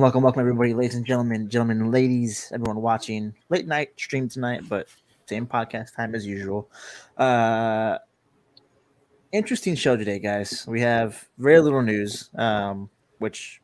[0.00, 4.30] welcome, welcome, welcome, everybody, ladies and gentlemen, gentlemen and ladies, everyone watching late night stream
[4.30, 4.88] tonight, but
[5.26, 6.70] same podcast time as usual.
[7.18, 7.98] Uh,
[9.30, 10.64] interesting show today, guys.
[10.66, 13.60] We have very little news, um, which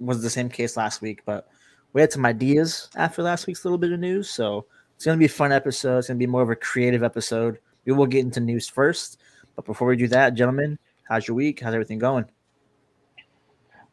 [0.00, 1.48] was the same case last week, but
[1.92, 4.64] we had some ideas after last week's little bit of news, so
[4.96, 5.98] it's going to be a fun episode.
[5.98, 7.58] It's going to be more of a creative episode.
[7.84, 9.20] We will get into news first,
[9.54, 11.60] but before we do that, gentlemen, how's your week?
[11.60, 12.24] How's everything going?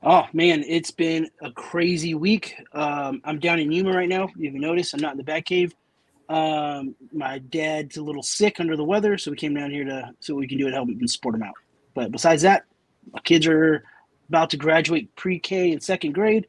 [0.03, 2.55] Oh man, it's been a crazy week.
[2.73, 4.29] Um, I'm down in Yuma right now.
[4.35, 4.93] You haven't noticed?
[4.93, 5.73] I'm not in the Batcave.
[6.27, 10.11] Um, my dad's a little sick under the weather, so we came down here to
[10.19, 11.53] so we can do it, help him and support him out.
[11.93, 12.63] But besides that,
[13.13, 13.83] my kids are
[14.29, 16.47] about to graduate pre-K and second grade,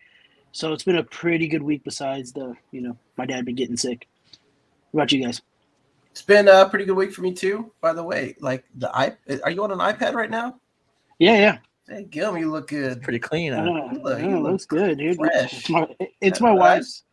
[0.53, 1.85] so it's been a pretty good week.
[1.85, 4.09] Besides the, you know, my dad been getting sick.
[4.93, 5.43] What about you guys?
[6.13, 7.71] It's been a pretty good week for me too.
[7.83, 10.59] By the way, like the i, are you on an iPad right now?
[11.19, 11.59] Yeah, yeah.
[11.89, 13.03] Hey, Gil, you look good.
[13.03, 13.53] Pretty clean.
[13.53, 13.61] Huh?
[13.61, 15.17] Uh, You look- yeah, you look looks good, dude.
[15.17, 15.53] fresh.
[15.53, 15.89] It's my,
[16.21, 17.05] it's my wife's.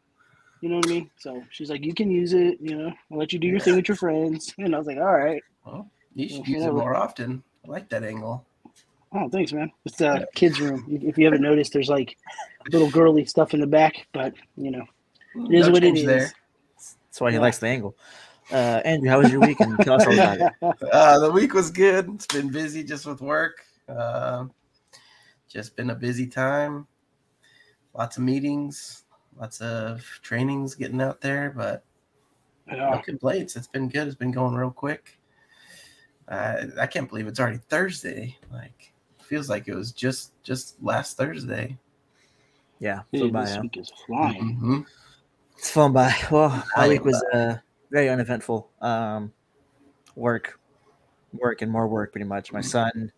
[0.62, 1.10] You know what I mean?
[1.18, 2.58] So she's like, you can use it.
[2.62, 4.54] You know, I'll let you do your thing with your friends.
[4.60, 5.42] And I was like, all right.
[5.66, 7.44] Well, you should Yeah, use it well- more often.
[7.66, 8.46] I like that angle.
[9.12, 9.72] Oh, thanks, man.
[9.86, 10.86] It's the kids' room.
[10.88, 12.16] If you haven't noticed, there's like
[12.72, 14.86] little girly stuff in the back, but you know,
[15.36, 16.06] it is No what it change is.
[16.06, 16.32] there.
[16.78, 17.42] That's why he Yeah.
[17.42, 17.96] likes the angle.
[18.52, 19.60] Uh, Andrew, how was your week?
[19.62, 20.54] And tell us all about it.
[20.94, 22.08] Uh, the week was good.
[22.14, 23.66] It's been busy just with work.
[23.88, 24.46] Uh,
[25.50, 26.88] just been a busy time.
[27.94, 29.04] Lots of meetings,
[29.38, 31.84] lots of trainings getting out there, but
[32.68, 33.02] no Yeah.
[33.02, 33.56] complaints.
[33.56, 34.08] It's been good.
[34.08, 35.20] It's been going real quick.
[36.28, 38.38] Uh, I can't believe it's already Thursday.
[38.52, 38.94] Like,
[39.24, 41.78] feels like it was just just last Thursday.
[42.80, 43.62] Yeah, flew Dude, by, this huh?
[43.64, 44.58] week is flying.
[44.58, 44.86] Mhm.
[45.58, 46.16] It's flown by.
[46.32, 47.58] Well, my week was uh,
[47.90, 48.70] very uneventful.
[48.82, 49.34] Um,
[50.16, 50.60] work,
[51.34, 52.12] work, and more work.
[52.12, 52.54] Pretty much.
[52.54, 53.12] My son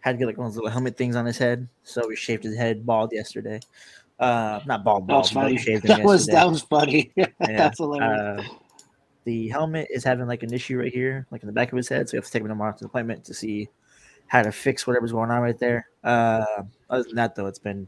[0.00, 2.16] had to get like one of those little helmet things on his head, so we
[2.16, 3.60] shaved his head bald yesterday.
[4.18, 5.44] Uh, not bald, That was bald.
[5.46, 5.56] funny.
[5.58, 7.12] shaved That was that was funny.
[7.16, 8.20] Yeah, That's hilarious.
[8.46, 8.54] Uh,
[9.24, 11.88] the helmet is having like an issue right here, like in the back of his
[11.88, 12.08] head.
[12.08, 13.68] So we have to take him tomorrow to the appointment to see
[14.26, 15.88] how to fix whatever's going on right there.
[16.04, 16.44] Uh,
[16.88, 17.86] other than that, though, it's been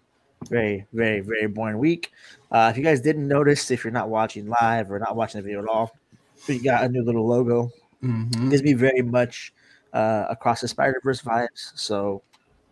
[0.48, 2.12] very, very, very boring week.
[2.50, 5.44] Uh, if you guys didn't notice, if you're not watching live or not watching the
[5.44, 5.94] video at all,
[6.48, 7.70] we got a new little logo.
[8.02, 8.50] Mhm.
[8.50, 9.54] Gives me very much
[9.92, 11.72] uh, across the Spider Verse vibes.
[11.74, 12.22] So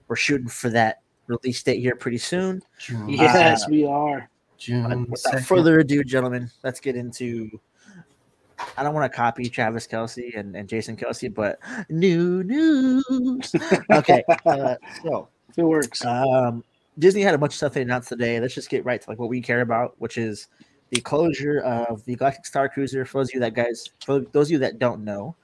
[0.08, 2.62] we're shooting for that release date here pretty soon.
[2.78, 4.28] June, yes, we are.
[4.58, 5.44] June without 2nd.
[5.46, 7.48] further ado, gentlemen, let's get into.
[8.76, 11.58] I don't want to copy Travis Kelce and, and Jason Kelce, but
[11.88, 13.52] new news.
[13.90, 16.04] Okay, uh, so If it works.
[16.04, 16.62] um,
[16.98, 18.38] Disney had a bunch of stuff they announced today.
[18.38, 20.48] Let's just get right to like what we care about, which is
[20.90, 23.06] the closure of the Galactic Star Cruiser.
[23.06, 25.34] For those of you that guys, for those of you that don't know,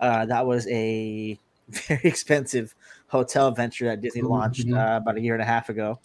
[0.00, 2.74] uh, that was a very expensive
[3.08, 4.76] hotel venture that Disney launched Mhm.
[4.76, 5.98] uh, about a year and a half ago.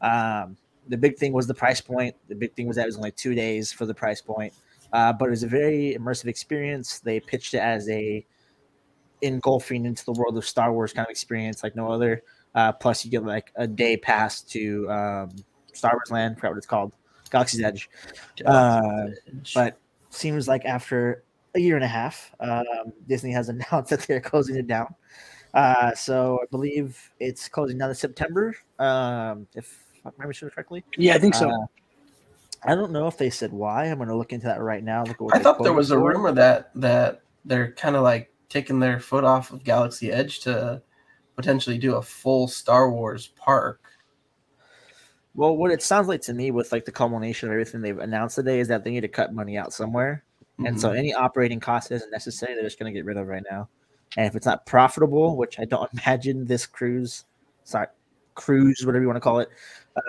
[0.00, 0.56] Um,
[0.88, 2.14] the big thing was the price point.
[2.28, 4.54] The big thing was that it was only two days for the price point,
[4.92, 7.00] uh, but it was a very immersive experience.
[7.00, 8.24] They pitched it as a
[9.20, 12.22] engulfing into the world of Star Wars kind of experience like no other.
[12.54, 15.30] Uh, plus, you get like a day pass to um,
[15.72, 16.32] Star Wars Land.
[16.32, 16.92] I forgot what it's called,
[17.30, 17.90] Galaxy's Edge.
[18.46, 19.08] Uh,
[19.54, 19.78] but
[20.10, 21.24] seems like after
[21.58, 24.94] a year and a half, um, Disney has announced that they're closing it down.
[25.54, 30.84] Uh, so I believe it's closing down in September, um, if I remember correctly.
[30.96, 31.50] Yeah, I think so.
[31.50, 31.66] Uh,
[32.64, 33.84] I don't know if they said why.
[33.84, 35.04] I'm going to look into that right now.
[35.04, 38.80] Look what I thought there was a rumor that that they're kind of like taking
[38.80, 40.82] their foot off of Galaxy Edge to
[41.36, 43.80] potentially do a full Star Wars park.
[45.34, 48.36] Well, what it sounds like to me, with like the culmination of everything they've announced
[48.36, 50.24] today, is that they need to cut money out somewhere,
[50.66, 50.98] and so Mhm.
[50.98, 53.68] any operating cost isn't necessary, they're just going to get rid of right now.
[54.16, 57.24] And if it's not profitable, which I don't imagine this cruise,
[57.64, 57.86] sorry,
[58.34, 59.48] cruise, whatever you want to call it,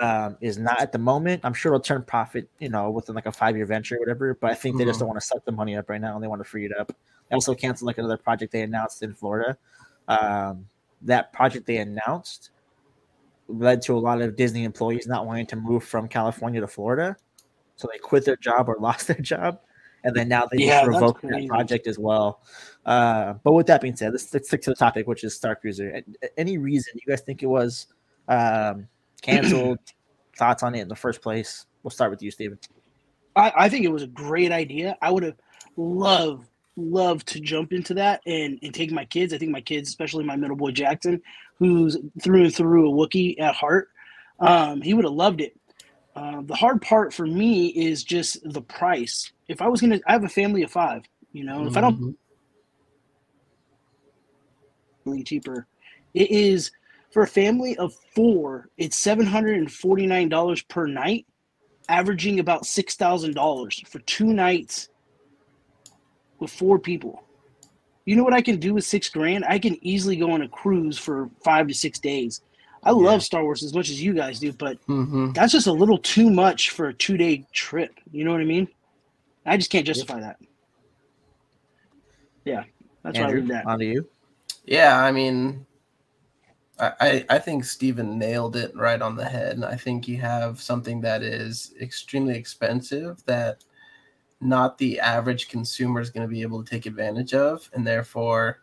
[0.00, 1.40] um, is not at the moment.
[1.44, 4.34] I'm sure it'll turn profit, you know, within like a five year venture or whatever.
[4.34, 5.00] But I think they just Mhm.
[5.00, 6.76] don't want to suck the money up right now, and they want to free it
[6.76, 6.92] up.
[7.28, 9.56] They also canceled like another project they announced in Florida.
[10.08, 10.66] Um,
[11.02, 12.50] that project they announced
[13.48, 17.16] led to a lot of Disney employees not wanting to move from California to Florida.
[17.76, 19.60] So they quit their job or lost their job.
[20.04, 22.42] And then now they Yeah, just revoked that project as well.
[22.86, 25.54] Uh, but with that being said, let's, let's stick to the topic, which is Star
[25.54, 26.02] Cruiser.
[26.36, 27.86] Any reason you guys think it was
[28.28, 28.88] um,
[29.20, 29.78] canceled?
[30.36, 31.66] thoughts on it in the first place?
[31.82, 32.58] We'll start with you, Steven.
[33.36, 34.96] I, I think it was a great idea.
[35.02, 35.36] I would have
[35.76, 39.34] loved loved to jump into that and, and take my kids.
[39.34, 41.20] I think my kids, especially my middle boy Jackson,
[41.58, 43.88] who's through and through a Wookiee at heart,
[44.38, 45.54] um, he would have loved it.
[46.16, 49.32] Uh, the hard part for me is just the price.
[49.48, 51.02] If I was gonna, I have a family of five.
[51.32, 52.14] You know, if I don't Mhm.
[55.06, 55.66] really cheaper,
[56.14, 56.70] it is
[57.12, 61.26] For a family of four, it's seven hundred and forty nine dollars per night,
[61.88, 64.88] averaging about six thousand dollars for two nights
[66.38, 67.24] with four people.
[68.04, 69.44] You know what I can do with six grand?
[69.44, 72.40] I can easily go on a cruise for five to six days.
[72.82, 72.96] I Yeah.
[72.96, 75.32] love Star Wars as much as you guys do, but Mm-hmm.
[75.32, 77.92] that's just a little too much for a two day trip.
[78.10, 78.68] You know what I mean?
[79.46, 80.38] I just can't justify that.
[82.44, 82.64] Yeah,
[83.02, 83.66] that's why I Andrew, leave that.
[83.66, 84.08] on to you.
[84.64, 85.66] Yeah, I mean,
[86.78, 89.62] I, I I think Steven nailed it right on the head.
[89.64, 93.64] I think you have something that is extremely expensive that
[94.40, 98.60] not the average consumer is going to be able to take advantage of, and therefore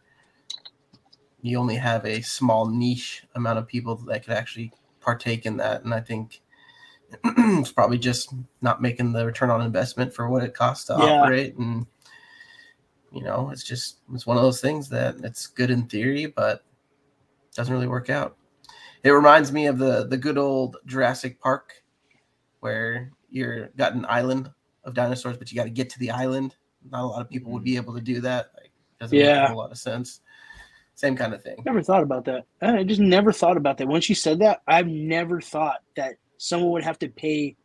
[1.48, 5.84] you only have a small niche amount of people that could actually partake in that.
[5.84, 6.42] And I think
[7.24, 11.22] it's probably just not making the return on investment for what it costs to Yeah.
[11.22, 11.86] operate and
[13.14, 16.66] you know it's just it's one of those things that it's good in theory but
[17.56, 18.36] doesn't really work out.
[19.04, 21.82] It reminds me of the the good old jurassic park
[22.60, 24.52] where you're got an island
[24.84, 26.56] of dinosaurs but you got to get to the island.
[26.92, 27.66] Not a lot of people would mm-hmm.
[27.66, 28.52] be able to do that.
[28.56, 30.20] Like doesn't make a whole lot of sense
[30.98, 32.46] same kind of thing Never thought about that.
[32.60, 33.88] I just never thought about that.
[33.88, 37.56] Once you said that, I've never thought that someone would have to pay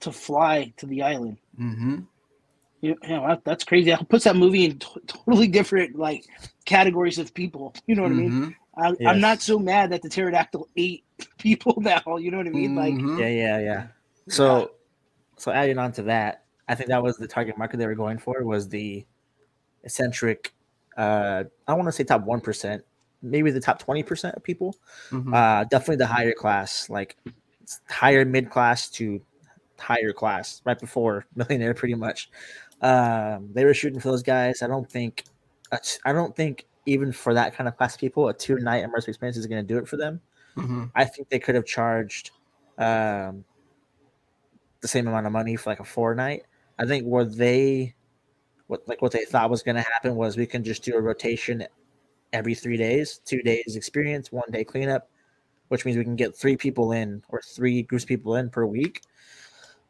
[0.00, 1.38] to fly to the island.
[1.60, 1.98] mm-hmm.
[2.80, 3.90] You know, yeah, that's crazy.
[3.90, 6.24] That puts that movie in t- totally different like
[6.66, 7.74] categories of people.
[7.88, 8.56] You know what I mean?
[8.76, 8.96] I, Yes.
[9.08, 11.02] I'm not so mad that the pterodactyl ate
[11.38, 12.16] people now.
[12.16, 12.76] You know what I mean?
[12.76, 13.18] Like, Mhm.
[13.18, 13.86] Yeah, yeah, yeah.
[14.28, 14.70] So,
[15.36, 18.18] so adding on to that, I think that was the target market they were going
[18.18, 19.04] for was the
[19.82, 20.54] eccentric.
[20.98, 22.84] Uh, I want to say top one percent,
[23.22, 24.76] maybe the top twenty percent of people.
[25.10, 25.34] Mhm.
[25.34, 27.16] Uh, definitely the higher class, like
[27.88, 29.20] higher mid class to
[29.78, 32.30] higher class, right before millionaire, pretty much.
[32.82, 34.62] Um, they were shooting for those guys.
[34.62, 35.24] I don't think,
[36.04, 39.08] I don't think even for that kind of class of people, a two night immersive
[39.08, 40.20] experience is going to do it for them.
[40.56, 40.90] Mhm.
[40.94, 42.32] I think they could have charged
[42.78, 43.44] um,
[44.80, 46.44] the same amount of money for like a four night.
[46.78, 47.94] I think where they,
[48.68, 51.00] what like what they thought was going to happen was we can just do a
[51.00, 51.66] rotation
[52.32, 55.10] every three days, two days experience, one day cleanup,
[55.68, 58.64] which means we can get three people in or three groups of people in per
[58.64, 59.02] week.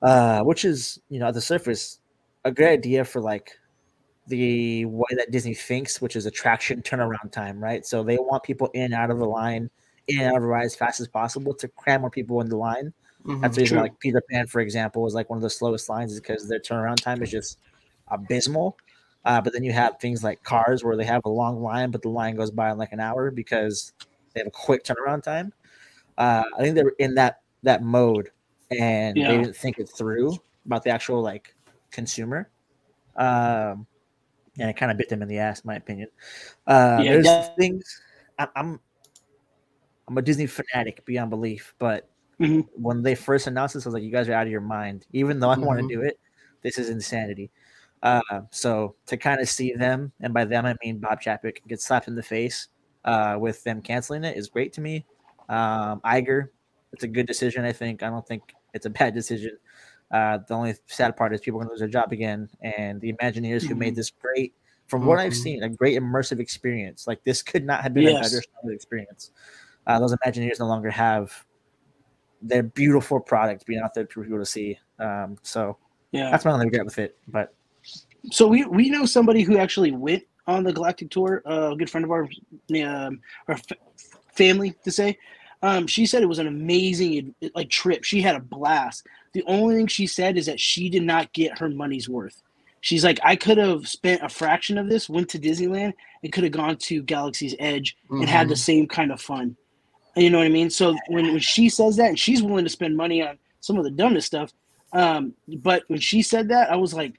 [0.01, 1.99] Uh, which is you know at the surface
[2.45, 3.59] a great idea for like
[4.29, 7.85] the way that Disney thinks, which is attraction turnaround time, right?
[7.85, 9.71] So they want people in out of the line,
[10.07, 12.49] in and out of the ride as fast as possible to cram more people in
[12.49, 12.93] the line.
[13.25, 13.41] Mhm.
[13.41, 16.13] That's the reason like Peter Pan, for example, is like one of the slowest lines
[16.13, 17.59] is because their turnaround time is just
[18.11, 18.77] abysmal.
[19.25, 22.03] Uh, but then you have things like cars where they have a long line, but
[22.03, 23.93] the line goes by in like an hour because
[24.33, 25.53] they have a quick turnaround time.
[26.17, 28.31] Uh, I think they were in that that mode,
[28.71, 29.29] and Yeah.
[29.29, 31.55] they didn't think it through about the actual like
[31.91, 32.51] consumer.
[33.17, 33.87] Um,
[34.59, 36.09] and it kind of bit them in the ass, in my opinion.
[36.67, 38.01] Uh, Yeah, there's that- things
[38.39, 38.81] I, I'm
[40.07, 42.09] I'm a Disney fanatic beyond belief, but
[42.41, 42.67] Mhm.
[42.73, 45.07] when they first announced this, I was like, "You guys are out of your mind."
[45.13, 45.89] Even though I want Mhm.
[45.89, 46.19] to do it,
[46.63, 47.51] this is insanity.
[48.03, 51.81] Uh, so to kind of see them, and by them I mean Bob Chapek, get
[51.81, 52.69] slapped in the face
[53.05, 55.05] uh, with them canceling it is great to me.
[55.49, 56.49] Um, Iger,
[56.93, 57.65] it's a good decision.
[57.65, 58.03] I think.
[58.03, 59.59] I don't think it's a bad decision.
[60.11, 63.01] Uh, the only sad part is people are going to lose their job again, and
[63.01, 64.55] the Imagineers who made this great,
[64.87, 65.43] from what I've Mhm.
[65.43, 67.07] seen, a great immersive experience.
[67.07, 68.33] Like this could not have been a Yes.
[68.33, 69.33] better experience.
[69.87, 71.45] Uh, those Imagineers no longer have
[72.41, 74.79] their beautiful product being out there for people to see.
[74.99, 75.77] Um, so
[76.13, 76.31] yeah.
[76.31, 77.19] that's my only regret with it.
[77.27, 77.55] But
[78.31, 81.43] So we we know somebody who actually went on the Galactic tour.
[81.47, 82.41] Uh, a good friend of ours,
[82.85, 83.67] um, our f-
[84.35, 85.19] family to say.
[85.63, 88.05] Um, she said it was an amazing like trip.
[88.05, 89.07] She had a blast.
[89.33, 92.43] The only thing she said is that she did not get her money's worth.
[92.81, 96.45] She's like, I could have spent a fraction of this, went to Disneyland, and could
[96.45, 99.57] have gone to Galaxy's Edge and had the same kind of fun.
[100.17, 100.71] You know what I mean?
[100.71, 103.85] So when, when she says that, and she's willing to spend money on some of
[103.85, 104.53] the dumbest stuff,
[104.93, 107.15] um, but when she said that, I was like,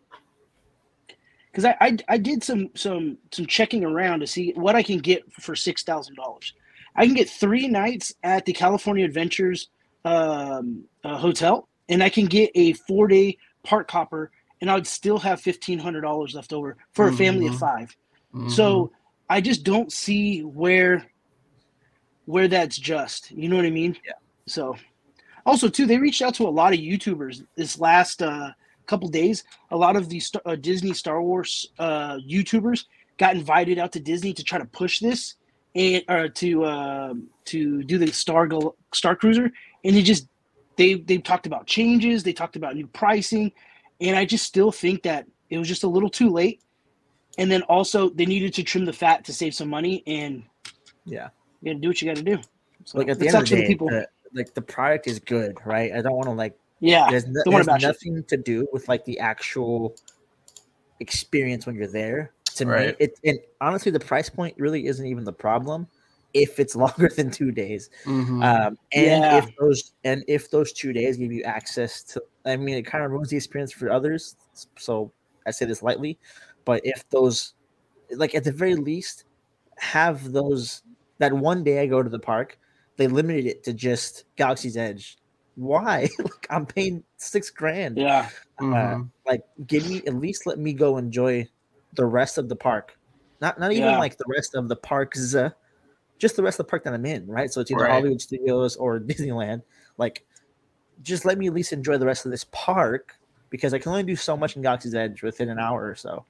[1.51, 4.99] because I, I I did some some some checking around to see what I can
[4.99, 6.53] get for six thousand dollars.
[6.95, 9.69] I can get three nights at the California Adventures
[10.05, 14.87] um, uh, hotel, and I can get a four day park hopper, and I would
[14.87, 17.59] still have fifteen hundred dollars left over for a family of Mhm.
[17.59, 17.97] 5
[18.35, 18.51] Mhm.
[18.51, 18.91] So
[19.29, 21.05] I just don't see where
[22.25, 23.31] where that's just.
[23.31, 23.97] You know what I mean?
[24.05, 24.13] Yeah.
[24.47, 24.75] So
[25.45, 28.51] also too, they reached out to a lot of YouTubers this last uh,
[28.89, 29.43] couple days.
[29.71, 32.85] A lot of these uh, Disney Star Wars uh, YouTubers
[33.17, 35.35] got invited out to Disney to try to push this
[35.75, 37.13] and or to uh,
[37.45, 39.51] to do the Star Gal- Star Cruiser,
[39.83, 40.27] and they just
[40.75, 43.51] they they talked about changes, they talked about new pricing,
[44.01, 46.61] and I just still think that it was just a little too late.
[47.37, 50.43] And then also they needed to trim the fat to save some money, and
[51.05, 51.29] yeah,
[51.61, 52.41] you got to do what you got to do.
[52.85, 53.87] So like at the end of the day, people.
[53.87, 55.93] the, like the product is good, right?
[55.93, 57.87] I don't want to like yeah, there's, no, don't there's bash it.
[57.87, 59.95] nothing to do with like the actual
[60.99, 62.33] experience when you're there.
[62.55, 65.87] To me, it and honestly, the price point really isn't even the problem
[66.33, 67.89] if it's longer than two days.
[68.05, 68.43] Mhm.
[68.43, 69.37] Um, and Yeah.
[69.37, 73.03] if those and if those two days give you access to, I mean, it kind
[73.03, 74.35] of ruins the experience for others.
[74.77, 75.13] So
[75.45, 76.19] I say this lightly,
[76.65, 77.53] but if those,
[78.11, 79.23] like at the very least,
[79.77, 80.81] have those
[81.19, 82.57] that one day I go to the park,
[82.97, 85.17] they limited it to just Galaxy's Edge.
[85.59, 86.07] Why?
[86.23, 87.97] like I'm paying six grand.
[87.97, 88.29] Yeah,
[88.61, 89.09] Mhm.
[89.25, 91.47] Like, give me at least let me go enjoy
[91.93, 92.97] the rest of the park.
[93.41, 93.99] Not not even Yeah.
[93.99, 95.49] like the rest of the parks, uh,
[96.17, 97.51] just the rest of the park that I'm in, right?
[97.51, 97.91] So it's either Right.
[97.91, 99.63] Hollywood Studios or Disneyland.
[99.97, 100.25] Like,
[101.01, 103.15] just let me at least enjoy the rest of this park
[103.49, 106.25] because I can only do so much in Galaxy's Edge within an hour or so.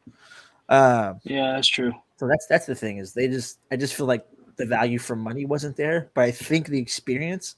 [0.69, 1.93] Um, yeah, that's true.
[2.17, 4.25] so that's that's the thing is they just I just feel like
[4.57, 7.55] the value for money wasn't there, but I think the experience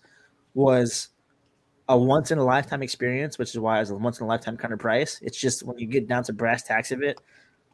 [0.53, 1.09] was
[1.91, 4.55] a once in a lifetime experience, which is why it's a once in a lifetime
[4.55, 5.19] kind of price.
[5.21, 7.19] It's just when you get down to brass tacks of it,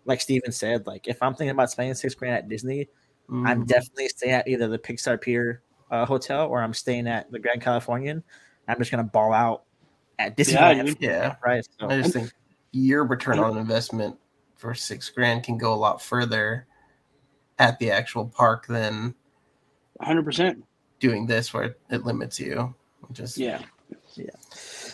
[0.05, 2.89] like Steven said, like if I'm thinking about spending six grand at Disney,
[3.29, 3.67] I'm Mhm.
[3.67, 7.61] definitely staying at either the Pixar Pier uh, hotel or I'm staying at the Grand
[7.61, 8.23] Californian.
[8.67, 9.63] I'm just gonna ball out
[10.19, 10.55] at Disney.
[10.99, 11.19] Yeah.
[11.21, 11.67] that price.
[11.79, 12.31] So, I just think
[12.71, 14.17] your return on investment
[14.55, 16.65] for six grand can go a lot further
[17.59, 19.13] at the actual park than
[19.99, 20.23] 100.
[20.25, 20.63] percent
[20.99, 22.73] doing this where it, it limits you.
[23.11, 23.61] Just Yeah,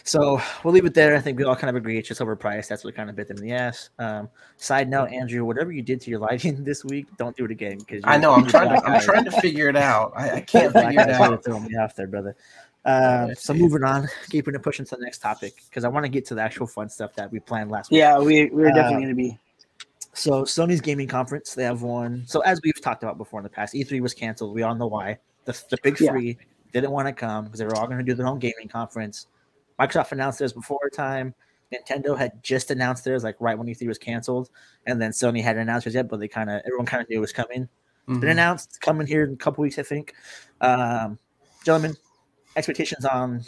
[0.05, 1.15] So we'll leave it there.
[1.15, 2.67] I think we all kind of agree it's just overpriced.
[2.67, 3.89] That's what kind of bit them in the ass.
[3.99, 7.51] Um, side note, Andrew, whatever you did to your lighting this week, don't do it
[7.51, 7.77] again.
[7.77, 10.11] Because I know I'm trying to I'm trying to figure it out.
[10.15, 11.43] I, I can't figure it out.
[11.45, 12.35] Throwing me off there, brother.
[12.85, 16.09] Um, so moving on, keeping it pushing to the next topic because I want to
[16.09, 17.99] get to the actual fun stuff that we planned last week.
[17.99, 19.39] yeah, we we're Uh, definitely gonna be.
[20.13, 22.23] So Sony's gaming conference, they have one.
[22.27, 24.53] So as we've talked about before in the past, E3 was canceled.
[24.53, 25.17] We all know why.
[25.45, 26.11] The, the big Yeah.
[26.73, 29.27] Didn't want to come because they were all going to do their own gaming conference.
[29.79, 31.33] Microsoft announced theirs before time.
[31.73, 34.49] Nintendo had just announced theirs like right when E3 was canceled,
[34.85, 37.17] and then Sony hadn't announced theirs yet, but they kind of everyone kind of knew
[37.17, 37.67] it was coming.
[38.07, 38.31] It's been Mhm.
[38.33, 40.13] announced, coming here in a couple weeks, I think.
[40.61, 41.17] Um,
[41.63, 41.95] gentlemen,
[42.55, 43.43] expectations on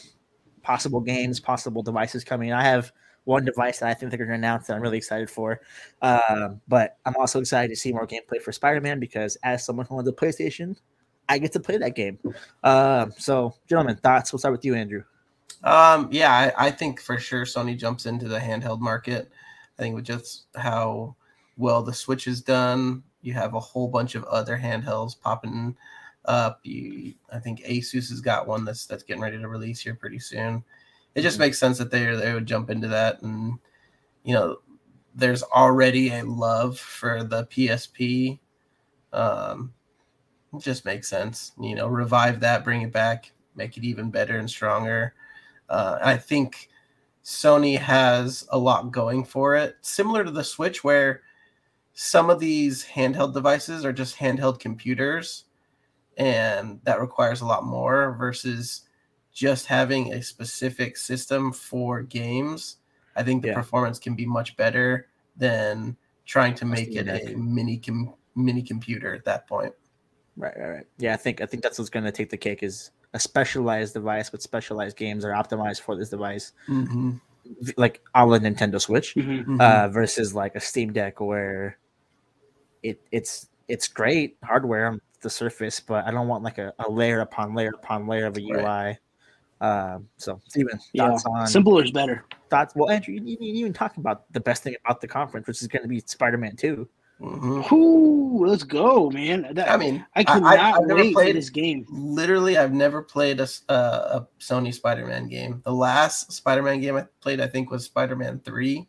[0.64, 2.54] possible games, possible devices coming.
[2.54, 2.92] I have
[3.26, 5.60] one device that I think they're going to announce that I'm really excited for.
[6.02, 9.86] Um, but I'm also excited to see more gameplay for Spider Man because as someone
[9.88, 10.78] who owns a PlayStation,
[11.28, 12.20] I get to play that game.
[12.64, 14.32] Um, so, gentlemen, thoughts?
[14.32, 15.04] We'll start with you, Andrew.
[15.64, 19.32] Um, yeah, I, I think for sure Sony jumps into the handheld market.
[19.78, 21.16] I think with just how
[21.58, 25.76] well the Switch is done, you have a whole bunch of other handhelds popping
[26.26, 26.60] up.
[26.64, 30.20] You, I think Asus has got one that's that's getting ready to release here pretty
[30.20, 30.64] soon.
[31.16, 31.42] It just Mhm.
[31.42, 33.58] makes sense that they they would jump into that, and
[34.24, 34.58] you know,
[35.16, 38.40] there's already a love for the PSP.
[39.14, 39.74] Um,
[40.58, 44.38] it just makes sense, you know, revive that, bring it back, make it even better
[44.38, 45.14] and stronger.
[45.70, 46.70] Uh, I think
[47.24, 51.22] Sony has a lot going for it, similar to the Switch, where
[51.94, 55.46] some of these handheld devices are just handheld computers,
[56.18, 58.84] and that requires a lot more versus
[59.34, 62.78] just having a specific system for games.
[63.16, 63.56] I think the Yeah.
[63.56, 69.14] performance can be much better than trying to make it a mini com- mini computer
[69.14, 69.74] at that point.
[70.38, 70.86] Right, right, right.
[70.98, 73.94] Yeah, I think I think that's what's going to take the cake is a specialized
[73.94, 77.12] device with specialized games that are optimized for this device, Mm-hmm.
[77.78, 79.16] like a la Nintendo Switch.
[79.16, 79.62] Mhm.
[79.62, 81.78] uh, versus like a Steam Deck where
[82.84, 86.90] it it's it's great hardware on the surface, but I don't want like a, a
[86.92, 88.64] layer upon layer upon layer of a UI.
[88.64, 88.98] Right.
[89.62, 92.26] Um, so Steven, Yeah, on simpler is better.
[92.50, 92.74] thoughts?
[92.76, 95.68] Well, Andrew, you didn't even talk about the best thing about the conference, which is
[95.70, 96.90] going to be Spider-Man Two.
[97.20, 99.48] Hmm Ooh, let's go, man!
[99.54, 101.86] That, I mean, I cannot I've never wait for played- this game.
[101.90, 107.06] literally i've never played a, uh, a sony spider-man game the last spider-man game i
[107.22, 108.88] played i think was spider-man 3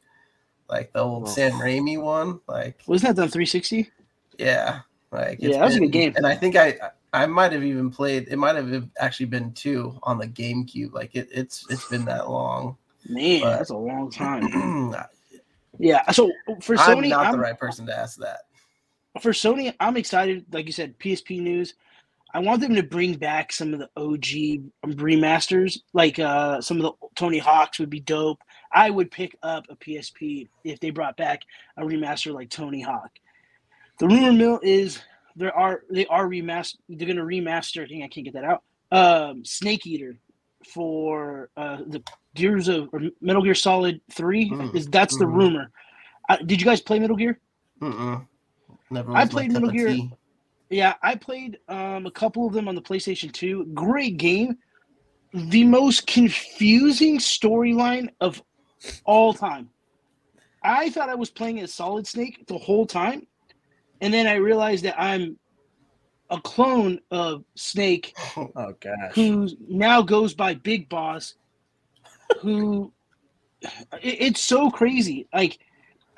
[0.69, 1.31] like the old Oh.
[1.31, 3.91] sam raimi one like Wasn't that the 360?
[4.39, 4.81] yeah
[5.13, 6.13] like Yeah, that was a good game.
[6.17, 6.77] and i think i
[7.13, 11.15] i might have even played it might have actually been two on the gamecube like
[11.15, 12.77] it, it's it's been that long
[13.09, 14.43] Man, But- that's a long time.
[15.77, 16.11] i'm Yeah.
[16.11, 16.31] So
[16.61, 18.41] for Sony, not I'm, the right person to ask that
[19.21, 20.45] for Sony, I'm excited.
[20.53, 21.75] Like you said, PSP news.
[22.35, 26.83] I want them to bring back some of the OG remasters, like uh, some of
[26.83, 28.41] the Tony Hawks would be dope.
[28.73, 31.43] I would pick up a PSP if they brought back
[31.79, 33.11] a remaster like Tony Hawk.
[34.01, 35.01] The rumor mill is
[35.35, 36.77] there are they are remaster.
[36.89, 37.85] They're gonna remaster.
[37.85, 38.63] I think I can't get that out.
[38.93, 40.17] Um, Snake Eater
[40.67, 42.03] for uh, the
[42.37, 44.51] Gears of or Metal Gear Solid Three.
[44.51, 45.35] Mm, Is that's the mhm.
[45.35, 45.71] rumor?
[46.29, 47.41] Uh, did you guys play Metal Gear?
[47.83, 48.27] Mm-mm.
[48.91, 50.11] never I played Metal Gear- tea.
[50.71, 53.67] Yeah, I played um, a couple of them on the PlayStation 2.
[53.75, 54.59] Great game.
[55.33, 58.43] The most confusing storyline of
[59.05, 59.71] all time.
[60.65, 63.27] I thought I was playing as Solid Snake the whole time,
[64.01, 65.39] and then I realized that I'm
[66.31, 69.15] a clone of Snake Oh gosh.
[69.15, 71.35] who now goes by Big Boss,
[72.41, 72.93] who
[73.63, 73.69] it,
[74.03, 75.29] it's so crazy.
[75.33, 75.59] Like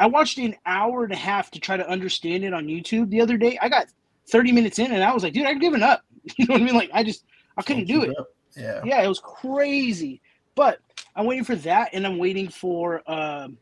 [0.01, 3.21] I watched an hour and a half to try to understand it on YouTube the
[3.21, 3.59] other day.
[3.61, 3.87] I got
[4.31, 6.03] 30 minutes in and I was like, dude, I've given up.
[6.37, 6.75] You know what I mean?
[6.75, 7.25] Like I just
[7.57, 8.15] I couldn't do it.
[8.55, 8.83] Yeah.
[8.85, 10.21] Yeah, it was crazy.
[10.55, 10.81] But
[11.15, 13.03] I'm waiting for that, and I'm waiting for.
[13.11, 13.57] Um,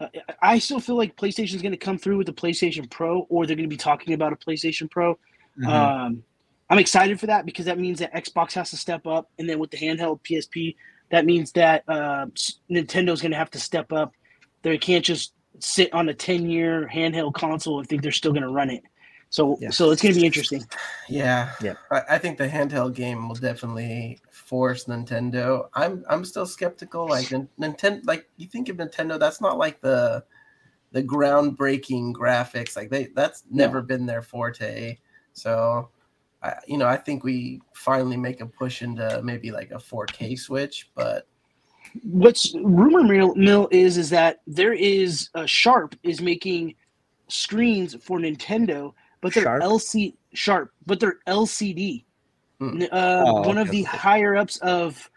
[0.00, 0.06] uh,
[0.40, 3.44] I still feel like PlayStation is going to come through with the PlayStation Pro, or
[3.44, 5.18] they're going to be talking about a PlayStation Pro.
[5.60, 5.68] Mhm.
[5.68, 6.22] Um,
[6.70, 9.58] I'm excited for that because that means that Xbox has to step up, and then
[9.58, 10.76] with the handheld PSP,
[11.10, 14.12] that means that uh, s- Nintendo's going to have to step up.
[14.62, 18.42] They can't just sit on a 10 year handheld console and think they're still going
[18.42, 18.82] to run it.
[19.30, 19.70] So, Yeah.
[19.70, 20.64] so it's going to be interesting.
[21.08, 21.74] Yeah, Yeah.
[21.90, 25.68] I, I think the handheld game will definitely force Nintendo.
[25.74, 27.06] I'm I'm still skeptical.
[27.08, 30.24] Like Nintendo, like you think of Nintendo, that's not like the
[30.92, 32.74] the groundbreaking graphics.
[32.76, 34.96] Like they that's never been their forte.
[35.34, 35.90] So,
[36.42, 40.38] I you know I think we finally make a push into maybe like a 4K
[40.38, 41.26] Switch, but
[42.02, 46.74] what's rumor mill, mill is is that there is uh, Sharp is making
[47.28, 49.62] screens for Nintendo, but they're Sharp?
[49.62, 52.04] LC Sharp, but they're LCD.
[52.58, 52.82] Hmm.
[52.90, 53.96] Uh, Oh, one of the okay.
[53.96, 55.10] higher ups of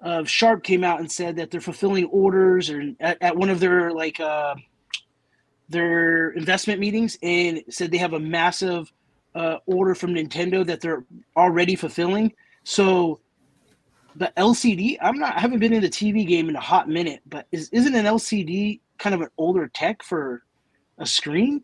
[0.00, 3.60] of Sharp came out and said that they're fulfilling orders or at, at one of
[3.60, 4.54] their like uh,
[5.68, 8.92] their investment meetings and said they have a massive
[9.36, 11.04] uh, order from Nintendo that they're
[11.36, 12.32] already fulfilling.
[12.64, 13.20] So
[14.16, 17.20] the LCD, I'm not I haven't been in the TV game in a hot minute,
[17.26, 20.42] but is isn't an LCD kind of an older tech for
[20.98, 21.62] a screen?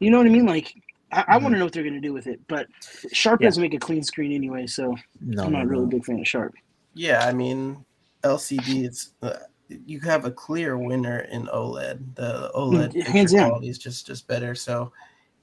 [0.00, 0.46] You know what I mean?
[0.46, 0.72] Like
[1.12, 2.66] I, I want to know what they're gonna do with it, but
[3.12, 3.48] Sharp Yeah.
[3.48, 5.90] doesn't make a clean screen anyway, so No, I'm no, not really a no.
[5.90, 6.54] big fan of Sharp.
[6.94, 7.84] yeah, I mean
[8.24, 8.84] LCD.
[8.84, 9.36] It's uh,
[9.68, 12.14] you have a clear winner in OLED.
[12.16, 13.48] The OLED Mm, picture hands down.
[13.50, 14.54] quality is just just better.
[14.54, 14.92] So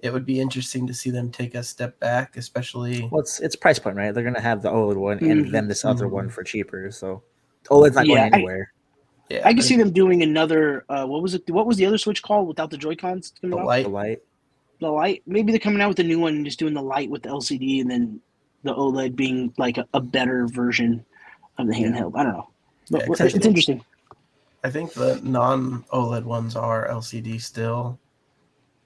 [0.05, 3.07] it would be interesting to see them take a step back, especially.
[3.11, 4.13] Well, it's it's price point, right?
[4.13, 5.51] They're gonna have the OLED one and Mhm.
[5.51, 6.11] then this other Mhm.
[6.11, 6.91] one for cheaper.
[6.91, 7.23] So
[7.69, 8.71] OLED's not Yeah, going I- anywhere.
[9.29, 10.85] Yeah, I can see them doing another.
[10.87, 11.49] Uh, what was it?
[11.49, 13.65] What was the other Switch called without the Joy Cons the out?
[13.65, 13.83] light.
[13.85, 14.19] the light.
[14.79, 15.23] The light.
[15.25, 17.29] Maybe they're coming out with a new one and just doing the light with the
[17.29, 18.19] LCD, and then
[18.63, 21.03] the OLED being like a, a better version
[21.57, 21.87] of the Yeah.
[21.87, 22.11] handheld.
[22.15, 22.49] I don't know.
[22.91, 23.47] But Yeah, it's potentially.
[23.47, 23.85] interesting.
[24.63, 27.97] I think the non OLED ones are LCD still,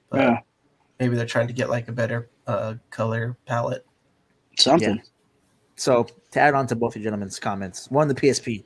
[0.10, 0.40] but Yeah,
[1.00, 3.86] maybe they're trying to get like a better uh, color palette.
[4.58, 5.02] something.
[5.76, 8.66] So to add on to both of you gentlemen's comments, one the PSP.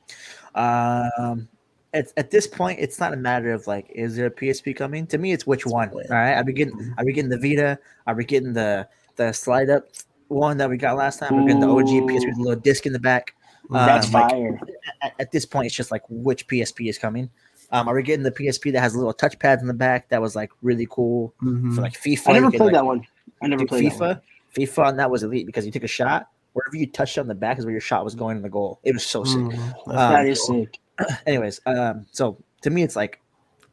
[0.55, 1.47] Um,
[1.93, 5.05] at, at this point, it's not a matter of like, is there a PSP coming?
[5.07, 5.89] To me, it's which one.
[5.89, 7.77] All right, I'll be getting, I'll be getting the Vita.
[8.07, 9.85] I'll be getting the the slide up
[10.27, 11.35] one that we got last time.
[11.35, 13.35] We're getting the OG PSP with a little disc in the back.
[13.71, 14.59] Uh, That's like, fire.
[15.01, 17.29] at, at this point, it's just like which PSP is coming.
[17.73, 20.07] Um, are we getting the PSP that has little touch pads in the back?
[20.09, 21.73] That was like really cool Mhm.
[21.75, 22.27] for like FIFA.
[22.29, 23.05] I never played like, that one.
[23.41, 24.15] I never do played that one.
[24.55, 24.69] FIFA.
[24.77, 26.29] FIFA on that was elite because you took a shot.
[26.53, 28.79] Wherever you touched on the back is where your shot was going in the goal.
[28.83, 29.39] It was so sick.
[29.39, 29.49] Mhm.
[29.87, 30.79] That's Um, That is sick.
[31.27, 33.19] Anyways, um, so to me, it's like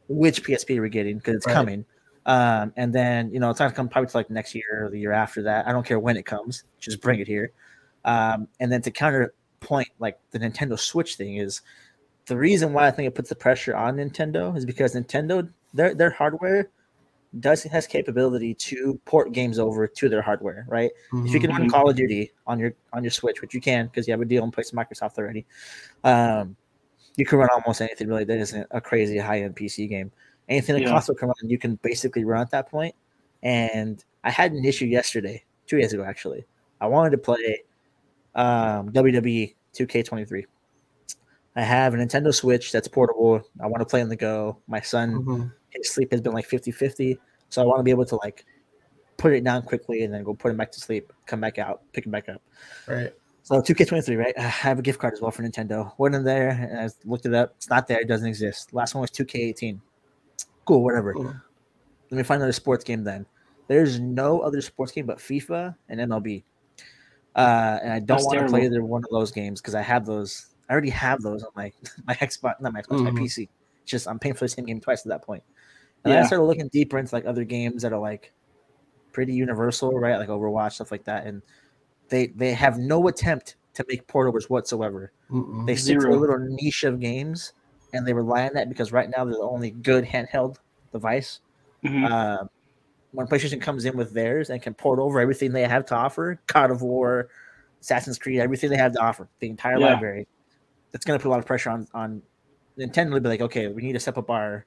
[0.09, 1.53] which PSP we're we getting because it's Right.
[1.53, 1.85] coming.
[2.25, 4.89] Um, and then you know it's not gonna come probably to like next year or
[4.89, 5.67] the year after that.
[5.67, 7.51] I don't care when it comes, just bring it here.
[8.03, 11.61] Um, and then to counterpoint like the Nintendo Switch thing is
[12.31, 15.93] the reason why I think it puts the pressure on Nintendo is because Nintendo their
[15.93, 16.69] their hardware
[17.41, 20.91] does has capability to port games over to their hardware, right?
[21.25, 21.71] If you can run Mhm.
[21.71, 24.25] Call of Duty on your on your Switch, which you can because you have a
[24.25, 25.45] deal in place with Microsoft already,
[26.05, 26.55] um,
[27.17, 30.09] you can run almost anything really that isn't a crazy high end PC game.
[30.47, 30.89] Anything that Yeah.
[30.91, 32.95] console can run, you can basically run at that point.
[33.43, 36.45] And I had an issue yesterday, two days ago actually.
[36.79, 37.63] I wanted to play
[38.35, 40.45] um, WWE 2K23.
[41.55, 43.41] I have a Nintendo Switch that's portable.
[43.61, 44.57] I want to play on the go.
[44.67, 45.51] My son Mhm.
[45.71, 47.17] his sleep has been like 50 50
[47.49, 48.45] so i want to be able to like
[49.17, 51.81] put it down quickly and then go put him back to sleep come back out
[51.93, 52.41] pick him back up
[52.87, 53.13] Right.
[53.43, 56.49] so 2k23 right i have a gift card as well for nintendo went in there
[56.49, 59.79] and i looked it up it's not there it doesn't exist last one was 2k18
[60.65, 61.33] cool whatever Cool.
[62.09, 63.25] let me find another sports game then
[63.67, 66.43] there's no other sports game but fifa and mlb
[67.37, 68.75] uh, and i don't That's want to play terrible.
[68.77, 71.71] either one of those games because i have those i already have those on my
[72.07, 73.13] my xbox not my xbox Mhm.
[73.13, 73.49] my pc
[73.83, 75.43] it's just i'm paying for the same game twice at that point.
[75.43, 75.43] point
[76.05, 78.33] and then I started looking deeper into like other games that are like
[79.11, 80.17] pretty universal, right?
[80.17, 81.27] Like Overwatch, stuff like that.
[81.27, 81.43] And
[82.09, 85.11] they they have no attempt to make port overs whatsoever.
[85.29, 85.67] Mm-mm.
[85.67, 87.53] They stick to a little niche of games
[87.93, 90.57] and they rely on that because right now they're the only good handheld
[90.91, 91.41] device.
[91.83, 92.09] Mhm.
[92.09, 92.45] Uh,
[93.11, 96.39] when PlayStation comes in with theirs and can port over everything they have to offer,
[96.47, 97.29] God of War,
[97.81, 99.93] Assassin's Creed, everything they have to offer, the entire Yeah.
[99.93, 100.27] library,
[100.91, 102.21] that's going to put a lot of pressure on on
[102.77, 104.65] Nintendo to be like, okay, we need to step up our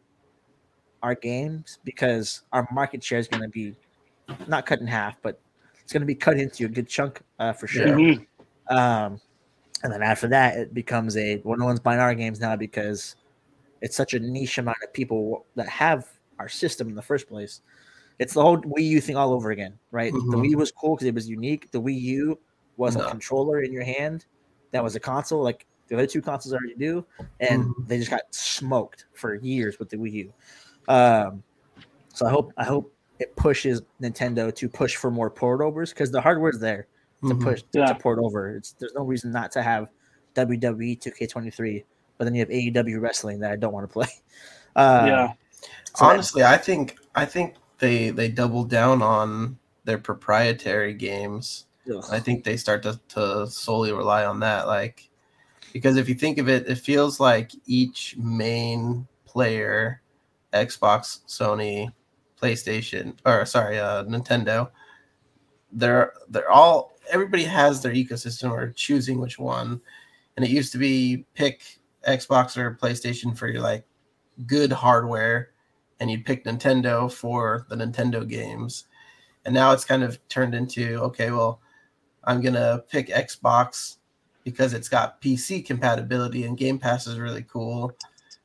[1.03, 3.75] our games because our market share is going to be
[4.49, 5.39] not cut in half, but
[5.83, 7.89] it's going to be cut into a good chunk uh, for sure.
[7.89, 7.95] Yeah.
[7.95, 8.27] Mhm.
[8.71, 9.21] Um,
[9.83, 13.17] and then after that, it becomes a well, no one's buying our games now because
[13.83, 16.09] it's such a niche amount of people that have
[16.39, 17.61] our system in the first place.
[18.19, 20.13] It's the whole Wii U thing all over again, right?
[20.13, 20.47] The Mhm.
[20.53, 21.71] Wii was cool because it was unique.
[21.71, 22.39] The Wii U
[22.79, 23.05] was No.
[23.05, 24.25] a controller in your hand
[24.71, 27.05] that was a console, like the other two consoles already do,
[27.41, 27.89] and Mhm.
[27.89, 30.33] they just got smoked for years with the Wii U.
[30.89, 31.43] Um,
[32.13, 36.11] so I hope I hope it pushes Nintendo to push for more port overs because
[36.11, 36.87] the hardware's there
[37.23, 37.43] to Mhm.
[37.43, 37.87] push Yeah.
[37.87, 38.57] to port over.
[38.57, 39.89] It's there's no reason not to have
[40.35, 41.85] WWE 2K23,
[42.19, 44.09] but then you have AEW wrestling that I don't want to play.
[44.77, 45.33] Uh, yeah.
[45.95, 51.67] so that- Honestly, I think I think they they double down on their proprietary games.
[51.95, 52.03] ugh.
[52.11, 54.67] I think they start to, to solely rely on that.
[54.67, 55.11] Like
[55.75, 60.01] because if you think of it, it feels like each main player,
[60.53, 61.93] Xbox, Sony,
[62.41, 64.71] PlayStation, or sorry, uh, Nintendo,
[65.73, 69.81] they're they're all everybody has their ecosystem or choosing which one.
[70.37, 73.85] And it used to be pick Xbox or PlayStation for your like
[74.47, 75.51] good hardware,
[75.99, 78.87] and you'd pick Nintendo for the Nintendo games.
[79.45, 81.61] And now it's kind of turned into okay, well,
[82.23, 83.97] I'm gonna pick Xbox
[84.45, 87.93] because it's got PC compatibility and Game Pass is really cool.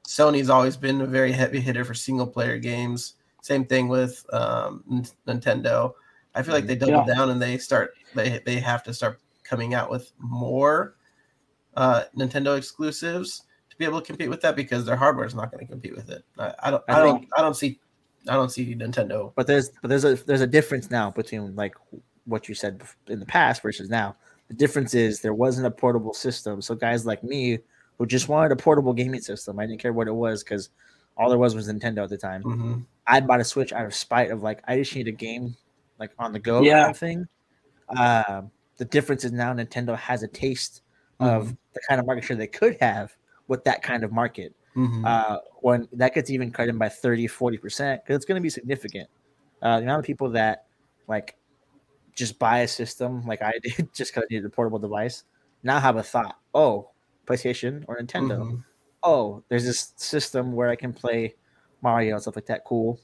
[0.08, 3.16] Sony's always been a very heavy hitter for single player games.
[3.42, 5.94] Same thing with um, N- Nintendo.
[6.36, 7.14] I feel like they double Yeah.
[7.14, 10.96] down and they start they they have to start coming out with more
[11.76, 15.52] uh, Nintendo exclusives to be able to compete with that because their hardware is not
[15.52, 16.24] going to compete with it.
[16.38, 17.80] I, I don't I I, don't I don't see
[18.28, 19.32] I don't see Nintendo.
[19.36, 21.76] but there's but there's a there's a difference now between like
[22.26, 24.16] what you said in the past versus now.
[24.50, 27.60] The difference is there wasn't a portable system, so guys like me
[27.98, 30.70] who just wanted a portable gaming system, I didn't care what it was because
[31.18, 32.44] all there was was Nintendo at the time.
[32.44, 32.86] Mhm.
[33.08, 35.56] I bought a Switch out of spite of like I just need a game
[36.00, 36.82] like on the go Yeah.
[36.84, 37.28] kind of thing.
[37.90, 40.82] Um, the difference is now Nintendo has a taste
[41.20, 43.16] of the kind of market share they could have
[43.50, 44.56] with that kind of market.
[44.76, 45.06] Mhm.
[45.06, 48.42] Uh, when that gets even cut in by 30, 40 percent, because it's going to
[48.42, 49.10] be significant.
[49.62, 50.66] Uh, the amount of people that
[51.08, 51.36] like
[52.16, 55.24] just buy a system like I did just because I needed a portable device
[55.64, 56.38] now have a thought.
[56.54, 56.90] Oh,
[57.26, 58.64] PlayStation or Nintendo Mhm.
[59.04, 61.36] oh, there's this system where I can play
[61.82, 62.64] Mario and stuff like that.
[62.66, 63.00] Cool,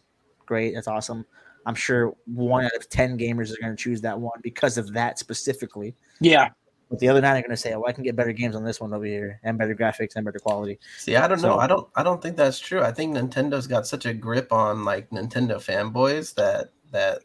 [0.46, 1.26] great, that's awesome.
[1.66, 4.94] I'm sure one out of ten gamers are going to choose that one because of
[4.94, 5.96] that specifically.
[6.20, 6.50] Yeah.
[6.90, 8.64] But the other nine are going to say, "Oh, I can get better games on
[8.64, 11.56] this one over here, and better graphics and better quality." See, I don't know.
[11.56, 11.88] So- I don't.
[11.96, 12.82] I don't think that's true.
[12.84, 17.24] I think Nintendo's got such a grip on like Nintendo fanboys that that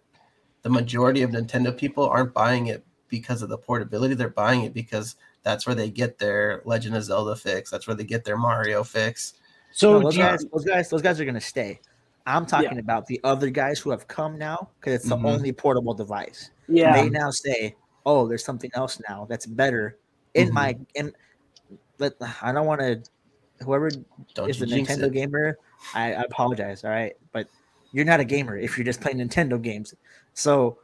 [0.63, 4.15] the majority of Nintendo people aren't buying it because of the portability.
[4.15, 7.71] They're buying it because that's where they get their Legend of Zelda fix.
[7.71, 9.35] That's where they get their Mario fix.
[9.73, 11.81] So No, those guys, those guys, those guys are going to stay.
[12.27, 15.25] I'm talking about the other guys who have come now because it's the Mhm.
[15.25, 16.51] only portable device.
[16.69, 16.93] yeah.
[16.93, 17.75] They now say,
[18.07, 19.97] "Oh, there's something else now that's better."
[20.35, 20.53] In Mhm.
[20.53, 21.13] my, in,
[21.99, 23.03] but I don't want to.
[23.65, 23.91] Whoever
[24.35, 25.13] Don't is you the Nintendo it.
[25.13, 25.59] gamer,
[25.95, 26.85] I, I apologize.
[26.85, 27.49] All right, but
[27.93, 29.95] you're not a gamer if you're just playing Nintendo games.
[30.35, 30.79] So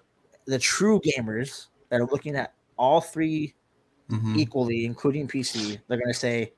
[0.47, 3.55] the true gamers that are looking at all three
[4.11, 4.37] Mhm.
[4.37, 6.53] equally, including PC, they're going to say,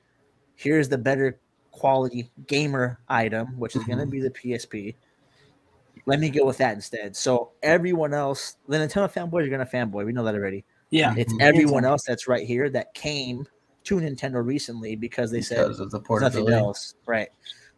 [0.57, 4.96] "Here's the better quality gamer item, which is going to be the PSP."
[6.07, 7.16] Let me go with that instead.
[7.16, 10.05] So everyone else, the Nintendo fanboys are going to fanboy.
[10.07, 10.64] We know that already.
[10.90, 11.12] yeah.
[11.18, 11.40] It's Mhm.
[11.42, 13.46] everyone else that's right here that came
[13.85, 16.51] to Nintendo recently because they said because of the there's portability.
[16.51, 17.29] nothing else, right?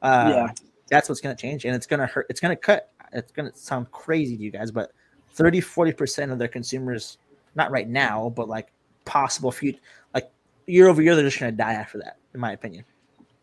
[0.01, 0.53] Uh, Yeah.
[0.89, 2.27] that's what's going to change, and it's going to hurt.
[2.31, 2.93] It's going to cut.
[3.13, 4.93] It's going to sound crazy to you guys, but
[5.33, 7.19] 30, 40 percent of their consumers,
[7.55, 8.69] not right now, but like
[9.05, 9.79] possible future,
[10.15, 10.31] like
[10.67, 12.85] year over year, they're just going to die after that, in my opinion.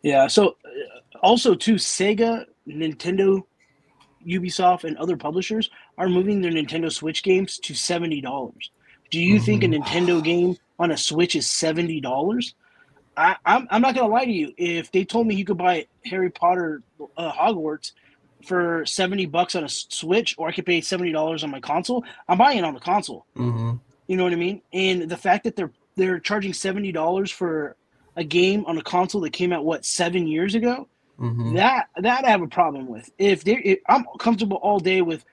[0.02, 0.26] Yeah.
[0.28, 3.42] So, uh, also too, Sega, Nintendo,
[4.26, 8.70] Ubisoft, and other publishers are moving their Nintendo Switch games to seventy dollars.
[9.10, 9.82] Do you think a Mhm.
[9.82, 12.54] Nintendo game on a Switch is seventy dollars?
[13.16, 14.52] I'm I'm not gonna lie to you.
[14.56, 16.82] If they told me you could buy Harry Potter
[17.16, 17.92] uh, Hogwarts
[18.46, 22.04] for seventy bucks on a Switch, or I could pay seventy dollars on my console,
[22.28, 23.26] I'm buying it on the console.
[23.36, 23.80] Mhm.
[24.06, 24.62] You know what I mean?
[24.72, 27.76] And the fact that they're they're charging seventy dollars for
[28.16, 30.88] a game on a console that came out what seven years ago,
[31.20, 31.54] Mhm.
[31.56, 33.10] that that I have a problem with.
[33.18, 35.24] If they, if, I'm comfortable all day with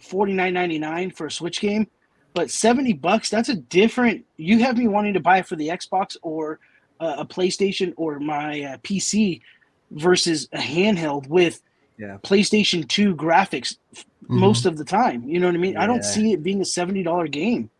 [0.00, 1.86] forty nine ninety nine for a Switch game,
[2.34, 4.24] but seventy bucks that's a different.
[4.36, 6.60] You have me wanting to buy it for the Xbox or
[7.00, 9.40] uh, a PlayStation or my uh, PC
[9.90, 11.60] versus a handheld with
[12.02, 12.16] Yeah.
[12.24, 13.76] PlayStation Two graphics,
[14.28, 15.22] most of the time.
[15.28, 15.76] You know what I mean?
[15.76, 17.70] I don't see it being a seventy dollar game.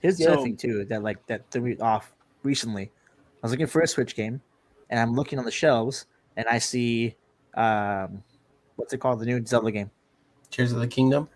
[0.00, 2.12] Here's the other thing too that like that threw me off
[2.44, 2.84] recently.
[2.84, 4.40] I was looking for a Switch game,
[4.90, 6.06] and I'm looking on the shelves,
[6.36, 7.16] and I see
[7.54, 8.22] um,
[8.76, 9.90] what's it called, the new Zelda game.
[10.52, 11.28] Tears of the Kingdom.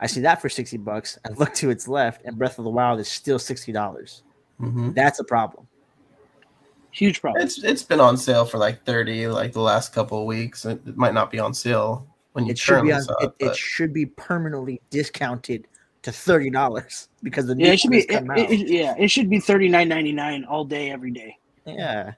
[0.00, 1.18] I see that for sixty bucks.
[1.26, 4.22] I look to its left, and Breath of the Wild is still sixty dollars.
[4.58, 5.68] hmm That's a problem.
[6.90, 7.44] Huge problem.
[7.44, 10.64] It's it's been on sale for like thirty, like the last couple of weeks.
[10.64, 13.02] It, it might not be on sale when you It should be on.
[13.02, 15.66] saw It, it, it should be permanently discounted
[16.02, 18.04] to thirty dollars because the new yeah, it should be.
[18.04, 18.50] come it- out.
[18.50, 21.36] it- yeah, it should be thirty nine ninety nine all day, every day.
[21.66, 22.12] yeah.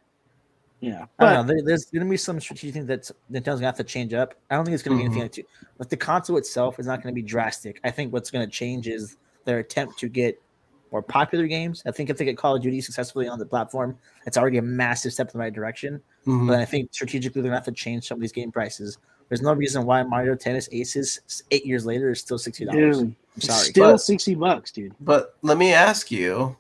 [0.83, 1.55] Yeah, I don't know.
[1.55, 4.15] There, there's going to be some strategic things that Nintendo's going to have to change
[4.15, 4.35] up.
[4.51, 5.25] I don't think it's going to be anything mm-hmm.
[5.25, 5.73] like too.
[5.79, 7.79] Like the console itself is not going to be drastic.
[7.85, 10.41] I think what's going to change is their attempt to get
[10.93, 11.83] more popular games.
[11.87, 14.63] I think if they get Call of Duty successfully on the platform, it's already a
[14.63, 16.01] massive step in the right direction.
[16.27, 16.49] Mhm.
[16.49, 18.99] But I think strategically they're going to have to change some of these game prices.
[19.29, 22.99] There's no reason why Mario Tennis Aces eight years later is still sixty dollars.
[22.99, 23.65] I'm sorry.
[23.67, 24.95] still But- sixty bucks, dude.
[25.01, 26.57] But let me ask you,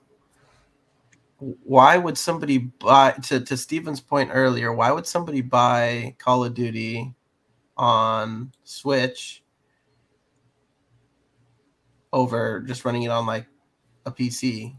[1.64, 6.54] why would somebody buy to, to Steven's point earlier, why would somebody buy Call of
[6.54, 7.12] Duty
[7.76, 9.42] on Switch
[12.12, 13.46] over just running it on like
[14.06, 14.76] a PC?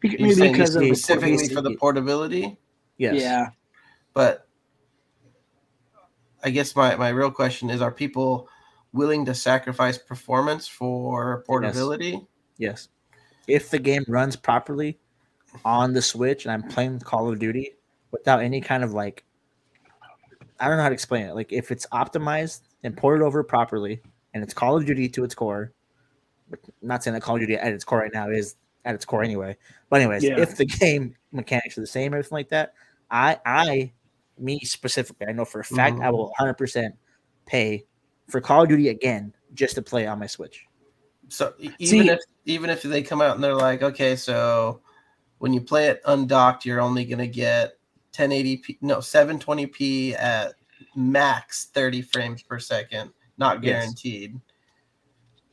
[0.00, 2.58] Bec- You're Maybe because of it's the specifically for the portability?
[2.98, 3.20] Yes.
[3.20, 3.50] yeah.
[4.14, 4.46] But
[6.44, 8.48] I guess my, my real question is are people
[8.92, 12.20] willing to sacrifice performance for portability?
[12.58, 12.88] Yes.
[13.46, 14.98] If the game runs properly
[15.64, 17.72] on the Switch and I'm playing Call of Duty
[18.10, 19.24] without any kind of like
[20.60, 21.34] I don't know how to explain it.
[21.34, 24.00] Like if it's optimized and ported over properly
[24.34, 25.81] and it's Call of Duty to its core, but I'm
[26.80, 29.22] not saying that Call of Duty at its core right now is at its core
[29.22, 29.56] anyway.
[29.90, 30.40] But anyways, Yeah.
[30.40, 32.74] if the game mechanics are the same, everything like that,
[33.10, 33.92] I I
[34.38, 36.12] me specifically, I know for a fact I Mhm.
[36.12, 36.94] will 100%
[37.46, 37.84] pay
[38.28, 40.66] for Call of Duty again just to play on my Switch.
[41.28, 44.80] So e- See- even if even if they come out and they're like, okay, so
[45.38, 47.78] when you play it undocked, you're only gonna get
[48.12, 50.54] 1080p, no 720p at
[50.96, 53.84] max 30 frames per second, not Yes.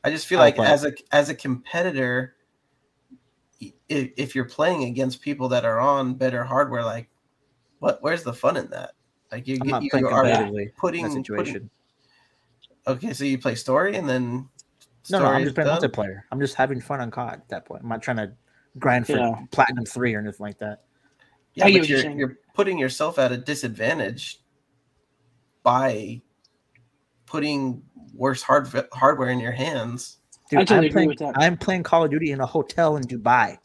[0.02, 0.04] Guaranteed.
[0.04, 0.66] I just feel like play.
[0.66, 2.36] as a as a competitor,
[3.60, 7.08] if, if you're playing against people that are on better hardware, like
[7.78, 8.92] what where's the fun in that?
[9.32, 11.70] Like you I'm get not you playing are competitively in putting, that putting situation.
[12.86, 14.48] okay, so you play story and then
[15.10, 15.82] No, no, I'm just playing done?
[15.82, 16.22] multiplayer.
[16.32, 17.82] I'm just having fun on COD at that point.
[17.82, 18.32] I'm not trying to
[18.78, 19.40] grind for Yeah.
[19.50, 20.84] platinum three or anything like that.
[21.54, 24.40] Yeah, but you're you're, you're putting yourself at a disadvantage
[25.62, 26.22] by
[27.30, 27.80] putting
[28.14, 30.18] worse hard hardware in your hands.
[30.50, 31.34] Dude, I totally I'm playing, with that.
[31.38, 33.56] I'm playing Call of Duty in a hotel in Dubai,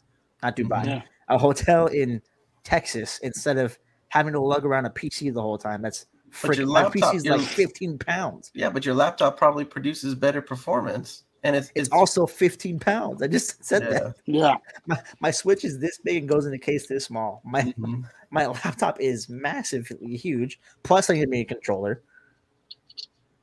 [0.42, 1.02] not Dubai, Yeah.
[1.28, 2.22] a hotel in
[2.62, 3.76] Texas instead of
[4.08, 5.82] having to lug around a PC the whole time.
[5.82, 6.72] That's freaking.
[6.72, 8.52] My PC is like 15 pounds.
[8.54, 13.20] Yeah, but your laptop probably produces better performance, and it's It's also 15 pounds.
[13.20, 13.90] I just said yeah.
[13.90, 14.16] that.
[14.26, 14.54] Yeah.
[14.86, 17.42] My, my Switch is this big and goes in a case this small.
[17.44, 18.04] My Mhm.
[18.30, 20.60] my laptop is massively huge.
[20.84, 22.02] Plus, I need me a controller.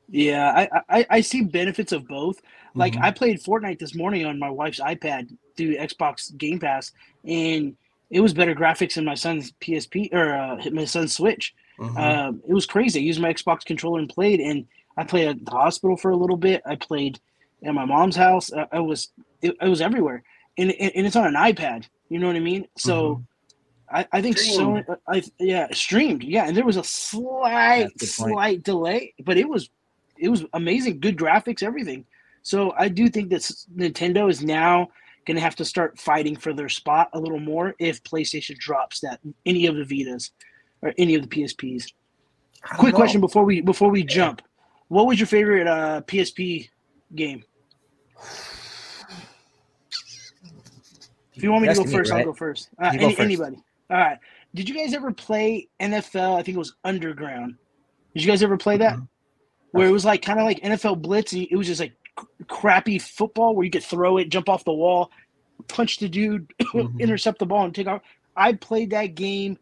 [0.09, 2.41] Yeah, I, I I see benefits of both.
[2.75, 3.03] Like Mhm.
[3.03, 6.91] I played Fortnite this morning on my wife's iPad through Xbox Game Pass,
[7.25, 7.75] and
[8.09, 11.53] it was better graphics than my son's PSP or uh, my son's Switch.
[11.79, 11.97] Mhm.
[11.97, 12.99] Um, it was crazy.
[12.99, 14.65] I used my Xbox controller and played, and
[14.97, 16.61] I played at the hospital for a little bit.
[16.65, 17.19] I played
[17.63, 18.51] at my mom's house.
[18.53, 19.11] I, I was
[19.41, 20.21] it, I was everywhere,
[20.57, 21.85] and, and and it's on an iPad.
[22.09, 22.67] You know what I mean?
[22.77, 23.23] So.
[23.91, 24.81] I, I think so.
[25.07, 26.23] I yeah, streamed.
[26.23, 28.33] Yeah, and there was a slight, That's a good point.
[28.33, 29.69] slight delay, but it was,
[30.17, 30.99] it was amazing.
[30.99, 32.06] Good graphics, everything.
[32.41, 33.41] So I do think that
[33.76, 34.89] Nintendo is now
[35.26, 38.99] going to have to start fighting for their spot a little more if PlayStation drops
[38.99, 40.32] that any of the Vitas
[40.82, 41.93] or any of the PSPs.
[42.78, 42.97] Quick know.
[42.97, 44.41] question before we before we jump,
[44.88, 46.69] what was your favorite uh, PSP
[47.15, 47.43] game?
[51.36, 52.19] If you want me to That's go me, first, right?
[52.19, 52.69] I'll go first.
[52.82, 53.19] Uh, You go first.
[53.19, 53.58] Anybody?
[53.89, 54.17] All right.
[54.54, 56.38] Did you guys ever play NFL?
[56.38, 57.56] I think it was Underground.
[58.13, 58.95] Did you guys ever play that?
[58.95, 59.08] Mhm.
[59.73, 61.33] Where it was like kind of like NFL Blitz.
[61.33, 61.93] And it was just like
[62.49, 65.12] crappy football where you could throw it, jump off the wall,
[65.69, 66.99] punch the dude, Mhm.
[66.99, 68.03] intercept the ball, and take off.
[68.38, 69.59] I played that game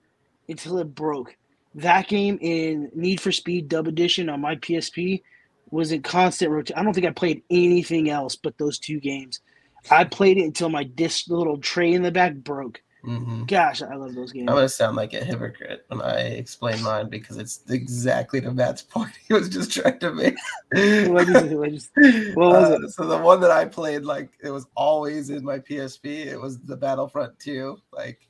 [0.50, 1.38] until it broke.
[1.76, 5.24] That game in Need for Speed Dub Edition on my PSP
[5.71, 6.80] was in constant rotation.
[6.80, 9.41] I don't think I played anything else but those two games.
[9.89, 12.82] I played it until my disc, the little tray in the back broke.
[13.04, 13.48] Mhm.
[13.48, 14.48] Gosh, I love those games.
[14.50, 18.82] I'm gonna sound like a hypocrite when I explain mine because it's exactly to Matt's
[18.84, 20.38] point he was just trying to make.
[20.72, 21.58] What is it?
[21.58, 21.90] What is-
[22.36, 25.60] what was Uh, So the one that I played, like it was always in my
[25.60, 26.26] PSP.
[26.28, 27.80] It was the Battlefront 2.
[27.92, 28.28] Like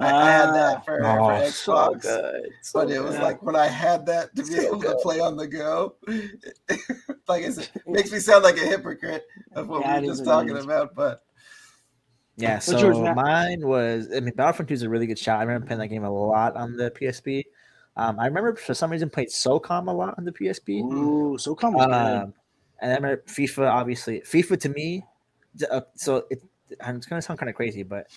[0.00, 0.52] I, I had Ah.
[0.54, 2.02] that for, Oh, for so Xbox.
[2.02, 2.48] good.
[2.62, 3.22] So but it was good.
[3.22, 5.94] like when I had that to be So able to play on the go,
[7.28, 10.24] like I said, makes me sound like a hypocrite of what Yeah, we were just
[10.24, 10.64] talking is.
[10.64, 10.94] about.
[10.96, 11.23] But
[12.36, 15.38] Yeah, so mine was I mean Battlefront 2 is a really good shot.
[15.38, 17.44] I remember playing that game a lot on the PSP.
[17.96, 20.82] Um, I remember for some reason played SOCOM a lot on the PSP.
[20.82, 21.92] Ooh, so come on.
[21.92, 22.34] Um,
[22.80, 24.20] and I remember FIFA, obviously.
[24.20, 25.04] FIFA to me,
[25.70, 28.08] uh, so it, it's going to sound kind of crazy, but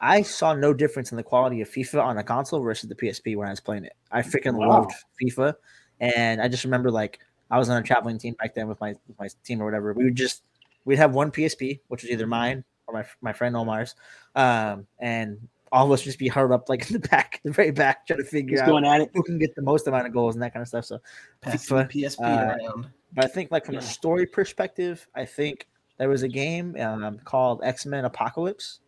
[0.00, 3.36] I saw no difference in the quality of FIFA on a console versus the PSP
[3.36, 3.92] when I was playing it.
[4.10, 4.68] I freaking Wow.
[4.68, 5.54] loved FIFA.
[6.00, 8.94] And I just remember like I was on a traveling team back then with my
[9.06, 9.92] with my team or whatever.
[9.92, 10.42] We would just
[10.84, 13.94] we'd have one PSP, which was either mine or my my friend Omar's,
[14.34, 15.38] um, and
[15.72, 18.18] all of us just be huddled up like in the back, the very back, trying
[18.18, 19.10] to figure Just out going at it.
[19.14, 20.84] who can get the most amount of goals and that kind of stuff.
[20.84, 20.98] So
[21.40, 22.88] passing FIFA, PSP uh, around.
[23.14, 23.80] but I think, like from Yeah.
[23.80, 25.66] a story perspective, I think
[25.98, 28.80] there was a game um, called X Men Apocalypse.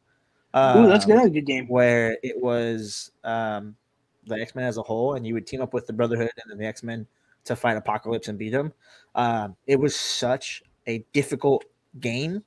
[0.55, 1.17] Ooh, that's um, good.
[1.19, 1.67] That's a good game.
[1.69, 3.77] Where it was um,
[4.27, 6.51] the X Men as a whole, and you would team up with the Brotherhood and
[6.51, 7.07] then the X Men
[7.45, 8.73] to fight Apocalypse and beat him.
[9.15, 11.65] Um, it was such a difficult
[12.01, 12.43] game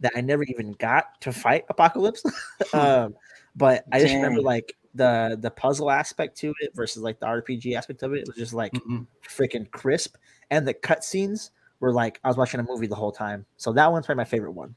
[0.00, 2.22] that I never even got to fight Apocalypse.
[2.72, 3.14] um,
[3.56, 7.74] but I just remember like the the puzzle aspect to it versus like the RPG
[7.76, 8.20] aspect of it.
[8.20, 9.06] It was just like Mm-mm.
[9.26, 10.16] freaking crisp,
[10.50, 13.46] and the cutscenes were like I was watching a movie the whole time.
[13.56, 14.74] So that one's probably my favorite one.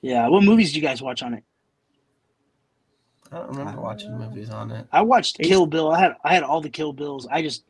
[0.00, 0.28] Yeah.
[0.28, 1.44] What movies do you guys watch on it?
[3.30, 4.86] I don't remember watching movies on it.
[4.92, 5.90] I watched Kill Bill.
[5.90, 7.26] I had I had all the Kill Bills.
[7.30, 7.64] I just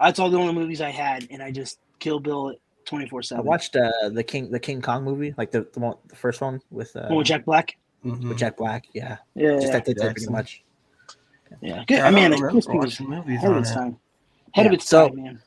[0.00, 3.20] that's all the only movies I had, and I just Kill Bill it twenty four
[3.34, 6.40] I watched uh, the King the King Kong movie, like the the, one, the first
[6.40, 7.76] one with uh, One with Jack Black.
[8.04, 8.28] Mhm.
[8.28, 8.86] with Jack Black.
[8.94, 10.32] Yeah, Yeah, just yeah, that did pretty Jackson.
[10.32, 10.64] much.
[11.60, 11.84] yeah.
[11.86, 11.98] Good.
[11.98, 13.74] Yeah, I mean, don't remember was watching movies ahead of its it.
[13.74, 13.96] time.
[14.54, 15.42] Ahead of its so- time, man.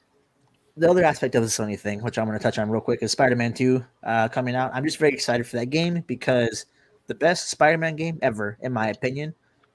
[0.78, 3.02] The other aspect of the Sony thing, which I'm going to touch on real quick,
[3.02, 4.72] is Spider-Man 2 uh, coming out.
[4.74, 6.66] I'm just very excited for that game because
[7.08, 9.34] the best Spider-Man game ever, in my opinion,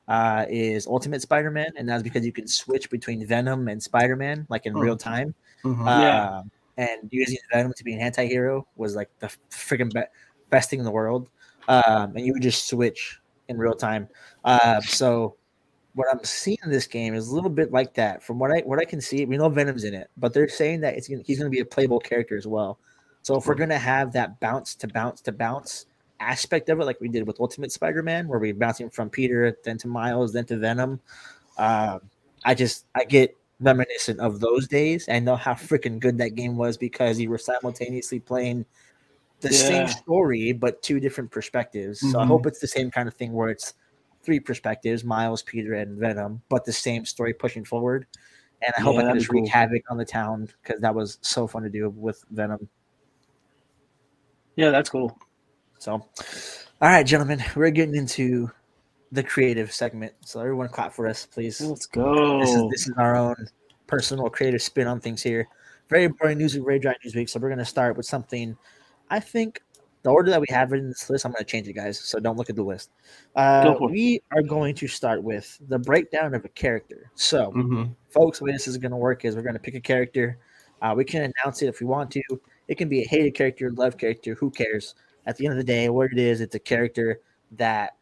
[0.09, 4.67] uh, is Ultimate Spider-Man, and that's because you can switch between Venom and Spider-Man like
[4.67, 4.81] in Hmm.
[4.81, 5.35] real time.
[5.65, 5.87] Mhm.
[5.87, 6.43] Yeah.
[6.77, 10.03] And using Venom to be an anti-hero was like the freaking be-
[10.49, 11.29] best thing in the world.
[11.69, 14.09] Um, and you would just switch in real time.
[14.45, 15.37] Uh, so
[15.95, 18.23] what I'm seeing in this game is a little bit like that.
[18.23, 20.81] From what I what I can see, we know Venom's in it, but they're saying
[20.81, 22.79] that it's gonna, he's going to be a playable character as well.
[23.23, 25.87] So if we're going to have that bounce to bounce to bounce
[26.21, 29.79] aspect of it, like we did with Ultimate Spider-Man, where we're bouncing from Peter, then
[29.79, 31.01] to Miles, then to Venom,
[31.59, 32.01] um,
[32.45, 35.09] I just I get reminiscent of those days.
[35.09, 38.65] I know how freaking good that game was because you were simultaneously playing
[39.41, 42.01] the same story but two different perspectives.
[42.01, 42.29] So I Mhm.
[42.29, 43.75] hope it's the same kind of thing where it's
[44.23, 48.07] three perspectives: Miles, Peter, and Venom, but the same story pushing forward.
[48.63, 49.51] And I hope Yeah, I can just be wreak cool.
[49.51, 52.69] havoc on the town because that was so fun to do with Venom.
[54.57, 55.19] Yeah, that's cool.
[55.79, 56.09] So, all
[56.83, 58.51] right, gentlemen, we're getting into
[59.13, 60.13] the creative segment.
[60.21, 61.61] So everyone, clap for us, please.
[61.61, 62.39] Let's go.
[62.41, 63.37] This is this is our own
[63.87, 65.49] personal creative spin on things here.
[65.89, 67.29] Very boring news week, very dry news week.
[67.29, 68.57] So we're gonna start with something.
[69.11, 69.63] I think
[70.03, 71.99] the order that we have in this list, I'm gonna change it, guys.
[71.99, 72.91] So don't look at the list.
[73.35, 77.11] Uh, we are going to start with the breakdown of a character.
[77.17, 77.95] So, Mhm.
[78.09, 80.39] folks, the way this is gonna work is we're gonna pick a character.
[80.81, 82.23] Uh, we can announce it if we want to.
[82.69, 84.35] It can be a hated character, love character.
[84.35, 84.95] Who cares?
[85.27, 87.21] At the end of the day, what it is, it's a character
[87.53, 87.97] that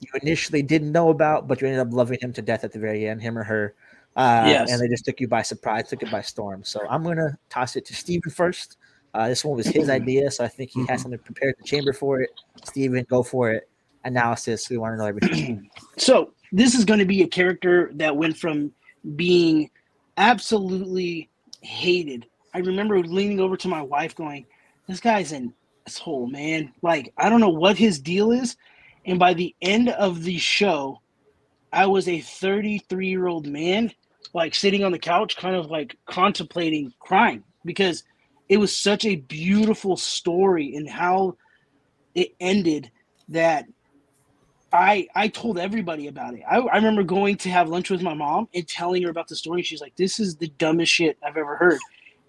[0.00, 2.78] you initially didn't know about, but you ended up loving him to death at the
[2.78, 3.74] very end, him or her.
[4.16, 4.70] Uh, Yes.
[4.70, 6.62] And they just took you by surprise, took it by storm.
[6.64, 8.76] So I'm going to toss it to Steven first.
[9.12, 11.68] Uh, this one was his idea, so I think he has something prepared in the
[11.68, 12.30] chamber for it.
[12.64, 13.68] Steven, go for it.
[14.04, 14.68] Analysis.
[14.68, 15.70] We want to know everything.
[15.96, 18.72] So this is going to be a character that went from
[19.14, 19.70] being
[20.16, 21.28] absolutely
[21.60, 22.26] hated.
[22.52, 24.46] I remember leaning over to my wife, going,
[24.88, 25.54] "This guy's an
[25.86, 26.72] asshole, man.
[26.82, 28.56] Like I don't know what his deal is."
[29.06, 31.00] And by the end of the show,
[31.72, 33.92] I was a 33 year old man,
[34.32, 38.04] like sitting on the couch, kind of like contemplating crying because
[38.48, 41.36] it was such a beautiful story and how
[42.14, 42.90] it ended
[43.28, 43.66] that
[44.72, 46.42] I I told everybody about it.
[46.48, 49.36] I, I remember going to have lunch with my mom and telling her about the
[49.36, 49.62] story.
[49.62, 51.78] She's like, "This is the dumbest shit I've ever heard,"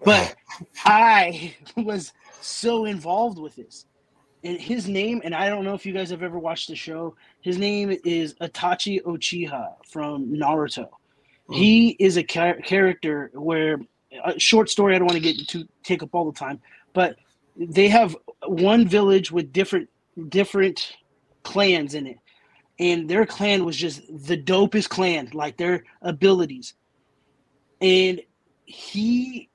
[0.04, 0.36] but
[0.84, 3.86] I was so involved with this.
[4.46, 7.16] And his name, and I don't know if you guys have ever watched the show.
[7.40, 10.88] His name is Itachi Uchiha from Naruto.
[11.48, 11.52] Hmm.
[11.52, 13.80] He is a char- character where
[14.24, 14.94] a short story.
[14.94, 16.60] I don't want to get to take up all the time,
[16.92, 17.16] but
[17.56, 18.16] they have
[18.46, 19.88] one village with different
[20.30, 20.96] different
[21.42, 22.18] clans in it
[22.78, 26.74] and their clan was just the dopest clan, like their abilities.
[27.80, 28.20] And
[28.64, 29.48] he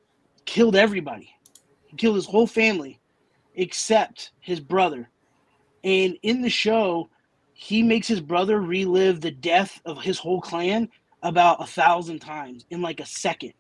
[0.46, 1.34] killed everybody.
[1.88, 3.00] He killed his whole family
[3.62, 5.08] except his brother.
[5.84, 7.10] And in the show,
[7.54, 10.90] he makes his brother relive the death of his whole clan
[11.22, 13.54] about a thousand times in like a second,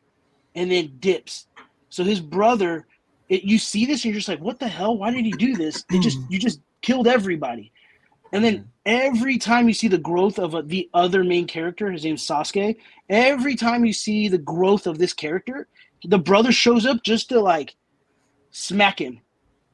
[0.55, 1.45] and then dips.
[1.89, 2.87] So his brother,
[3.29, 4.97] it, you see this, and you're just like, "What the hell?
[4.97, 5.85] Why did he do this?
[5.91, 7.71] It just you just killed everybody."
[8.33, 12.05] And then every time you see the growth of a, the other main character, his
[12.05, 12.77] name's Sasuke.
[13.07, 15.67] Every time you see the growth of this character,
[16.03, 17.75] the brother shows up just to like
[18.49, 19.21] smack him.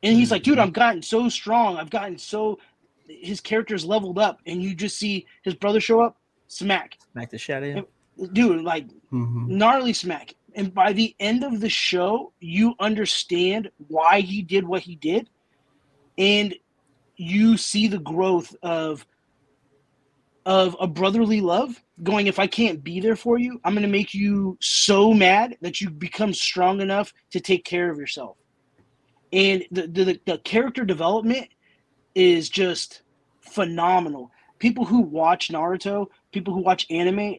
[0.03, 1.77] And he's like, dude, I've gotten so strong.
[1.77, 2.59] I've gotten so
[3.07, 6.17] his character's leveled up, and you just see his brother show up,
[6.47, 6.97] smack.
[7.13, 7.85] Smack the shit out of him.
[8.33, 9.47] Dude, like Mhm.
[9.47, 10.33] gnarly smack.
[10.55, 15.29] And by the end of the show, you understand why he did what he did.
[16.17, 16.55] And
[17.15, 19.05] you see the growth of
[20.45, 23.89] of a brotherly love going if i can't be there for you i'm going to
[23.89, 28.37] make you so mad that you become strong enough to take care of yourself
[29.31, 31.47] and the the, the character development
[32.15, 33.01] is just
[33.41, 37.35] phenomenal people who watch naruto people who watch anime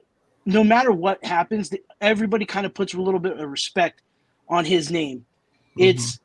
[0.46, 4.02] no matter what happens everybody kind of puts a little bit of respect
[4.48, 5.24] on his name
[5.76, 6.18] it's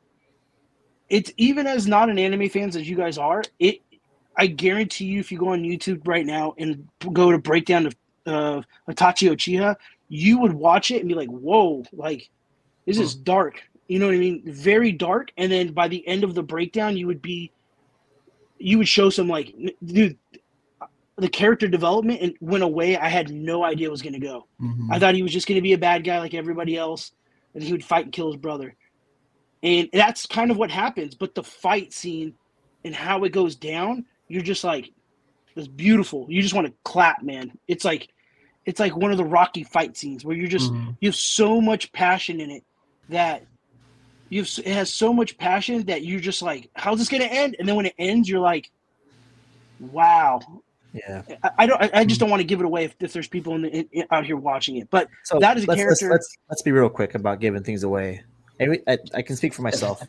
[1.08, 3.80] it's even as not an anime fans as you guys are it
[4.36, 7.94] i guarantee you if you go on youtube right now and go to breakdown of
[8.26, 9.76] uh, Itachi Uchiha,
[10.08, 11.84] you would watch it and be like, "Whoa!
[11.92, 12.30] Like,
[12.86, 14.42] this is dark." You know what I mean?
[14.46, 15.30] Very dark.
[15.36, 17.52] And then by the end of the breakdown, you would be,
[18.58, 19.54] you would show some like,
[19.84, 20.18] dude,
[21.16, 22.96] the character development and went away.
[22.96, 24.46] I had no idea was going to go.
[24.60, 24.88] Mhm.
[24.90, 27.12] I thought he was just going to be a bad guy like everybody else,
[27.54, 28.74] and he would fight and kill his brother.
[29.62, 31.14] And that's kind of what happens.
[31.14, 32.34] But the fight scene
[32.84, 34.90] and how it goes down, you're just like,
[35.56, 36.26] it's beautiful.
[36.28, 37.52] You just want to clap, man.
[37.68, 38.08] It's like,
[38.66, 40.96] it's like one of the Rocky fight scenes where you're just Mhm.
[41.00, 42.64] you have so much passion in it
[43.10, 43.46] that
[44.28, 47.56] you have it has so much passion that you're just like, how's this gonna end?
[47.58, 48.70] And then when it ends, you're like,
[49.80, 50.40] wow.
[50.92, 51.22] Yeah.
[51.42, 51.82] I, I don't.
[51.82, 52.24] I, I just mm-hmm.
[52.24, 54.36] don't want to give it away if, if there's people in the, in, out here
[54.36, 54.88] watching it.
[54.90, 57.62] But So That is a let's, let's- character- Let's, let's be real quick about giving
[57.62, 58.22] things away.
[58.60, 60.02] Every, I, I can speak for myself.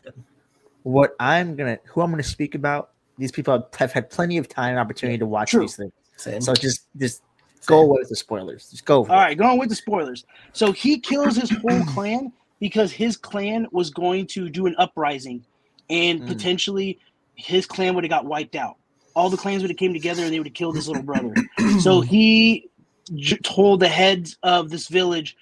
[0.84, 4.48] what I'm gonna, who I'm gonna speak about, these people have, have had plenty of
[4.48, 5.62] time and opportunity to watch True.
[5.62, 5.92] these things.
[6.16, 6.40] Same.
[6.40, 7.22] So just, just
[7.60, 7.66] Same.
[7.66, 8.70] go away with the spoilers.
[8.70, 9.04] Just go.
[9.04, 9.22] For all it.
[9.22, 10.24] right, going with the spoilers.
[10.52, 15.44] So he kills his whole clan because his clan was going to do an uprising,
[15.90, 16.26] and Mm.
[16.26, 16.98] potentially
[17.36, 18.76] his clan would have got wiped out.
[19.14, 21.34] All the clans would have came together and they would have killed his little brother.
[21.80, 22.70] So he
[23.14, 25.36] j- told the heads of this village,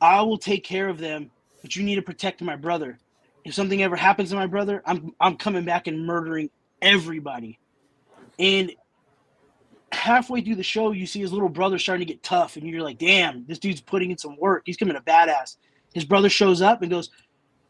[0.00, 1.30] "I will take care of them,
[1.62, 3.00] but you need to protect my brother.
[3.44, 6.50] If something ever happens to my brother, I'm I'm coming back and murdering
[6.82, 7.60] everybody."
[8.38, 8.72] And
[9.92, 12.82] halfway through the show, you see his little brother starting to get tough, and you're
[12.82, 14.62] like, "Damn, this dude's putting in some work.
[14.66, 15.56] He's coming a badass."
[15.96, 17.08] His brother shows up and goes,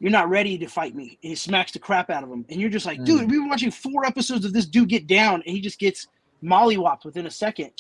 [0.01, 2.61] "You're not ready to fight me." And he smacks the crap out of him, and
[2.61, 3.05] you're just like, Mm.
[3.05, 6.09] "Dude, we've been watching four episodes of this dude get down, and he just gets
[6.43, 7.71] mollywopped within a second.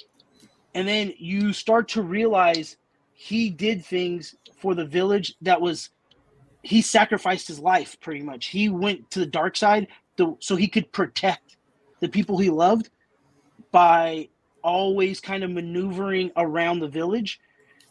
[0.72, 2.76] And then you start to realize
[3.12, 5.90] he did things for the village that was
[6.62, 8.46] he sacrificed his life pretty much.
[8.46, 11.56] He went to the dark side to, so he could protect
[12.00, 12.90] the people he loved
[13.72, 14.28] by
[14.62, 17.40] always kind of maneuvering around the village.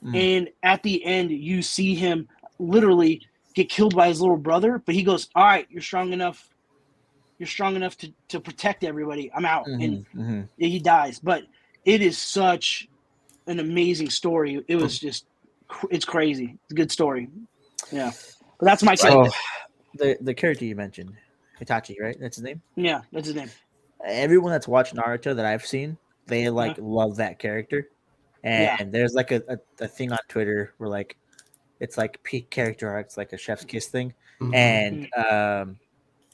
[0.03, 0.15] Mm.
[0.15, 2.27] And at the end, you see him
[2.59, 3.21] literally
[3.53, 6.49] get killed by his little brother, but he goes, All right, you're strong enough.
[7.39, 9.31] You're strong enough to, to protect everybody.
[9.33, 9.67] I'm out.
[9.67, 10.49] And Mhm, mhm.
[10.57, 11.19] he dies.
[11.19, 11.43] But
[11.83, 12.87] it is such
[13.47, 14.63] an amazing story.
[14.67, 15.25] It was just,
[15.91, 16.57] it's crazy.
[16.63, 17.29] It's a good story.
[17.91, 18.11] Yeah.
[18.59, 19.31] But that's my take.
[19.95, 21.13] the the character you mentioned,
[21.59, 22.17] Hitachi, right?
[22.19, 22.61] That's his name.
[22.75, 23.49] Yeah, that's his name.
[24.03, 25.97] Everyone that's watched Naruto that I've seen,
[26.27, 27.89] they like love that character.
[28.43, 28.77] And Yeah.
[28.89, 31.17] there's like a, a, a thing on Twitter where like
[31.79, 34.13] it's like peak character arcs, like a chef's kiss thing.
[34.39, 34.53] Mhm.
[34.55, 35.79] And um,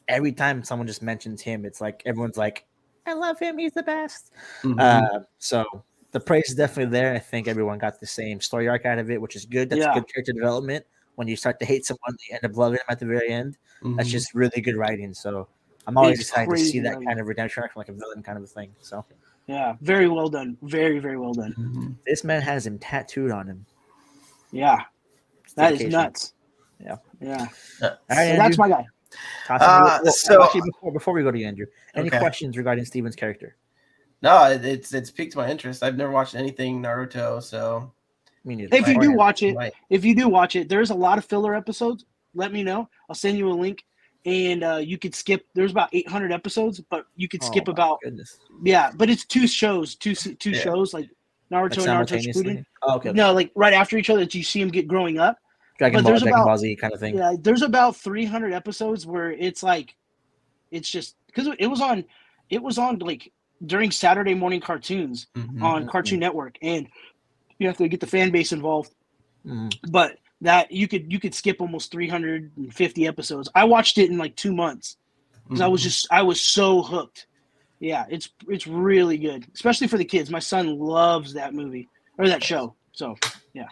[0.07, 2.65] every time someone just mentions him, it's like everyone's like,
[3.05, 3.57] "I love him.
[3.57, 4.31] He's the best."
[4.63, 4.79] Mhm.
[4.79, 5.65] Uh, so
[6.11, 7.13] the praise is definitely there.
[7.13, 9.69] I think everyone got the same story arc out of it, which is good.
[9.69, 9.93] That's Yeah.
[9.93, 10.85] good character development.
[11.15, 13.57] When you start to hate someone, you end up loving them at the very end.
[13.95, 14.11] That's Mhm.
[14.11, 15.13] just really good writing.
[15.13, 15.47] So
[15.87, 17.07] I'm always It's excited to see that writing.
[17.07, 18.73] kind of redemption arc, from like a villain kind of a thing.
[18.81, 19.05] So
[19.47, 20.55] Yeah, very well done.
[20.61, 21.53] Very, very well done.
[21.57, 21.95] Mhm.
[22.05, 23.65] this man has him tattooed on him.
[24.51, 24.83] Yeah, It's
[25.55, 26.33] that is nuts.
[26.79, 26.97] Yeah.
[27.19, 27.47] Yeah.
[27.81, 28.85] Uh, All right, So that's my guy.
[29.47, 30.11] Toss Uh, it to you.
[30.13, 32.19] so- actually, before, before we go to you, Andrew, any Okay.
[32.19, 33.55] questions regarding Steven's character?
[34.23, 35.83] No, it, it's it's piqued my interest.
[35.83, 37.91] I've never watched anything Naruto, so
[38.45, 38.75] Me neither.
[38.75, 39.73] If you do watch it, Right.
[39.89, 42.05] if you do watch it, there's a lot of filler episodes.
[42.35, 42.87] Let me know.
[43.09, 43.83] I'll send you a link,
[44.25, 45.45] and uh, you could skip.
[45.55, 48.37] There's about 800 episodes, but you could skip Oh, about goodness.
[48.63, 48.91] yeah.
[48.95, 50.61] But it's two shows, two two Yeah.
[50.61, 51.09] shows like
[51.49, 52.23] Like Naruto and Naruto?
[52.23, 52.65] Shippuden.
[52.83, 53.11] Oh, okay.
[53.11, 55.37] No, like right after each other, that you see them get growing up.
[55.81, 57.17] Dragon but Ball, there's Dragon about- Ball Z kind of thing.
[57.17, 59.95] Yeah, there's about 300 episodes where it's like,
[60.69, 62.05] it's just because it was on,
[62.51, 63.31] it was on like
[63.65, 65.63] during Saturday morning cartoons Mhm.
[65.63, 66.87] on Cartoon Network, and
[67.57, 68.93] you have to get the fan base involved.
[69.43, 69.75] Mm.
[69.89, 73.49] But that you could you could skip almost 350 episodes.
[73.55, 74.97] I watched it in like two months
[75.47, 75.85] because I was Mhm.
[75.85, 77.25] just I was so hooked.
[77.79, 80.29] Yeah, it's it's really good, especially for the kids.
[80.29, 82.75] My son loves that movie or that show.
[82.91, 83.15] So
[83.53, 83.65] yeah,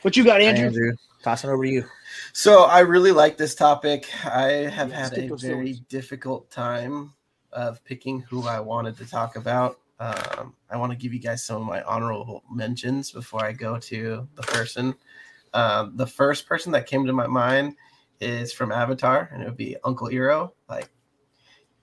[0.00, 0.66] what you got, Andrew?
[0.68, 0.92] Andrew,
[1.28, 1.84] tossing over to you.
[2.32, 4.08] So I really like this topic.
[4.24, 5.80] I have Yeah, had a very stories.
[5.80, 7.12] difficult time
[7.52, 9.78] of picking who I wanted to talk about.
[10.00, 13.78] Um, I want to give you guys some of my honorable mentions before I go
[13.78, 14.94] to the person.
[15.52, 17.74] Um, the first person that came to my mind
[18.20, 20.52] is from Avatar, and it would be Uncle Iroh.
[20.68, 20.88] Like,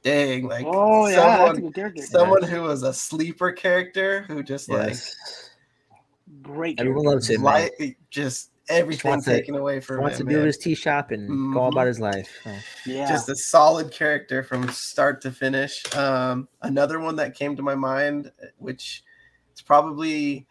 [0.02, 5.16] dang, like oh yeah, someone, good someone who was a sleeper character who just Yes.
[6.42, 6.82] Great character.
[6.82, 7.44] Everyone loves him.
[7.44, 10.28] like just everything wants to- taken away He from wants to him.
[10.28, 10.48] build man.
[10.48, 11.72] his tea shop and go Mhm.
[11.72, 12.30] about his life.
[12.46, 12.58] Oh.
[12.86, 15.84] Yeah, just a solid character from start to finish.
[15.96, 19.04] Um, another one that came to my mind, which
[19.54, 20.48] is probably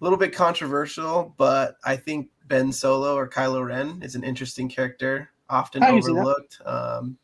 [0.00, 4.68] a little bit controversial, but I think Ben Solo or Kylo Ren is an interesting
[4.68, 6.18] character, often I can see that.
[6.18, 6.58] overlooked.
[6.64, 7.18] Um,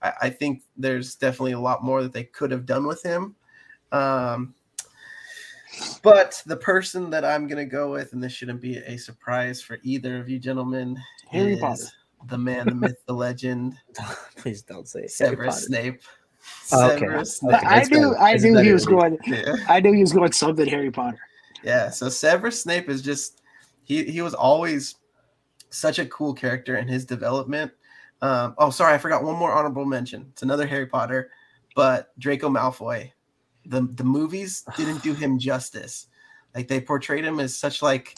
[0.00, 3.34] I, I think there's definitely a lot more that they could have done with him.
[3.92, 4.54] Um,
[6.02, 9.60] but the person that I'm going to go with, and this shouldn't be a surprise
[9.62, 10.98] for either of you gentlemen,
[11.30, 11.84] Harry is Potter.
[12.26, 13.76] the man, the myth, the legend,
[14.36, 15.66] Please don't say Harry Severus Potter.
[15.66, 16.02] Snape.
[16.72, 16.98] Oh, okay.
[17.00, 17.64] Severus Okay, Snape.
[17.64, 18.14] I knew.
[18.16, 19.18] I knew he was going.
[19.26, 19.56] Yeah.
[19.68, 21.18] I knew he was going something Harry Potter.
[21.62, 21.90] yeah.
[21.90, 23.40] So Severus Snape is just
[23.84, 24.96] he he was always
[25.70, 27.72] such a cool character in his development.
[28.22, 30.26] Um, oh, sorry, I forgot one more honorable mention.
[30.32, 31.30] It's another Harry Potter,
[31.74, 33.10] but Draco Malfoy.
[33.66, 36.06] The the movies didn't do him justice.
[36.54, 38.16] Like they portrayed him as such like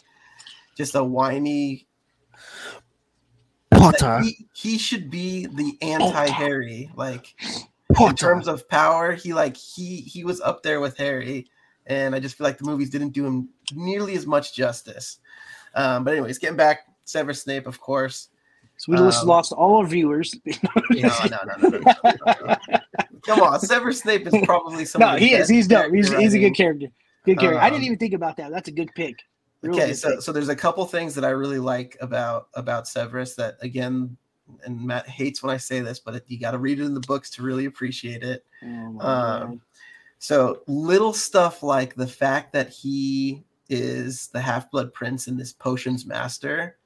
[0.76, 1.86] just a whiny.
[3.70, 4.20] Potter.
[4.20, 6.90] He, he should be the anti Harry.
[6.96, 7.34] Like
[7.92, 8.10] Potter.
[8.10, 11.46] in terms of power, he like he he was up there with Harry,
[11.86, 15.18] and I just feel like the movies didn't do him nearly as much justice.
[15.74, 18.28] Um, but anyways, getting back, Severus Snape, of course.
[18.78, 20.34] So we just Um, lost all our viewers.
[20.46, 21.08] No, no,
[21.58, 22.75] no, no, no, no, no, no.
[23.26, 25.00] Come on, Severus Snape is probably some.
[25.00, 25.48] no, he is.
[25.48, 25.92] He's dope.
[25.92, 26.86] He's, he's a good character.
[27.24, 27.60] Good character.
[27.60, 28.50] I didn't Um, even think about that.
[28.52, 29.16] That's a good pick.
[29.62, 30.22] Real Okay, good so pick.
[30.22, 34.16] so there's a couple things that I really like about about Severus that again,
[34.64, 37.00] and Matt hates when I say this, but you got to read it in the
[37.00, 38.44] books to really appreciate it.
[38.62, 39.60] Oh um,
[40.18, 45.52] So little stuff like the fact that he is the Half Blood Prince and this
[45.52, 46.76] potions master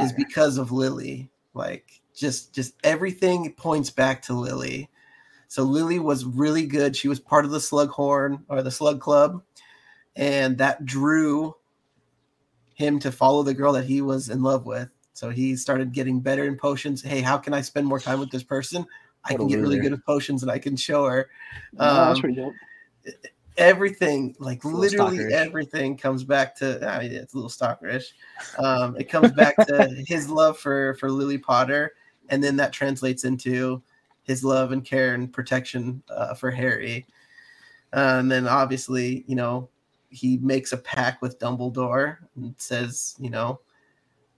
[0.00, 1.30] is because of Lily.
[1.54, 4.90] Like just just everything points back to Lily.
[5.48, 6.94] So Lily was really good.
[6.94, 9.42] She was part of the Slughorn or the Slug Club,
[10.14, 11.56] and that drew
[12.74, 14.88] him to follow the girl that he was in love with.
[15.14, 17.02] So he started getting better in potions.
[17.02, 18.86] Hey, how can I spend more time with this person?
[19.24, 21.28] I What can get really good at potions, and I can show her
[21.78, 22.22] um,
[23.56, 25.32] everything, like literally stalkerish.
[25.32, 28.12] everything comes back to I mean it's a little stalkerish.
[28.58, 31.94] Um, it comes back to his love for for Lily Potter,
[32.28, 33.82] and then that translates into
[34.28, 37.06] his love and care and protection uh, for Harry.
[37.94, 39.68] Uh, and then obviously, you know,
[40.10, 43.60] he makes a pact with Dumbledore and says, you know,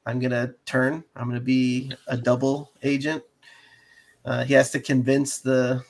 [0.07, 1.05] I'm gonna turn.
[1.17, 3.23] I'm gonna be a double agent.
[4.25, 5.83] Uh, he has to convince the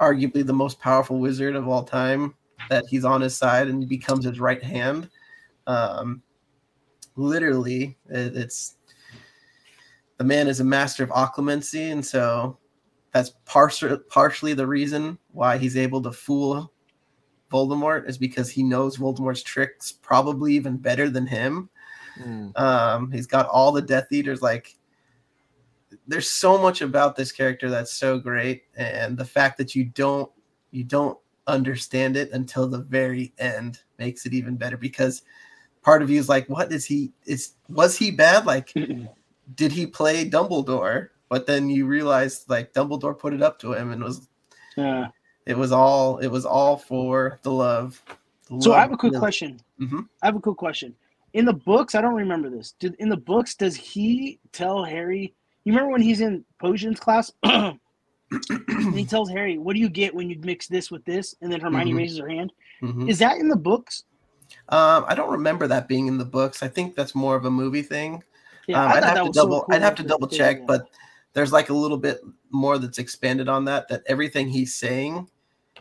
[0.00, 2.34] arguably the most powerful wizard of all time
[2.70, 5.08] that he's on his side and becomes his right hand.
[5.66, 6.22] Um,
[7.16, 8.76] literally, it, it's
[10.16, 12.58] the man is a master of occlumency, and so
[13.16, 16.70] that's partially partially the reason why he's able to fool
[17.50, 21.70] Voldemort is because he knows Voldemort's tricks probably even better than him.
[22.20, 22.58] Mm.
[22.58, 24.42] Um, he's got all the Death Eaters.
[24.42, 24.76] Like,
[26.06, 30.30] there's so much about this character that's so great, and the fact that you don't
[30.70, 34.76] you don't understand it until the very end makes it even better.
[34.76, 35.22] Because
[35.82, 37.12] part of you is like, what is he?
[37.24, 38.44] Is was he bad?
[38.44, 38.74] Like,
[39.54, 41.08] did he play Dumbledore?
[41.28, 44.28] But then you realize like Dumbledore put it up to him, and was
[44.76, 45.08] Yeah.
[45.46, 48.00] it was all it was all for the love.
[48.48, 49.60] The So I have a quick question.
[49.80, 50.08] Mhm.
[50.22, 50.94] I have a quick question.
[51.32, 52.72] In the books, I don't remember this.
[52.78, 55.34] Did in the books does he tell Harry?
[55.64, 57.32] You remember when he's in potions class?
[57.42, 61.52] and he tells Harry, "What do you get when you mix this with this?" And
[61.52, 61.96] then Hermione Mhm.
[61.96, 62.52] raises her hand.
[62.82, 63.08] Mhm.
[63.08, 64.04] Is that in the books?
[64.68, 66.62] Um, I don't remember that being in the books.
[66.62, 68.22] I think that's more of a movie thing.
[68.68, 69.60] Yeah, um, I'd have to so double.
[69.62, 70.64] cool I'd have to double they- check, yeah.
[70.66, 70.88] but
[71.36, 72.20] there's like a little bit
[72.50, 73.86] more that's expanded on that.
[73.88, 75.28] That everything he's saying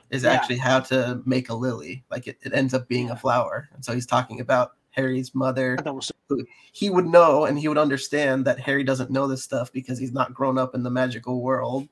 [0.09, 0.33] is Yeah.
[0.33, 2.03] actually how to make a lily.
[2.11, 5.73] Like it, it ends up being a flower, and so he's talking about Harry's mother.
[5.73, 6.37] I thought that was so
[6.73, 10.11] He would know and he would understand that Harry doesn't know this stuff because he's
[10.11, 11.87] not grown up in the magical world.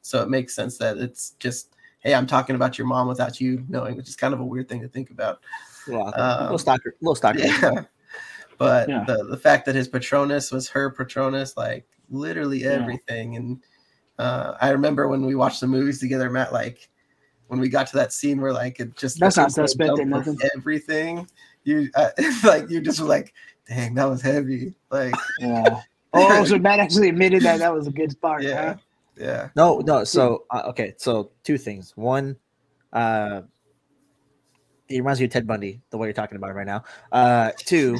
[0.00, 3.64] So it makes sense that it's just hey, I'm talking about your mom without you
[3.68, 5.40] knowing, which is kind of a weird thing to think about.
[5.88, 7.38] Well, Um, little stalker, little stalker.
[7.44, 7.84] Yeah.
[8.56, 9.04] But Yeah.
[9.06, 12.72] the the fact that his Patronus was her Patronus, like literally Yeah.
[12.80, 13.36] everything.
[13.36, 13.62] And
[14.18, 16.88] uh, I remember when we watched the movies together, Matt, like
[17.48, 20.00] when we got to that scene where like it just That's not it suspect dump
[20.00, 20.38] or of nothing.
[20.56, 21.28] Everything
[21.64, 22.10] you uh,
[22.44, 23.32] like, you just were like,
[23.68, 24.74] dang, that was heavy.
[24.90, 25.80] Like, Yeah.
[26.12, 28.42] Oh, so Matt actually admitted that that was a good part.
[28.42, 28.76] yeah, Huh?
[29.16, 29.48] yeah.
[29.56, 30.04] No, no.
[30.04, 31.92] So uh, okay, so two things.
[31.96, 32.36] One,
[32.92, 33.42] uh,
[34.88, 36.84] it reminds me of Ted Bundy, the way you're talking about it right now.
[37.10, 37.98] Uh, two,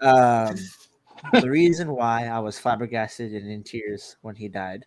[0.00, 0.56] um,
[1.40, 4.84] the reason why I was flabbergasted and in tears when he died,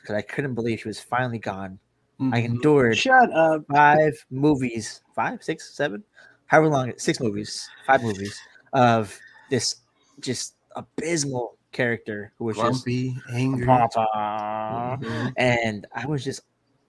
[0.00, 1.78] because I couldn't believe he was finally gone.
[2.20, 2.44] I Mhm.
[2.44, 3.64] endured Shut up.
[3.72, 6.04] five movies, five, six, seven,
[6.46, 8.38] however long, six movies, five movies
[8.72, 9.18] of
[9.50, 9.76] this
[10.20, 12.86] just abysmal character who was just
[13.32, 13.66] angry.
[13.66, 14.98] Papa.
[15.02, 15.32] Mhm.
[15.36, 16.42] and I was just,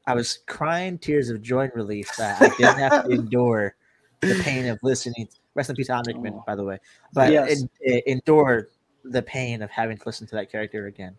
[0.06, 3.76] I was crying tears of joy and relief that I didn't have to endure
[4.22, 5.28] the pain of listening.
[5.56, 6.44] Rest in peace, Alan Rickman, Oh.
[6.46, 6.78] by the way.
[7.14, 7.62] But Yes.
[7.64, 8.68] en- eh, endure
[9.12, 11.16] the pain of having to listen to that character again.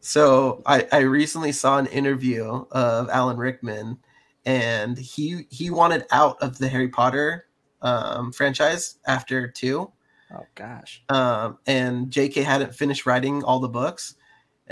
[0.00, 3.98] So I, I recently saw an interview of Alan Rickman,
[4.44, 7.46] and he he wanted out of the Harry Potter
[7.80, 9.90] um, franchise after two,
[10.30, 11.02] Oh gosh.
[11.08, 12.42] um, and J.K.
[12.42, 14.16] hadn't finished writing all the books,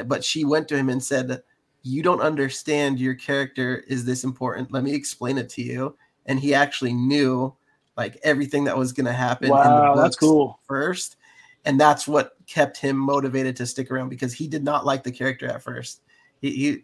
[0.04, 1.42] but she went to him and said,
[1.82, 3.00] "You don't understand.
[3.00, 4.70] Your character is this important.
[4.70, 7.54] Let me explain it to you." And he actually knew
[7.96, 9.48] like everything that was going to happen.
[9.48, 10.60] in the Wow, that's cool.
[10.66, 11.16] first
[11.64, 15.12] and that's what kept him motivated to stick around because he did not like the
[15.12, 16.02] character at first
[16.40, 16.82] he, he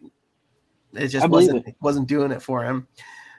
[0.93, 2.87] it just wasn't wasn't doing it for him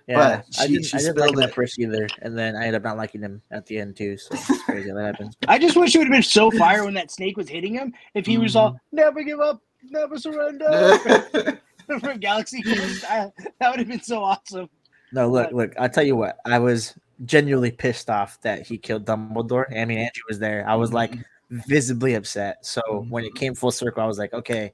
[0.07, 2.57] Yeah, But I didn't, she I didn't like spilled him at first either, and then
[2.57, 4.17] I ended up not liking him at the end too.
[4.17, 5.37] So it's crazy how that happens.
[5.49, 7.93] I just wish it would have been so fire when that snake was hitting him.
[8.15, 8.97] If he was all Mm-hmm.
[8.97, 10.69] never give up, never surrender
[12.01, 12.63] from Galaxy
[13.09, 13.31] I-
[13.61, 14.69] that would have been so awesome.
[15.13, 15.73] No, look, But- look.
[15.79, 16.39] I'll tell you what.
[16.47, 16.95] I was
[17.25, 19.67] genuinely pissed off that he killed Dumbledore.
[19.77, 20.67] I mean, Andrew was there.
[20.69, 21.15] I was like
[21.51, 22.65] visibly upset.
[22.65, 24.73] So when it came full circle, I was like, okay,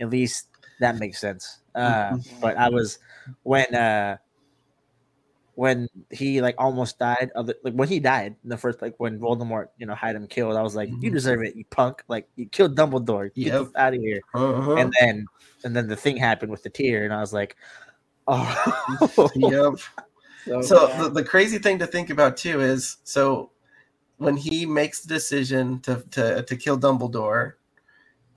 [0.00, 0.48] at least
[0.80, 1.58] that makes sense.
[1.74, 2.98] Uh, but I was
[3.42, 4.16] when uh
[5.54, 7.30] when he like almost died.
[7.34, 10.26] Other like when he died in the first like when Voldemort you know had him
[10.26, 10.56] killed.
[10.56, 12.02] I was like, you deserve it, you punk!
[12.08, 13.34] Like you killed Dumbledore.
[13.34, 13.66] Get Yep.
[13.76, 14.20] out of here.
[14.34, 14.76] Uh-huh.
[14.76, 15.26] And then
[15.64, 17.56] and then the thing happened with the tear, and I was like,
[18.26, 19.74] oh, yep
[20.46, 21.02] So- so Yeah.
[21.04, 23.50] the, the crazy thing to think about too is so
[24.18, 27.54] when he makes the decision to to to kill Dumbledore,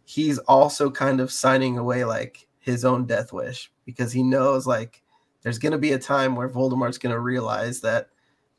[0.05, 5.01] he's also kind of signing away like his own death wish because he knows like
[5.41, 8.09] there's gonna be a time where Voldemort's gonna realize that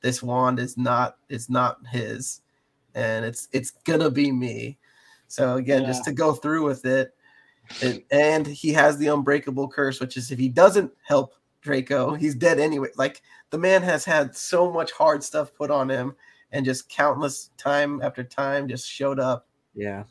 [0.02, 2.42] this wand is not is not his,
[2.94, 4.76] and it's it's gonna be me.
[5.28, 7.14] So again, just to go through with it,
[7.82, 11.34] and, and he has the unbreakable curse, which is if he doesn't help
[11.74, 12.88] Draco, he's dead anyway.
[12.96, 16.14] Like the man has had so much hard stuff put on him,
[16.52, 19.48] and just countless time after time just showed up.
[19.74, 20.04] Yeah.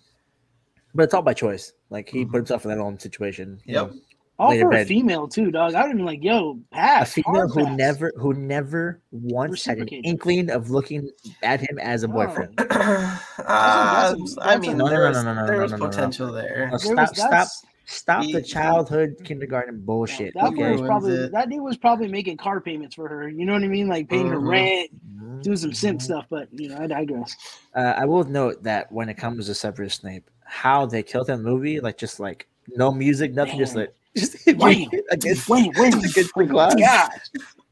[0.95, 1.74] But it's all by choice.
[1.89, 2.32] Like he Mhm.
[2.32, 3.60] put himself in that own situation.
[3.66, 3.88] you Yep.
[3.91, 3.99] know.
[4.39, 5.76] All Later for a female too, dog.
[5.76, 7.78] I would have been like, "Yo, A pass." female who pass.
[7.78, 11.08] never who never once had an inkling of looking
[11.43, 12.14] at him as a Oh.
[12.14, 12.56] boyfriend.
[12.60, 15.56] uh, that's a- I that's mean, a- No, no, there no, was, no, no, there
[15.58, 15.89] no, was no, no, no.
[15.89, 16.68] potential there.
[16.72, 20.34] There stop was- stop that's- stop the childhood kindergarten bullshit.
[20.36, 20.71] That dude okay?
[20.71, 23.27] was probably that dude was probably making car payments for her.
[23.29, 23.88] You know what I mean?
[23.88, 24.47] Like paying her Mhm.
[24.49, 25.43] rent, Mhm.
[25.43, 26.25] doing some simp stuff.
[26.29, 27.36] But you know, I digress.
[27.75, 31.39] Uh, I will note that when it comes to Severus Snape, how they killed him
[31.39, 34.89] in the movie, like just like no music, nothing, just like just Wham.
[35.11, 37.19] against, Wait, wait, against the glass.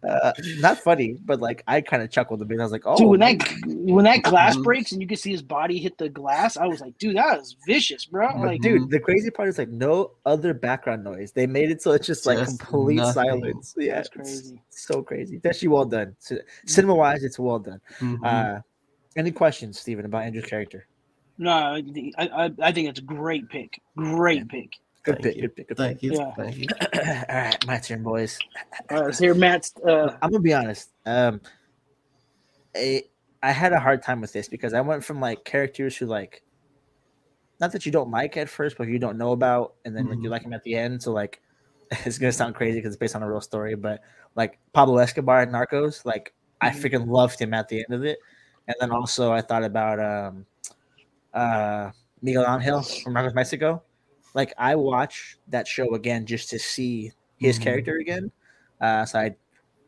[0.04, 2.60] God, Uh, not funny, but like I kind of chuckled a bit.
[2.60, 4.64] I was like, oh, dude, when that when that glass Mhm.
[4.64, 7.40] breaks and you can see his body hit the glass, I was like, dude, that
[7.40, 8.30] is vicious, bro.
[8.34, 11.32] But Like, dude, the crazy part is like no other background noise.
[11.32, 13.14] They made it so it's just like Just complete nothing.
[13.14, 13.76] silence.
[13.78, 15.36] Yeah, That's it's cracinema so crazy.
[15.38, 16.16] It's actually well done.
[16.66, 17.82] Cinema wise, it's well done.
[18.00, 18.20] Mhm.
[18.26, 18.62] Uh,
[19.16, 20.88] any questions, Stephen, about Andrew's character?
[21.38, 21.84] no, I,
[22.18, 23.82] I I think it's a great pick.
[23.96, 24.70] Great pick.
[25.04, 25.36] Good Thank pick.
[25.36, 25.42] you.
[25.42, 25.68] Good pick.
[25.70, 26.14] Good Thank you.
[26.14, 26.34] Yeah.
[26.36, 26.68] Thank you.
[27.30, 28.40] All right, my turn, boys.
[28.90, 29.74] All right, let's hear Matt's.
[29.78, 30.92] Uh, I'm gonna be honest.
[31.06, 31.42] Um,
[32.76, 33.04] I
[33.42, 36.44] I had a hard time with this because I went from like characters who like,
[37.60, 40.20] not that you don't like at first, but you don't know about, and then like
[40.22, 41.02] you like him at the end.
[41.02, 41.42] So like,
[42.06, 44.02] it's gonna sound crazy because it's based on a real story, but
[44.36, 46.76] like Pablo Escobar and Narcos, like I Mhm.
[46.82, 48.20] freaking loved him at the end of it.
[48.68, 50.46] And then also I thought about um,
[51.34, 51.90] uh,
[52.22, 53.82] Miguel Angel from Narcos Mexico.
[54.34, 57.64] Like I watch that show again just to see his Mhm.
[57.64, 58.32] character again.
[58.80, 59.36] Uh, so I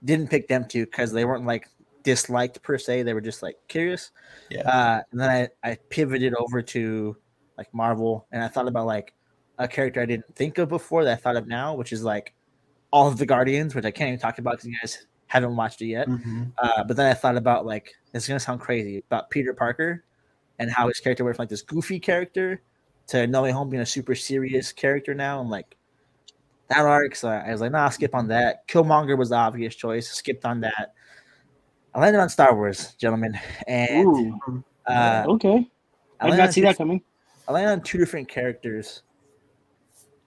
[0.03, 1.67] didn't pick them two because they weren't like
[2.03, 3.03] disliked per se.
[3.03, 4.11] They were just like curious.
[4.49, 4.67] Yeah.
[4.69, 5.29] Uh, and then
[5.63, 7.15] I, I pivoted over to
[7.57, 9.13] like Marvel and I thought about like
[9.59, 12.33] a character I didn't think of before that I thought of now, which is like
[12.91, 15.81] all of the Guardians, which I can't even talk about because you guys haven't watched
[15.81, 16.07] it yet.
[16.07, 16.51] Mhm.
[16.57, 20.03] Uh, but then I thought about like it's gonna sound crazy about Peter Parker
[20.59, 22.61] and how his character went from like this goofy character
[23.07, 25.41] to No Way Home being a super serious character now.
[25.41, 25.75] And like
[26.69, 28.67] that arc, so I was like, nah, I'll skip on that.
[28.67, 30.09] Killmonger was the obvious choice.
[30.09, 30.93] Skipped on that.
[31.93, 33.37] I landed on Star Wars, gentlemen,
[33.67, 34.33] and
[34.87, 35.69] uh, okay.
[36.19, 37.01] I did landed not see two- that coming.
[37.47, 39.03] I landed on two different characters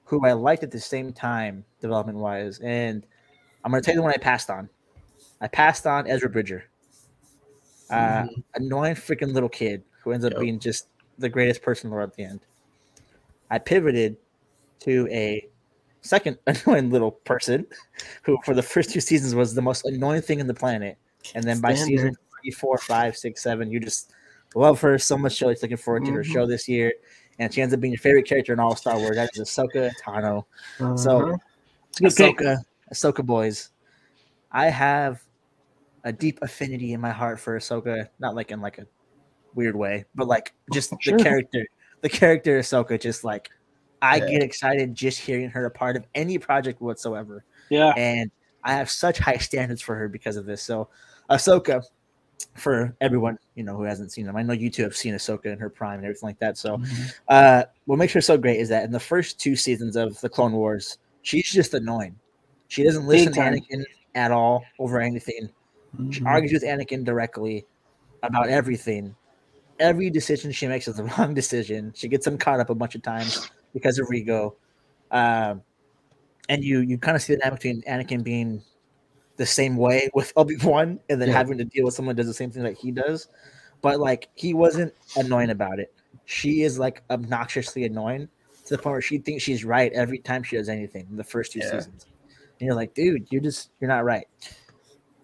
[0.05, 2.61] who I liked at the same time, development wise.
[2.61, 3.05] And
[3.65, 4.69] I'm going to tell you the one I passed on.
[5.41, 6.65] I passed on Ezra Bridger.
[7.91, 10.41] Uh, Annoying freaking little kid who ends up Yep.
[10.41, 12.41] being just the greatest person in the world at the end.
[13.51, 14.17] I pivoted
[14.81, 15.49] to a
[16.03, 17.67] second annoying little person
[18.23, 20.99] who, for the first two seasons, was the most annoying thing in the planet.
[21.35, 24.13] And then by season three, four, five, six, seven, you just
[24.55, 25.39] love her so much.
[25.39, 26.33] So looking forward to her Mhm.
[26.33, 26.93] show this year,
[27.39, 29.17] and she ends up being your favorite character in all of Star Wars.
[29.17, 30.45] That is Ahsoka Tano.
[30.97, 31.37] So Uh-huh.
[31.99, 32.11] Pick.
[32.13, 32.59] Ahsoka,
[32.93, 33.71] Ahsoka boys,
[34.53, 35.23] I have
[36.05, 38.09] a deep affinity in my heart for Ahsoka.
[38.19, 38.87] Not like in like a
[39.55, 41.17] weird way, but like just Sure.
[41.17, 41.67] the character,
[42.01, 43.01] the character Ahsoka.
[43.01, 43.51] Just like
[44.03, 44.27] I Yeah.
[44.29, 47.93] get excited just hearing her a part of any project whatsoever Yeah.
[47.97, 48.31] and
[48.63, 50.61] I have such high standards for her because of this.
[50.63, 50.89] So,
[51.31, 51.83] Ahsoka,
[52.55, 55.47] for everyone you know who hasn't seen them, I know you two have seen Ahsoka
[55.47, 56.59] in her prime and everything like that.
[56.59, 57.15] So, Mhm.
[57.29, 60.29] uh, what makes her so great is that in the first two seasons of the
[60.29, 62.19] Clone Wars, she's just annoying.
[62.69, 63.41] She doesn't listen to.
[63.41, 63.85] Anakin
[64.15, 65.49] at all over anything.
[66.11, 66.27] She Mhm.
[66.27, 67.65] argues with Anakin directly
[68.23, 69.15] about everything.
[69.79, 71.93] Every decision she makes is the wrong decision.
[71.95, 74.55] She gets him caught up a bunch of times because of Rigo.
[75.11, 75.63] Um,
[76.49, 78.63] and you you kind of see the dynamic between Anakin being
[79.37, 81.35] the same way with Obi Wan, and then Yeah.
[81.35, 83.29] having to deal with someone who does the same thing that he does.
[83.83, 85.93] But like he wasn't annoying about it.
[86.25, 88.29] She is like obnoxiously annoying
[88.65, 91.25] to the point where she thinks she's right every time she does anything in the
[91.25, 91.71] first two Yeah.
[91.71, 92.07] seasons.
[92.59, 94.27] And you're like, dude, you're just you're not right.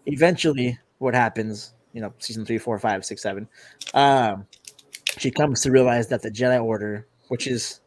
[0.07, 3.49] Eventually, what happens, you know, season three, four, five, six, seven,
[3.95, 4.47] um,
[5.19, 7.81] she comes to realize that the Jedi Order, which is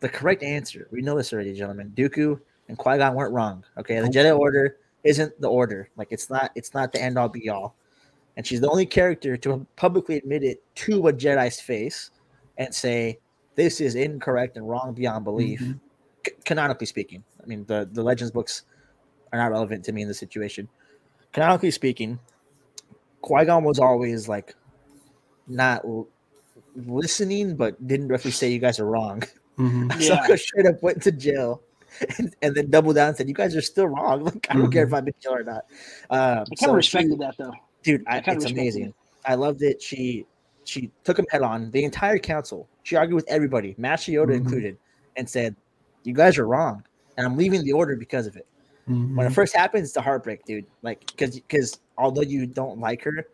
[0.00, 1.92] the correct answer, we know this already, gentlemen.
[1.94, 3.64] Dooku and Qui Gon weren't wrong.
[3.78, 5.88] Okay, the Jedi Order isn't the order.
[5.96, 6.50] Like it's not.
[6.54, 7.74] It's not the end all be all.
[8.36, 12.10] And she's the only character to publicly admit it to a Jedi's face
[12.56, 13.18] and say
[13.56, 15.60] this is incorrect and wrong beyond belief.
[15.60, 15.80] Mhm.
[16.26, 18.62] C- canonically speaking, I mean the the Legends books
[19.32, 20.68] are not relevant to me in this situation.
[21.32, 22.18] Canonically speaking,
[23.22, 24.54] Qui Gon was always like
[25.48, 26.08] not l-
[26.76, 29.22] listening, but didn't directly say you guys are wrong.
[29.58, 29.92] Mhm.
[30.00, 30.16] Yeah.
[30.26, 31.60] Ahsoka straight up went to jail
[32.18, 34.24] and, and then doubled down and said, "You guys are still wrong.
[34.24, 35.64] Like, I don't care if I'm been jail or not."
[36.08, 37.52] Um, I kind so of she- respected that though.
[37.82, 38.86] dude, I, I it's amazing.
[38.86, 38.94] it.
[39.26, 39.82] I loved it.
[39.82, 40.24] She
[40.64, 41.70] she took him head on.
[41.70, 42.66] The entire council.
[42.82, 44.36] She argued with everybody, Master Yoda Mhm.
[44.36, 44.78] included,
[45.18, 45.54] and said,
[46.04, 46.82] "You guys are wrong,
[47.18, 48.46] and I'm leaving the order because of it."
[48.86, 49.34] When it Mhm.
[49.34, 50.64] first happens, it's a heartbreak, dude.
[50.80, 53.26] Like, because because although you don't like her,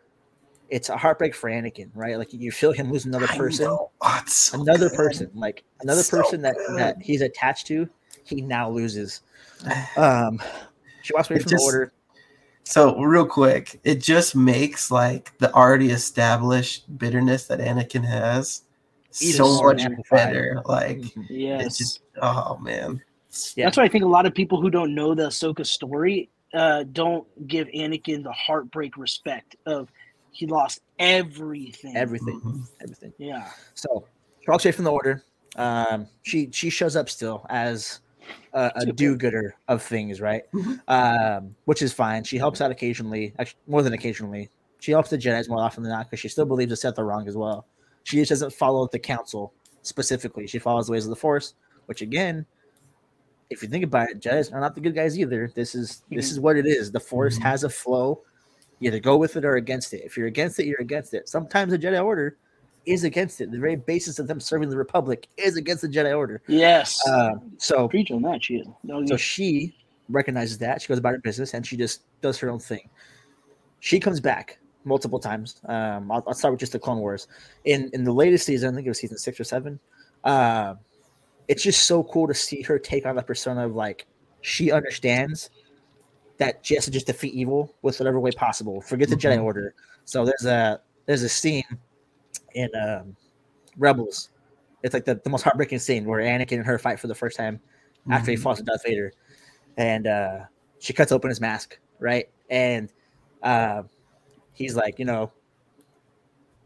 [0.68, 2.18] it's a heartbreak for Anakin, right?
[2.18, 3.66] Like you feel him lose another person.
[3.68, 3.90] Oh,
[4.20, 4.96] it's so another good.
[4.96, 6.78] person, like another So person that good.
[6.78, 7.88] that he's attached to,
[8.24, 9.22] he now loses.
[9.96, 10.40] Um,
[11.02, 11.92] she walks away It from just- the order.
[12.64, 18.61] So real quick, it just makes like the already established bitterness that Anakin has
[19.22, 20.61] Even so much better.
[20.66, 21.26] Like Mhm.
[21.30, 21.64] Yes.
[21.66, 23.00] it's just oh man.
[23.56, 23.64] Yeah.
[23.64, 26.84] That's why I think a lot of people who don't know the Ahsoka story uh,
[26.92, 29.90] don't give Anakin the heartbreak respect of
[30.30, 31.96] he lost everything.
[31.96, 32.62] Everything, Mhm.
[32.82, 33.12] everything.
[33.18, 33.51] Yeah.
[33.74, 34.07] So
[34.40, 35.24] she walks away from the order.
[35.57, 38.01] Um, she she shows up still as
[38.53, 40.44] a, a That's a good do-gooder of things, right?
[40.53, 40.80] Mhm.
[40.88, 42.24] Um, which is fine.
[42.24, 44.51] She helps out occasionally, actually more than occasionally.
[44.80, 47.05] She helps the Jedi's more often than not because she still believes the Sith are
[47.07, 47.66] wrong as well.
[48.05, 50.46] She just doesn't follow the council specifically.
[50.46, 51.55] She follows the ways of the Force,
[51.86, 52.46] which again,
[53.51, 55.51] if you think about it, Jedi's are not the good guys either.
[55.55, 56.32] This is this Mhm.
[56.32, 56.90] is what it is.
[56.92, 57.42] The Force Mhm.
[57.42, 58.22] has a flow.
[58.80, 60.03] You either go with it or against it.
[60.05, 61.28] If you're against it, you're against it.
[61.28, 62.36] Sometimes the Jedi Order
[62.86, 63.51] is against it.
[63.51, 66.40] The very basis of them serving the Republic is against the Jedi Order.
[66.46, 67.07] Yes.
[67.09, 68.66] Um, so Preach on that shit.
[68.84, 69.74] No, so she
[70.09, 70.80] recognizes that.
[70.80, 72.88] She goes about her business and she just does her own thing.
[73.80, 75.61] She comes back multiple times.
[75.66, 77.28] Um, I'll, I'll start with just the Clone Wars.
[77.64, 79.78] In in the latest season, I think it was season six or seven.
[80.24, 80.74] Uh,
[81.49, 84.07] it's just so cool to see her take on the persona of like
[84.42, 85.51] she understands
[86.38, 88.80] that she has to just defeat evil with whatever way possible.
[88.80, 89.44] Forget the Jedi Mhm.
[89.44, 89.74] Order.
[90.05, 91.64] So there's a there's a scene
[92.55, 93.16] in um,
[93.76, 94.30] Rebels.
[94.82, 97.36] It's like the, the most heartbreaking scene where Anakin and her fight for the first
[97.36, 97.61] time
[98.11, 98.42] after he Mhm.
[98.42, 99.12] falls to Darth Vader,
[99.76, 100.38] and uh,
[100.78, 102.28] she cuts open his mask, right?
[102.51, 102.92] And
[103.42, 103.82] uh,
[104.53, 105.32] he's like, you know,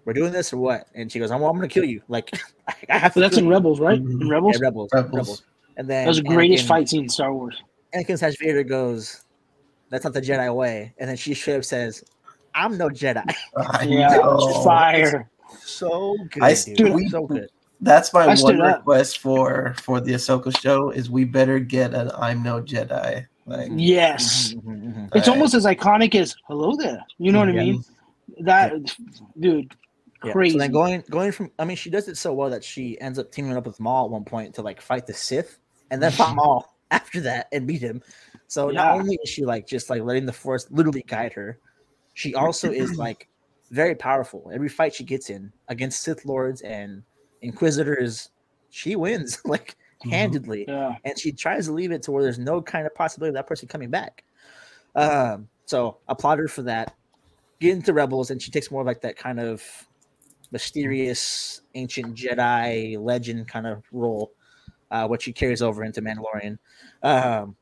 [0.05, 0.87] we're doing this or what?
[0.95, 2.03] And she goes, I'm, I'm going to kill you.
[2.09, 2.31] Like,
[2.89, 3.21] I have to.
[3.21, 3.49] But that's in.
[3.49, 3.99] Rebels, right?
[3.99, 4.57] In Rebels.
[4.61, 5.13] Yeah, Rebels, Rebels.
[5.15, 5.43] Rebels.
[5.77, 7.63] And then that was the greatest Anakin- fight scene in Star Wars.
[7.95, 9.23] Anakin slash Vader goes,
[9.91, 12.03] "That's not the Jedi way," and then she straight up says,
[12.55, 13.23] "I'm no Jedi."
[13.57, 14.63] I Yeah, know.
[14.65, 15.31] fire.
[15.61, 16.59] so good, I dude.
[16.79, 17.49] stood- so good.
[17.81, 18.79] That's my I stood one up.
[18.79, 23.27] request for for the Ahsoka show is we better get an I'm no Jedi.
[23.47, 24.55] Like Yes.
[24.55, 25.17] Mhm, mhm, mhm.
[25.17, 25.35] It's Right.
[25.35, 27.83] almost as iconic as "Hello there." You know what I mean?
[28.41, 28.73] That,
[29.41, 29.75] dude,
[30.25, 30.53] Yeah, crazy.
[30.53, 33.19] So then going going from, I mean, she does it so well that she ends
[33.19, 35.59] up teaming up with Maul at one point to like fight the Sith,
[35.91, 38.03] and then fought Maul after that and beat him.
[38.49, 38.81] So Yeah.
[38.81, 41.59] not only is she like just like letting the Force literally guide her,
[42.15, 43.29] she also is like
[43.71, 44.51] very powerful.
[44.53, 47.03] Every fight she gets in against Sith lords and
[47.41, 48.29] Inquisitors,
[48.71, 50.11] she wins like Mhm.
[50.11, 53.31] handedly yeah, and she tries to leave it to where there's no kind of possibility
[53.31, 54.25] of that person coming back.
[54.95, 56.95] Um, so applaud her for that.
[57.61, 59.63] Get into Rebels, and she takes more of like that kind of
[60.53, 64.33] mysterious ancient Jedi legend kind of role,
[64.91, 66.59] uh, which she carries over into Mandalorian.
[67.03, 67.57] Um,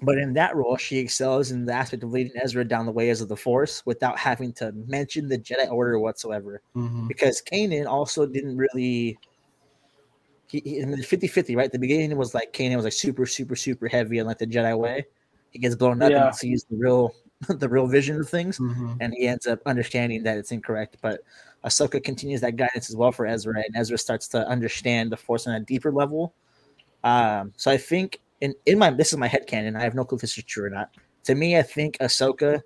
[0.00, 3.20] but in that role, she excels in the aspect of leading Ezra down the ways
[3.20, 7.08] of the Force without having to mention the Jedi Order whatsoever mhm.
[7.08, 9.18] because Kanan also didn't really
[10.46, 11.70] he, he I mean, 50-50, right?
[11.70, 14.78] The beginning was like Kanan was like super, super, super heavy on like the Jedi
[14.78, 15.06] way.
[15.50, 16.26] He gets blown up Yeah.
[16.26, 17.14] and sees the real
[17.48, 18.96] the real vision of things, Mhm.
[19.00, 20.96] and he ends up understanding that it's incorrect.
[21.00, 21.20] But
[21.64, 25.46] Ahsoka continues that guidance as well for Ezra, and Ezra starts to understand the Force
[25.46, 26.34] on a deeper level.
[27.04, 29.76] Um, so I think in in my this is my head canon.
[29.76, 30.90] I have no clue if this is true or not.
[31.24, 32.62] To me, I think Ahsoka,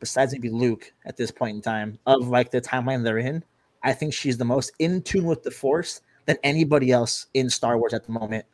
[0.00, 3.44] besides maybe Luke at this point in time of like the timeline they're in,
[3.82, 7.76] I think she's the most in tune with the Force than anybody else in Star
[7.78, 8.46] Wars at the moment,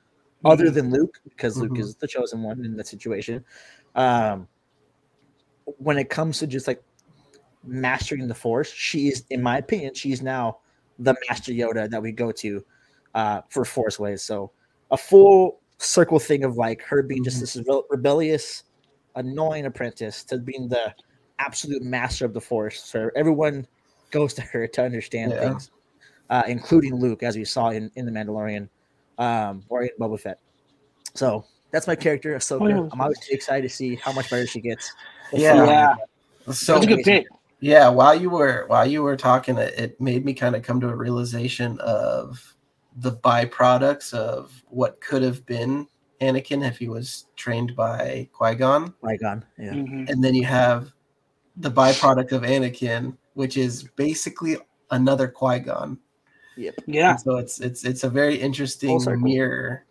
[0.45, 1.81] other than Luke, because Luke Mhm.
[1.81, 3.45] is the chosen one in that situation.
[3.95, 4.49] Um,
[5.79, 6.83] when it comes to just like
[7.65, 10.59] mastering the Force, she is, in my opinion, she's now
[10.99, 12.65] the Master Yoda that we go to
[13.15, 14.23] uh, for Force ways.
[14.23, 14.53] So
[14.91, 17.41] a full circle thing of like her being just Mhm.
[17.41, 18.65] this rebellious,
[19.17, 20.95] annoying apprentice to being the
[21.39, 22.85] absolute master of the Force.
[22.85, 23.67] So everyone
[24.11, 25.41] goes to her to understand Yeah.
[25.41, 25.71] things,
[26.29, 28.69] uh, including Luke, as we saw in, in the Mandalorian
[29.19, 30.39] um, or in Boba Fett.
[31.15, 32.61] So that's my character, Ahsoka.
[32.63, 32.89] Oh, yeah.
[32.93, 34.93] I'm always excited to see how much better she gets.
[35.33, 35.65] Yeah.
[35.67, 35.95] yeah,
[36.53, 37.27] So that's a good pick.
[37.61, 40.81] Yeah, while you were while you were talking, it, it made me kind of come
[40.81, 42.57] to a realization of
[42.97, 45.87] the byproducts of what could have been
[46.21, 49.73] Anakin if he was trained by Qui Gon, Qui-Gon, yeah.
[49.73, 50.09] Mhm.
[50.11, 50.93] and then you have
[51.57, 54.57] the byproduct of Anakin, which is basically
[54.91, 55.99] another Qui Gon.
[56.57, 56.75] Yep.
[56.87, 59.87] Yeah, So it's it's it's a very interesting mirror.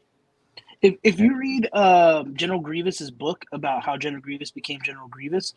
[0.82, 5.56] if if you read uh, General Grievous's book about how General Grievous became General Grievous,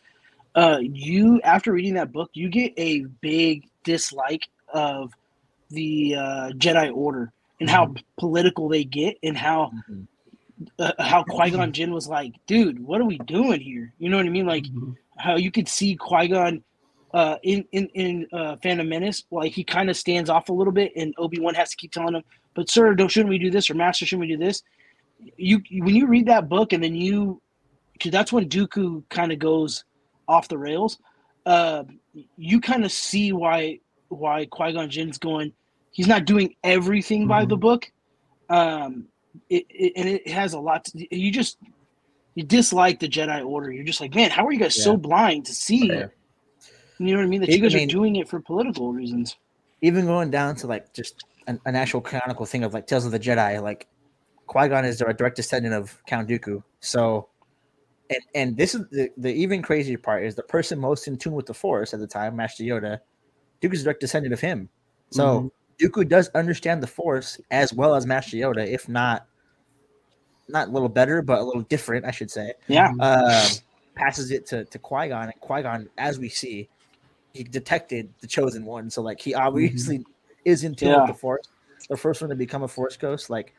[0.55, 5.12] uh, you after reading that book, you get a big dislike of
[5.70, 10.07] the uh, Jedi Order and how political they get, and how Mhm.
[10.78, 14.16] uh, how Qui Gon Jinn was like, "Dude, what are we doing here?" You know
[14.16, 14.46] what I mean?
[14.46, 14.96] Like Mhm.
[15.16, 16.62] how you could see Qui Gon.
[17.14, 20.72] Uh, in in in uh, Phantom Menace, like he kind of stands off a little
[20.72, 22.22] bit, and Obi Wan has to keep telling him,
[22.55, 24.62] "But sir, don't shouldn't we do this?" or "Master, shouldn't we do this?"
[25.36, 27.40] you when you read that book and then you
[27.92, 29.84] because that's when Dooku kind of goes
[30.33, 30.99] off the rails.
[31.45, 31.85] Uh,
[32.37, 33.78] you kind of see why
[34.09, 35.53] why Qui Gon Jinn's going.
[35.91, 37.91] He's not doing everything by the book,
[38.49, 39.07] um,
[39.51, 40.85] it, it, and it has a lot.
[40.87, 41.59] To, you just
[42.35, 43.70] you dislike the Jedi Order.
[43.72, 45.85] You're just like, man, how are you guys so blind to see?
[45.87, 46.11] You
[46.99, 47.41] know what I mean?
[47.41, 49.37] That you guys are doing it for political reasons.
[49.83, 53.12] even going down to like just an, an actual canonical thing of like Tales of
[53.12, 53.89] the Jedi, like
[54.47, 56.62] Qui Gon is a direct descendant of Count Dooku.
[56.80, 57.28] So,
[58.12, 61.34] and and this is the, the even crazier part is the person most in tune
[61.34, 63.00] with the Force at the time, Master Yoda.
[63.60, 64.68] Dooku's a direct descendant of him.
[65.10, 69.26] So Dooku does understand the Force as well as Master Yoda, if not
[70.48, 72.54] not a little better, but a little different, I should say.
[72.68, 73.50] Yeah, Um,
[73.94, 76.68] passes it to to Qui Gon, and Qui Gon, as we see,
[77.34, 78.90] he detected the chosen one.
[78.90, 80.04] So like he obviously
[80.44, 80.98] is in tune Yeah.
[80.98, 81.48] with the Force.
[81.88, 83.54] The first one to become a Force ghost, like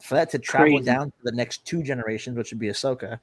[0.00, 0.84] for that to travel Crazy.
[0.84, 3.20] down to the next two generations, which would be Ahsoka,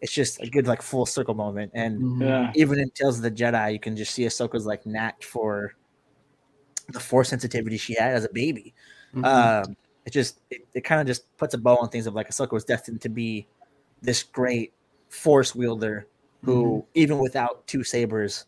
[0.00, 1.70] it's just a good like full circle moment.
[1.74, 2.20] And Mhm.
[2.22, 5.74] yeah, even in Tales of the Jedi, you can just see Ahsoka's like knack for
[6.88, 8.74] the Force sensitivity she had as a baby
[9.14, 9.24] Mhm.
[9.24, 12.28] um, it just it, it kind of just puts a bow on things of like
[12.28, 13.46] Ahsoka was destined to be
[14.02, 14.72] this great
[15.08, 16.06] force wielder
[16.42, 18.46] who even without two sabers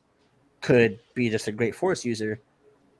[0.61, 2.41] could be just a great force user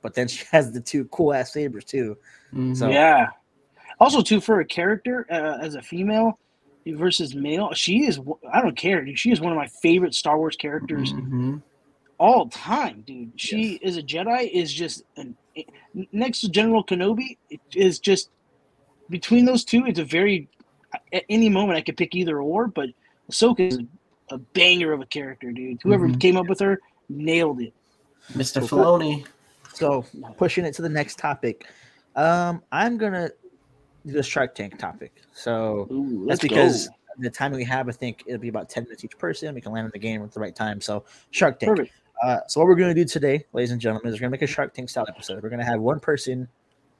[0.01, 2.17] but then she has the two cool ass sabers too
[2.53, 2.77] Mhm.
[2.77, 3.27] so- yeah.
[3.99, 6.39] Also, too, for a character uh, as a female
[6.85, 8.19] versus male, she is.
[8.51, 9.03] I don't care.
[9.03, 9.17] dude.
[9.19, 11.61] She is one of my favorite Star Wars characters Mhm.
[12.19, 13.31] all time, dude.
[13.39, 14.49] She is a Jedi.
[14.51, 15.35] Is just an,
[16.11, 17.37] next to General Kenobi.
[17.49, 18.29] It is just
[19.09, 19.85] between those two.
[19.85, 20.49] It's a very
[21.11, 22.89] at any moment I could pick either or, but
[23.31, 23.79] Ahsoka is
[24.29, 25.79] a banger of a character, dude.
[25.81, 26.19] Whoever Mhm.
[26.19, 26.79] came up with her
[27.09, 27.73] nailed it.
[28.33, 28.67] Mr.
[28.67, 28.79] Cool.
[28.79, 29.25] Filoni.
[29.73, 30.05] So
[30.37, 31.65] pushing it to the next topic,
[32.15, 33.42] um, I'm gonna do
[34.05, 35.21] the Shark Tank topic.
[35.33, 36.93] So Ooh, that's because go.
[37.19, 39.53] the time we have, I think it'll be about ten minutes each person.
[39.55, 40.81] We can land in the game at the right time.
[40.81, 41.91] So Shark Tank.
[42.23, 44.33] Uh, so what we're going to do today, ladies and gentlemen, is we're going to
[44.33, 45.43] make a Shark Tank style episode.
[45.43, 46.47] We're going to have one person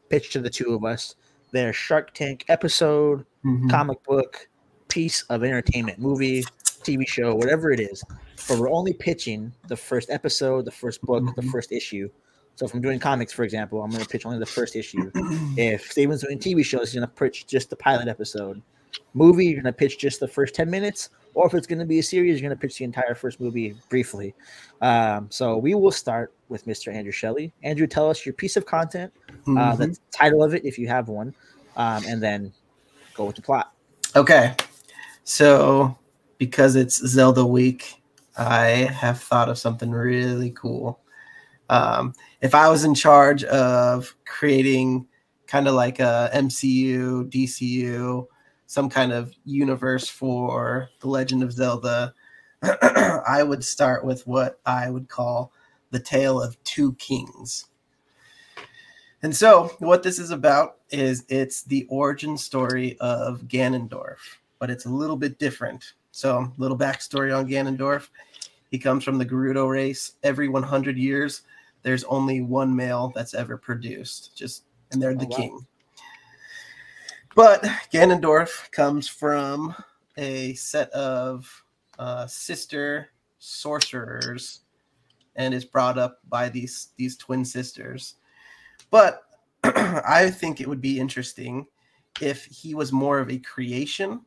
[0.10, 1.16] pitch to the two of us
[1.52, 3.70] their Shark Tank episode, Mhm.
[3.70, 4.50] comic book,
[4.88, 6.44] piece of entertainment, movie,
[6.84, 8.04] TV show, whatever it is.
[8.50, 11.52] But we're only pitching the first episode, the first book, the Mhm.
[11.52, 12.10] first issue.
[12.56, 15.12] So if I'm doing comics, for example, I'm going to pitch only the first issue.
[15.58, 18.62] if Steven's doing TV shows, he's going to pitch just the pilot episode.
[19.16, 21.10] Movie, you're going to pitch just the first 10 minutes.
[21.34, 23.40] Or if it's going to be a series, you're going to pitch the entire first
[23.40, 24.36] movie briefly.
[24.82, 26.94] Um, so we will start with Mr.
[26.94, 27.52] Andrew Shelley.
[27.64, 29.12] Andrew, tell us your piece of content,
[29.48, 29.78] uh, Mhm.
[29.80, 31.34] the title of it, if you have one,
[31.76, 32.54] um, and then
[33.16, 33.74] go with the plot.
[34.16, 34.56] Okay.
[35.24, 35.98] So,
[36.38, 37.96] because it's Zelda week,
[38.38, 41.00] I have thought of something really cool.
[41.70, 42.14] Um,
[42.44, 45.08] if I was in charge of creating
[45.48, 48.28] kind of like a MCU, DCU,
[48.68, 52.14] some kind of universe for The Legend of Zelda,
[52.62, 55.54] I would start with what I would call
[55.92, 57.68] the tale of two kings.
[59.22, 64.18] And so, what this is about is it's the origin story of Ganondorf,
[64.60, 65.94] but it's a little bit different.
[66.12, 68.10] So, little backstory on Ganondorf.
[68.70, 70.14] He comes from the Gerudo race.
[70.24, 71.44] Every 100 years,
[71.84, 75.36] there's only one male that's ever produced, just and they're the Oh, wow.
[75.36, 75.68] king.
[77.36, 79.76] But Ganondorf comes from
[80.18, 81.64] a set of
[81.98, 83.10] uh, sister
[83.40, 84.62] sorcerers
[85.36, 88.16] and is brought up by these these twin sisters.
[88.92, 89.24] But
[89.64, 91.66] I think it would be interesting
[92.22, 94.22] if he was more of a creation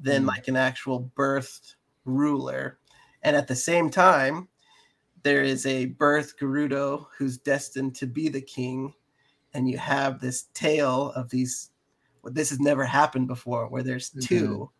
[0.00, 0.28] than Mm.
[0.28, 1.74] like an actual birthed
[2.04, 2.78] ruler.
[3.22, 4.48] And at the same time,
[5.22, 8.94] there is a birth Gerudo who's destined to be the king.
[9.54, 11.70] And you have this tale of these,
[12.22, 14.22] well, this has never happened before, where there's Mhm.
[14.22, 14.70] 2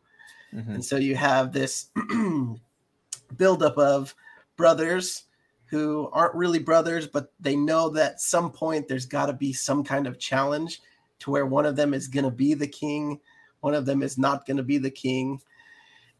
[0.54, 0.74] Mhm.
[0.74, 1.90] and so you have this
[3.36, 4.14] buildup of
[4.56, 5.24] brothers
[5.66, 9.52] who aren't really brothers, but they know that at some point there's got to be
[9.52, 10.80] some kind of challenge
[11.20, 13.20] to where one of them is going to be the king,
[13.60, 15.40] one of them is not going to be the king.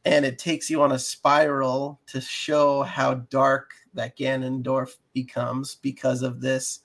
[0.05, 6.23] And it takes you on a spiral to show how dark that Ganondorf becomes because
[6.23, 6.81] of this.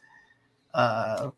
[0.74, 1.32] Uh,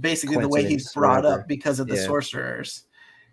[0.00, 1.40] basically, the way he's brought whatever.
[1.40, 2.06] up because of the Yeah.
[2.06, 2.86] sorcerers.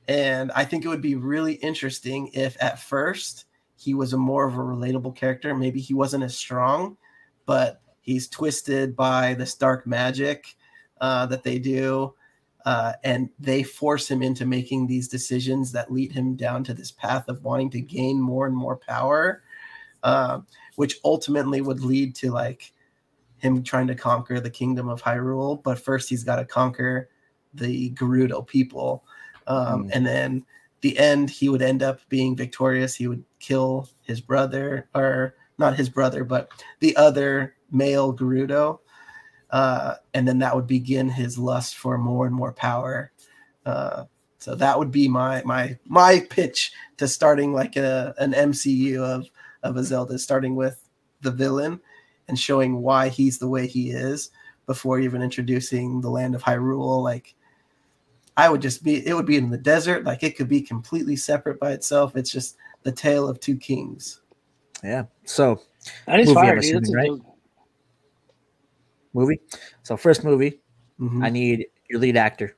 [0.08, 3.46] And I think it would be really interesting if at first
[3.78, 5.56] he was a more of a relatable character.
[5.56, 6.98] Maybe he wasn't as strong,
[7.46, 10.56] but he's twisted by this dark magic
[11.00, 12.14] uh, that they do.
[12.66, 16.92] Uh, and they force him into making these decisions that lead him down to this
[16.92, 19.42] path of wanting to gain more and more power,
[20.04, 20.42] uh,
[20.76, 22.72] which ultimately would lead to like
[23.38, 25.61] him trying to conquer the kingdom of Hyrule.
[25.63, 27.09] But first, he's got to conquer
[27.53, 29.03] the Gerudo people.
[29.47, 29.89] Um, Mm.
[29.93, 30.45] And then
[30.82, 32.95] the end, he would end up being victorious.
[32.95, 38.80] He would kill his brother, or not his brother, but the other male Gerudo.
[39.49, 43.11] Uh, and then that would begin his lust for more and more power.
[43.65, 44.05] Uh,
[44.38, 49.30] so that would be my my my pitch to starting like a an MCU of
[49.64, 50.88] of a Zelda, starting with
[51.22, 51.80] the villain
[52.28, 54.32] and showing why he's the way he is
[54.66, 57.03] before even introducing the land of Hyrule.
[57.03, 57.36] Like
[58.38, 61.16] I would just be it would be in the desert, like it could be completely
[61.16, 62.16] separate by itself.
[62.16, 64.22] It's just the tale of two kings.
[64.84, 65.03] Yeah.
[65.26, 65.62] So
[66.07, 66.76] That is Movie, fire, I'm dude.
[66.76, 67.26] That's a dope-
[69.14, 69.39] movie.
[69.84, 70.62] So first movie,
[70.99, 71.24] Mhm.
[71.24, 72.55] I need your lead actor.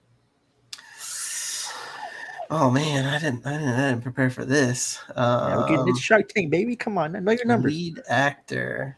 [2.50, 5.00] Oh man, I didn't, I didn't, I didn't prepare for this.
[5.10, 6.76] Yeah, we're getting Um, it's Shark Tank, baby.
[6.76, 7.74] Come on, I know your numbers.
[7.74, 8.98] Lead actor.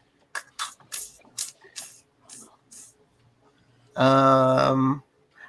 [3.96, 5.02] Um,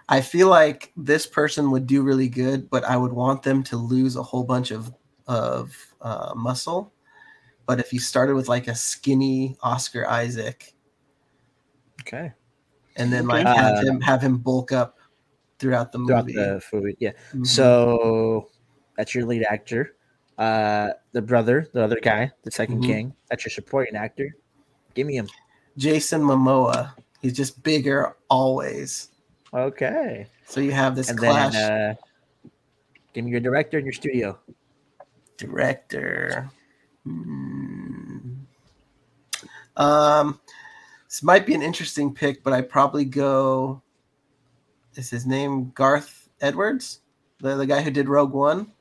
[0.07, 3.77] I feel like this person would do really good, but I would want them to
[3.77, 4.93] lose a whole bunch of
[5.27, 6.93] of uh, muscle.
[7.65, 10.73] But if you started with like a skinny Oscar Isaac,
[12.01, 12.31] Okay.
[12.95, 13.43] and then Okay.
[13.43, 14.96] like have Uh, him have him bulk up
[15.59, 16.33] throughout the Throughout movie.
[16.33, 17.11] the movie, yeah.
[17.33, 17.45] Mhm.
[17.47, 18.49] So
[18.95, 19.95] that's your lead actor.
[20.37, 22.85] Uh, the brother, the other guy, the 2nd Mhm.
[22.85, 23.13] king.
[23.29, 24.35] That's your supporting actor.
[24.93, 25.27] Give me him.
[25.77, 29.09] Jason Momoa, he's just bigger always.
[29.53, 30.27] Okay.
[30.45, 31.53] So you have this and clash.
[31.53, 32.49] then uh,
[33.13, 34.37] give me your director and your studio.
[35.37, 36.49] director.
[37.03, 38.33] Hmm.
[39.75, 40.39] Um,
[41.07, 43.81] this might be an interesting pick, but I probably go.
[44.97, 47.01] Is his name Garth Edwards?
[47.39, 48.71] the, the guy who did Rogue One.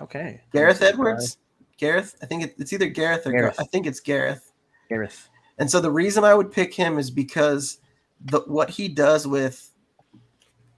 [0.00, 0.40] Okay.
[0.52, 1.38] Gareth Edwards.
[1.78, 3.56] Gareth, I think it, it's either Gareth or Gareth.
[3.60, 4.52] I think it's Gareth.
[4.88, 5.28] Gareth.
[5.58, 7.78] And so the reason I would pick him is because
[8.24, 9.70] the what he does with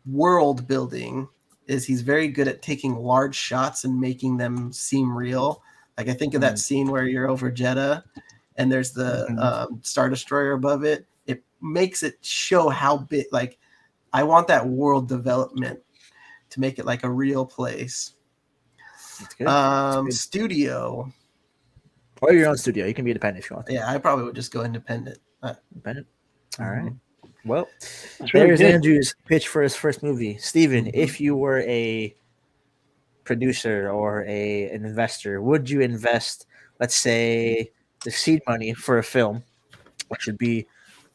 [0.05, 1.28] world building
[1.66, 5.62] is he's very good at taking large shots and making them seem real.
[5.97, 6.59] Like I think of that Mhm.
[6.59, 8.03] scene where you're over Jedha
[8.57, 9.42] and there's the Mhm.
[9.42, 11.07] um, Star Destroyer above it.
[11.26, 13.26] It makes it show how big.
[13.32, 13.59] Like
[14.16, 15.78] I want that world development
[16.50, 18.14] to make it like a real place.
[19.20, 19.46] That's good.
[19.46, 20.14] Um, good.
[20.14, 21.12] studio.
[22.22, 22.86] or your own studio.
[22.86, 23.68] You can be independent if you want.
[23.70, 25.18] Yeah, I probably would just go independent.
[25.42, 26.06] Uh, Independent.
[26.58, 26.92] All right.
[27.44, 27.68] Well,
[28.18, 28.74] That's really there's good.
[28.74, 30.38] Andrew's pitch for his first movie.
[30.38, 30.90] Steven, Mhm.
[30.94, 32.16] if you were a
[33.24, 36.46] producer or a an investor, would you invest,
[36.80, 37.70] let's say,
[38.04, 39.42] the seed money for a film,
[40.08, 40.66] which would be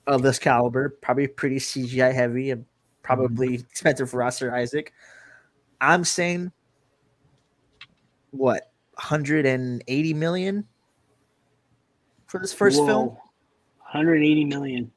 [0.07, 2.65] of this caliber, probably pretty CGI heavy and
[3.15, 4.93] probably expensive for Oscar Isaac?
[5.79, 6.51] I'm saying,
[8.31, 10.67] what, 180 million
[12.27, 12.85] for this first Whoa.
[12.85, 13.07] film?
[13.79, 14.91] 180 million.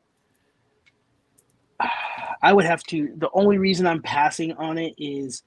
[2.43, 3.13] I would have to.
[3.17, 5.43] The only reason I'm passing on it is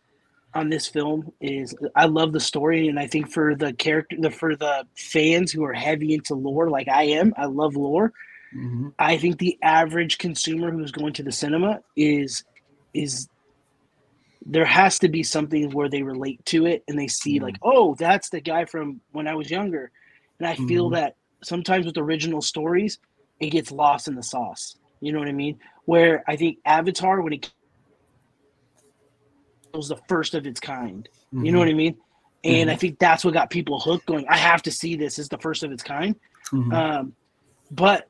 [0.56, 4.32] on this film is I love the story, and I think for the character, the
[4.32, 8.12] for the fans who are heavy into lore, like I am, I love lore.
[8.56, 8.94] mhm.
[8.98, 12.44] I think the average consumer who's going to the cinema is
[12.98, 13.30] is
[14.46, 17.44] there has to be something where they relate to it and they see Mhm.
[17.44, 19.92] like, oh, that's the guy from when I was younger.
[20.40, 20.94] And I feel Mhm.
[20.94, 22.98] that sometimes with original stories,
[23.40, 24.78] it gets lost in the sauce.
[25.02, 25.60] You know what I mean?
[25.86, 27.52] Where I think Avatar, when it
[29.74, 31.08] was the first of its kind.
[31.32, 31.98] You know what I mean?
[32.44, 34.06] And I think that's what got people hooked.
[34.06, 35.20] Going, I have to see this.
[35.20, 36.16] It's the first of its kind.
[36.72, 37.16] Um,
[37.70, 38.08] but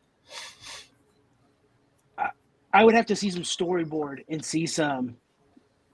[2.73, 5.17] I, would have to see some storyboard and see some,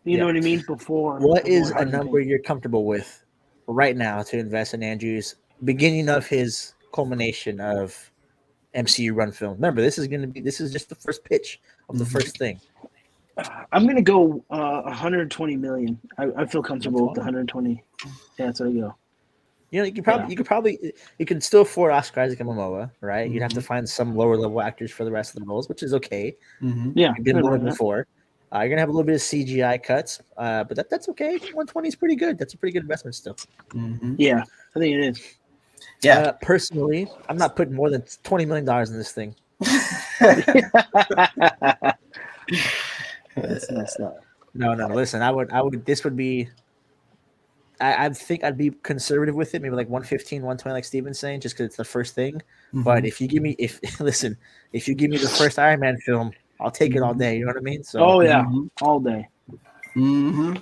[0.03, 1.19] you know what I mean, before.
[1.19, 3.23] What is before a I number you're comfortable with
[3.67, 8.11] right now to invest in Andrew's beginning of his culmination of
[8.75, 9.53] MCU run film?
[9.53, 12.11] Remember, this is going to be this is just the first pitch of the Mhm.
[12.11, 12.59] first thing.
[13.71, 15.99] I'm gonna go uh, 120 million.
[16.19, 17.69] I, I feel comfortable with the 120?
[17.69, 17.83] 120.
[18.37, 18.95] Yeah, that's what I go.
[19.73, 22.47] You know, you could probably you could probably you could still afford Oscar Isaac and
[22.47, 23.27] Momoa, right?
[23.27, 25.81] You'd have to find some lower level actors for the rest of the roles, which
[25.81, 26.37] is okay.
[26.61, 26.91] Mhm.
[26.93, 28.05] Yeah, You've been I lower before.
[28.53, 31.39] Uh, you're gonna have a little bit of CGI cuts, uh, but that, that's okay.
[31.39, 32.37] 120 is pretty good.
[32.37, 33.35] That's a pretty good investment still.
[33.69, 34.13] Mhm.
[34.19, 34.43] yeah,
[34.75, 35.19] I think it is.
[36.03, 36.19] Yeah.
[36.19, 39.33] Uh, personally, I'm not putting more than 20 million dollars in this thing.
[43.35, 44.23] That's messed up.
[44.53, 44.85] No, no.
[44.85, 45.83] Listen, I would, I would.
[45.83, 46.47] This would be.
[47.81, 51.41] I, I think I'd be conservative with it, maybe like 115, 120, like Steven's saying,
[51.41, 52.35] just because it's the first thing.
[52.35, 52.83] Mm-hmm.
[52.83, 54.37] But if you give me, if listen,
[54.73, 57.37] if you give me the first Iron Man film, I'll take it all day.
[57.37, 57.83] You know what I mean?
[57.83, 58.69] So, Oh yeah, Mhm.
[58.81, 59.27] all day.
[59.95, 60.53] Mm-hmm.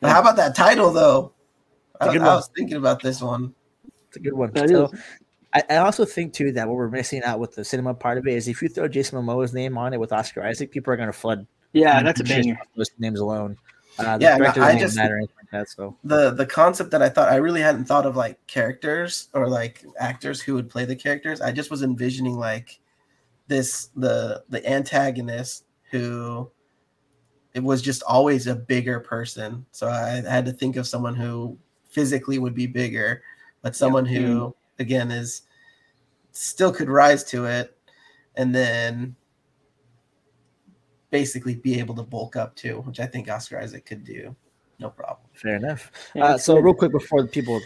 [0.00, 1.32] But how about that title though?
[2.00, 3.54] I, It's I was thinking about this one.
[4.08, 4.52] it's a good one.
[4.52, 5.00] That so, is.
[5.54, 8.26] I, I also think too that what we're missing out with the cinema part of
[8.26, 10.96] it is if you throw Jason Momoa's name on it with Oscar Isaac, people are
[10.96, 12.58] going to flood Yeah, that's a just banger.
[12.76, 13.56] those names alone.
[13.98, 15.18] Uh, the Yeah, no, director I doesn't just- matter
[15.52, 15.70] or anything like that.
[15.70, 19.48] So, The the concept that I thought I really hadn't thought of like characters or
[19.48, 21.40] like actors who would play the characters.
[21.40, 22.80] I just was envisioning like
[23.48, 26.50] this the the antagonist who
[27.54, 29.64] it was just always a bigger person.
[29.72, 31.58] So I had to think of someone who
[31.88, 33.22] physically would be bigger,
[33.62, 34.54] but someone who mm.
[34.78, 35.42] again is
[36.32, 37.76] still could rise to it
[38.36, 39.16] and then
[41.10, 44.36] basically be able to bulk up too, which I think Oscar Isaac could do.
[44.78, 45.18] No problem.
[45.32, 45.90] fair enough.
[46.20, 47.60] Uh, so real quick before the people,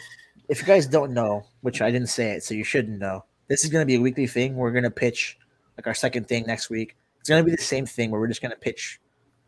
[0.48, 3.24] if you guys don't know, which I didn't say it, so you shouldn't know.
[3.48, 4.56] This is going to be a weekly thing.
[4.56, 5.38] We're going to pitch
[5.76, 6.96] like our second thing next week.
[7.20, 9.00] It's going to be the same thing where we're just going to pitch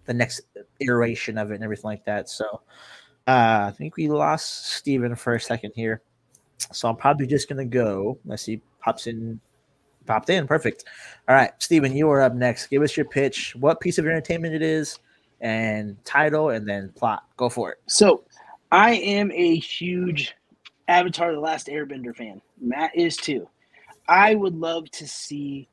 [0.05, 0.43] the next
[0.81, 2.29] iteration of it and everything like that.
[2.29, 2.61] So
[3.27, 6.03] uh, I think we lost Steven for a second here.
[6.73, 8.19] So I'm probably just going to go.
[8.25, 9.41] Let's see, pops in,
[10.07, 10.47] popped in.
[10.47, 10.85] Perfect.
[11.29, 12.69] All right, Steven, you are up next.
[12.69, 14.99] Give us your pitch, what piece of entertainment it is,
[15.45, 17.25] and title, and then plot.
[17.37, 17.79] Go for it.
[17.87, 18.25] So,
[18.73, 20.35] I am a huge
[20.89, 22.41] Avatar: The Last Airbender fan.
[22.61, 23.49] Matt is too.
[24.09, 25.69] I would love to see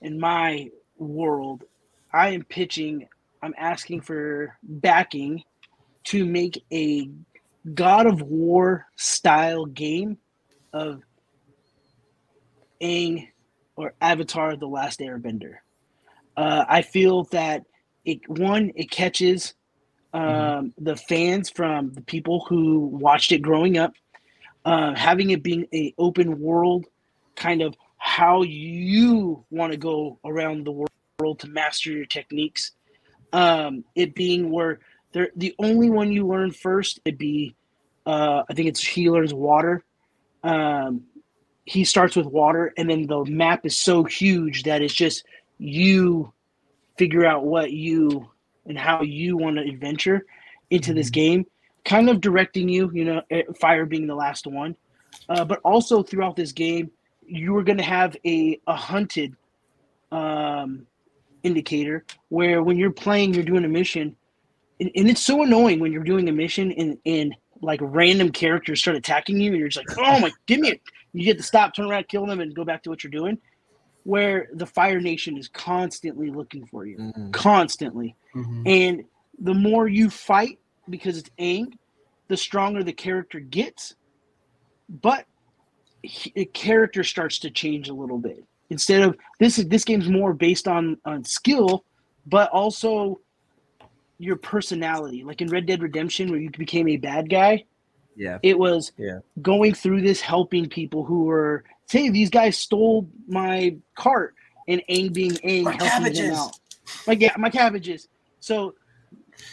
[0.00, 1.64] in my world.
[2.12, 3.06] I am pitching.
[3.42, 5.44] I'm asking for backing
[6.04, 7.10] to make a
[7.74, 10.16] God of War style game
[10.72, 11.02] of
[12.80, 13.28] Aang
[13.76, 15.56] or Avatar: The Last Airbender.
[16.38, 17.64] Uh, I feel that
[18.10, 19.54] it one it catches
[20.12, 23.92] um, the fans from the people who watched it growing up,
[24.64, 26.86] uh, having it being a open world,
[27.36, 32.72] kind of how you want to go around the world to master your techniques.
[33.32, 34.80] Um, it being where
[35.12, 37.00] They're the only one you learn first.
[37.04, 37.54] It'd be,
[38.06, 39.84] uh, I think it's he learns water.
[40.42, 41.02] Um,
[41.64, 45.24] he starts with water, and then the map is so huge that it's just
[45.58, 46.32] you
[47.00, 48.28] figure out what you
[48.66, 50.26] and how you want to adventure
[50.68, 51.46] into this game,
[51.82, 52.90] kind of directing you.
[52.92, 54.76] You know, eh, fire being the last one,
[55.30, 56.90] uh, but also throughout this game,
[57.26, 59.34] you are going to have a a hunted
[60.12, 60.86] um,
[61.42, 64.14] indicator where when you're playing, you're doing a mission,
[64.78, 68.80] and, and it's so annoying when you're doing a mission and and like random characters
[68.80, 70.82] start attacking you, and you're just like, oh my, give me it.
[71.14, 73.38] You get to stop, turn around, kill them, and go back to what you're doing.
[74.04, 77.32] Where the Fire Nation is constantly looking for you, Mhm.
[77.32, 78.16] constantly.
[78.34, 78.62] Mhm.
[78.66, 79.04] And
[79.38, 80.58] the more you fight
[80.88, 81.72] because it's Aang,
[82.28, 83.94] the stronger the character gets.
[84.88, 85.26] But
[86.02, 88.44] he, the character starts to change a little bit.
[88.70, 91.84] Instead of this is this game's more based on on skill,
[92.26, 93.20] but also
[94.18, 95.24] your personality.
[95.24, 97.64] Like in Red Dead Redemption, where you became a bad guy,
[98.16, 98.38] Yeah.
[98.42, 99.20] it was Yeah.
[99.42, 104.34] going through this helping people who were say these guys stole my cart
[104.68, 106.30] and Aang being Aang My helping them cabbages.
[106.30, 106.52] out.
[107.06, 108.08] Like yeah, my cabbages.
[108.40, 108.74] So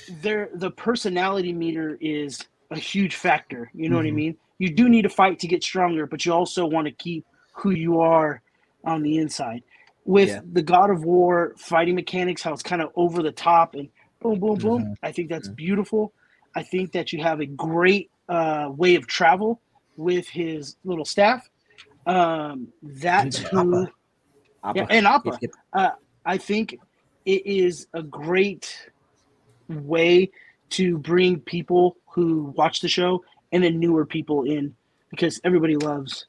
[0.08, 2.40] there the personality meter is
[2.72, 3.72] a huge factor.
[3.74, 4.16] You know what I Mhm.
[4.16, 4.38] mean?
[4.60, 7.72] You do need to fight to get stronger, but you also want to keep who
[7.72, 8.42] you are
[8.86, 9.64] on the inside.
[10.06, 10.42] With Yeah.
[10.54, 13.90] the God of War fighting mechanics, how it's kind of over the top and
[14.22, 14.86] boom, boom, boom.
[14.86, 14.96] Mhm.
[15.04, 15.56] I think that's Mhm.
[15.56, 16.14] beautiful.
[16.56, 19.62] I think that you have a great uh, way of travel
[19.98, 21.48] with his little staff.
[22.08, 23.88] Um, that's And who,
[24.76, 25.08] yeah, and.
[25.26, 25.52] Yep, yep.
[26.26, 26.78] I think
[27.26, 28.92] it is a great
[29.70, 30.32] way
[30.72, 34.76] to bring people who watch the show and then newer people in
[35.10, 36.26] because everybody loves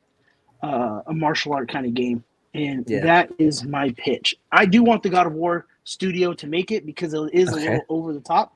[0.62, 2.24] uh, a martial art kind of game.
[2.54, 3.00] And Yeah.
[3.00, 4.34] that is my pitch.
[4.52, 7.66] I do want the God of War studio to make it because it is Okay.
[7.66, 8.54] a little over the top.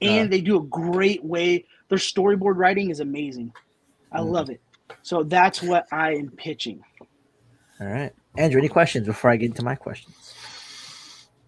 [0.00, 0.30] And Uh.
[0.30, 1.66] they do a great way.
[1.88, 3.52] Their storyboard writing is amazing.
[4.12, 4.30] I Mhm.
[4.30, 4.60] love it.
[5.02, 6.82] So that's what I am pitching.
[7.80, 8.12] All right.
[8.36, 10.34] Andrew, any questions before I get into my questions?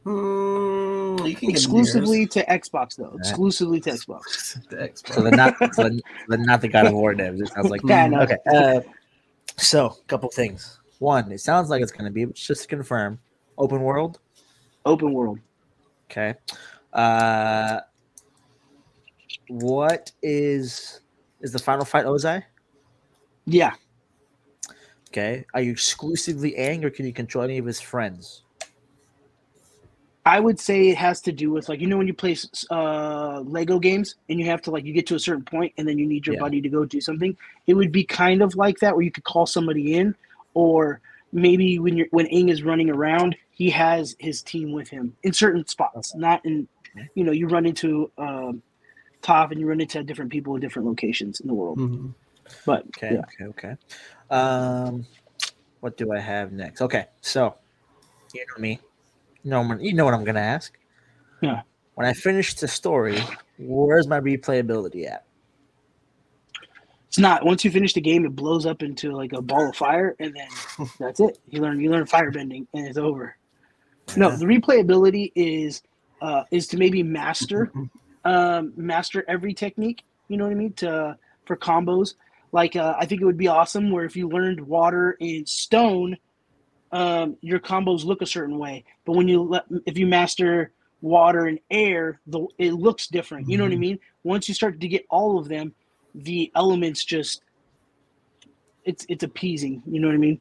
[0.07, 3.15] You can Exclusively to Xbox, though.
[3.19, 4.55] Exclusively to Xbox.
[4.55, 5.15] get the Xbox.
[5.15, 7.41] So they're not, so they're, they're not the God of War devs.
[7.41, 8.21] It sounds like Yeah, I know.
[8.21, 8.37] Okay.
[8.53, 8.81] Uh,
[9.57, 10.79] so, a couple things.
[10.99, 13.19] One, it sounds like it's going to be just to confirm
[13.57, 14.19] open world.
[14.85, 15.39] Open world.
[16.11, 16.35] Okay.
[16.93, 17.81] Uh,
[19.49, 21.01] what is
[21.41, 22.43] is the final fight Ozai?
[23.47, 23.75] Yeah.
[25.11, 25.45] Okay.
[25.55, 28.43] Are you exclusively Aang, or can you control any of his friends?
[30.27, 32.35] I would say it has to do with like you know when you play
[32.71, 35.87] uh, Lego games and you have to like you get to a certain point and
[35.87, 36.41] then you need your Yeah.
[36.41, 37.37] buddy to go do something.
[37.67, 40.15] It would be kind of like that where you could call somebody in,
[40.55, 41.01] or
[41.33, 45.33] maybe when you're when Aang is running around, he has his team with him in
[45.35, 46.15] certain spots.
[46.15, 46.67] Not in,
[47.15, 48.63] you know, you run into um,
[49.23, 51.79] Toph and you run into different people in different locations in the world.
[51.79, 52.15] Mhm.
[52.67, 53.15] But Okay.
[53.15, 53.45] yeah, Okay.
[53.45, 53.77] Okay.
[54.31, 55.07] Um,
[55.81, 56.81] what do I have next?
[56.81, 57.07] Okay.
[57.21, 57.55] So,
[58.33, 58.81] you know me.
[59.43, 60.77] You know, you know what I'm to ask.
[61.43, 61.63] Yeah.
[61.95, 63.19] When I finish the story,
[63.59, 65.25] where's my replayability at?
[67.15, 69.77] it's not once you finish the game, it blows up into like a ball of
[69.77, 70.49] fire, and then
[70.99, 71.39] that's it.
[71.49, 73.37] You learn you learn firebending, and it's over.
[74.17, 75.81] No, the replayability is
[76.21, 77.71] uh, is to maybe master
[78.25, 80.03] um, master every technique.
[80.27, 80.73] You know what I mean?
[80.73, 82.15] To for combos,
[82.55, 86.17] like uh, I think it would be awesome where if you learned water and stone,
[86.93, 88.85] um, your combos look a certain way.
[89.05, 90.71] But when you let, if you master
[91.01, 93.49] water and air, the it looks different.
[93.49, 93.81] You know what I Mhm.
[93.81, 93.99] mean?
[94.23, 95.75] Once you start to get all of them,
[96.15, 97.43] the elements just
[98.85, 99.83] it's it's appeasing.
[99.85, 100.41] You know what I mean?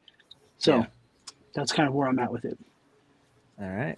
[0.60, 0.86] So Yeah.
[1.56, 2.60] that's kind of where I'm at with it.
[3.60, 3.98] All right.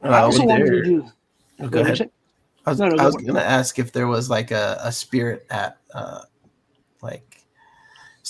[0.00, 1.06] I Uh, also wanted their- to do.
[1.60, 2.10] Oh, go ahead.
[2.64, 5.46] I was, No, no, I was gonna ask if there was like a, a spirit
[5.50, 6.22] at uh
[7.02, 7.29] like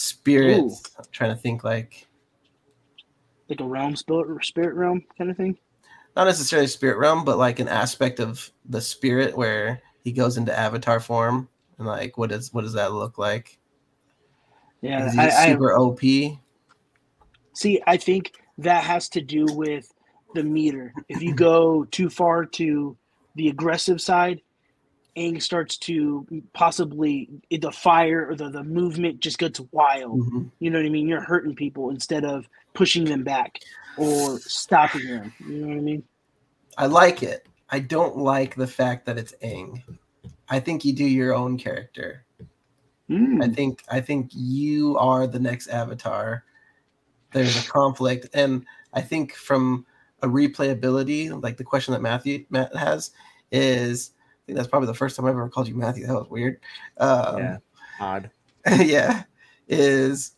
[0.01, 0.77] spirit Ooh.
[0.99, 2.07] I'm trying to think like
[3.49, 5.59] like a realm spirit, spirit realm kind of thing.
[6.17, 10.57] not necessarily spirit realm, but like an aspect of the spirit where he goes into
[10.57, 11.49] avatar form
[11.79, 13.59] and like what is what does that look like?
[14.83, 16.01] Yeah, Is he I, I super OP?
[17.55, 17.83] see.
[17.87, 19.93] I think that has to do with
[20.35, 20.95] the meter.
[21.09, 22.97] If you go too far to
[23.35, 24.41] the aggressive side,
[25.17, 30.21] Aang starts to possibly the fire or the, the movement just gets wild.
[30.21, 30.51] Mhm.
[30.61, 31.09] You know what I mean?
[31.09, 33.61] You're hurting people instead of pushing them back
[33.97, 35.33] or stopping them.
[35.47, 36.03] You know what I mean?
[36.79, 37.47] I like it.
[37.71, 39.83] I don't like the fact that it's Aang.
[40.49, 42.25] I think you do your own character.
[42.41, 43.55] I Mm.
[43.57, 46.45] think I think you are the next avatar.
[47.33, 49.85] There's a conflict, and I think from
[50.23, 53.11] a replayability, like the question that Matthew Matt has,
[53.51, 54.13] is
[54.51, 56.07] think that's probably the first time I ever called you Matthew.
[56.07, 56.61] That was weird.
[56.99, 57.57] Um, yeah,
[58.01, 58.31] odd.
[58.81, 59.23] yeah,
[59.69, 60.33] is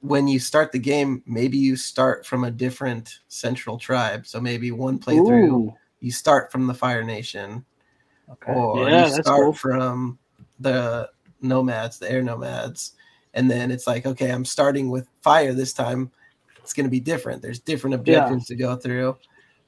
[0.00, 4.26] when you start the game, maybe you start from a different central tribe.
[4.26, 7.64] So maybe one playthrough, Ooh, you start from the Fire Nation,
[8.28, 8.52] Okay.
[8.52, 9.52] or Yeah, you start cool.
[9.52, 10.18] from
[10.58, 11.08] the
[11.40, 12.94] nomads, the air nomads,
[13.34, 16.10] and then it's like, okay, I'm starting with fire this time.
[16.58, 17.42] It's going to be different.
[17.42, 19.16] There's different objectives to go through.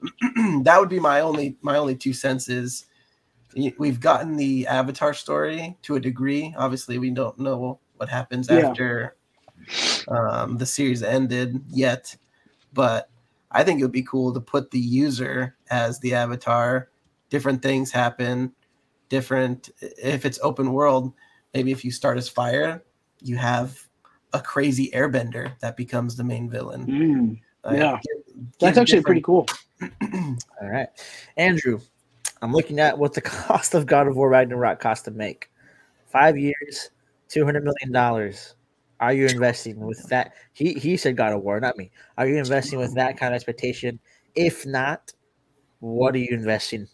[0.62, 2.86] that would be my only my only two senses.
[3.78, 6.54] We've gotten the Avatar story to a degree.
[6.58, 8.68] Obviously, we don't know what happens Yeah.
[8.68, 9.16] after
[10.08, 12.14] um, the series ended yet,
[12.72, 13.08] but
[13.50, 16.88] I think it would be cool to put the user as the avatar.
[17.30, 18.52] Different things happen.
[19.08, 21.12] Different if it's open world.
[21.54, 22.82] Maybe if you start as fire,
[23.22, 23.78] you have
[24.32, 26.86] a crazy airbender that becomes the main villain.
[26.86, 28.00] mm, Like, Yeah.
[28.02, 29.46] give- that's actually pretty cool.
[30.60, 30.88] All right,
[31.36, 31.80] Andrew.
[32.44, 35.50] I'm looking at what the cost of God of War Ragnarok cost to make.
[36.04, 36.90] Five years,
[37.26, 38.54] two hundred million dollars.
[39.00, 40.34] Are you investing with that?
[40.52, 41.90] He he said God of War, not me.
[42.18, 43.98] Are you investing with that kind of expectation?
[44.34, 45.10] If not,
[45.80, 46.86] what are you investing?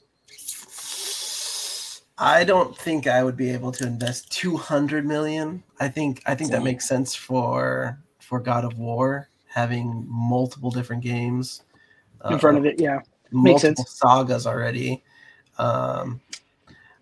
[2.16, 5.64] I don't think I would be able to invest 200 million.
[5.80, 11.02] I think I think that makes sense for for God of War having multiple different
[11.02, 11.62] games
[12.30, 13.00] In front of uh, it, yeah.
[13.32, 13.98] multiple sense.
[13.98, 15.02] sagas already.
[15.60, 16.20] Um,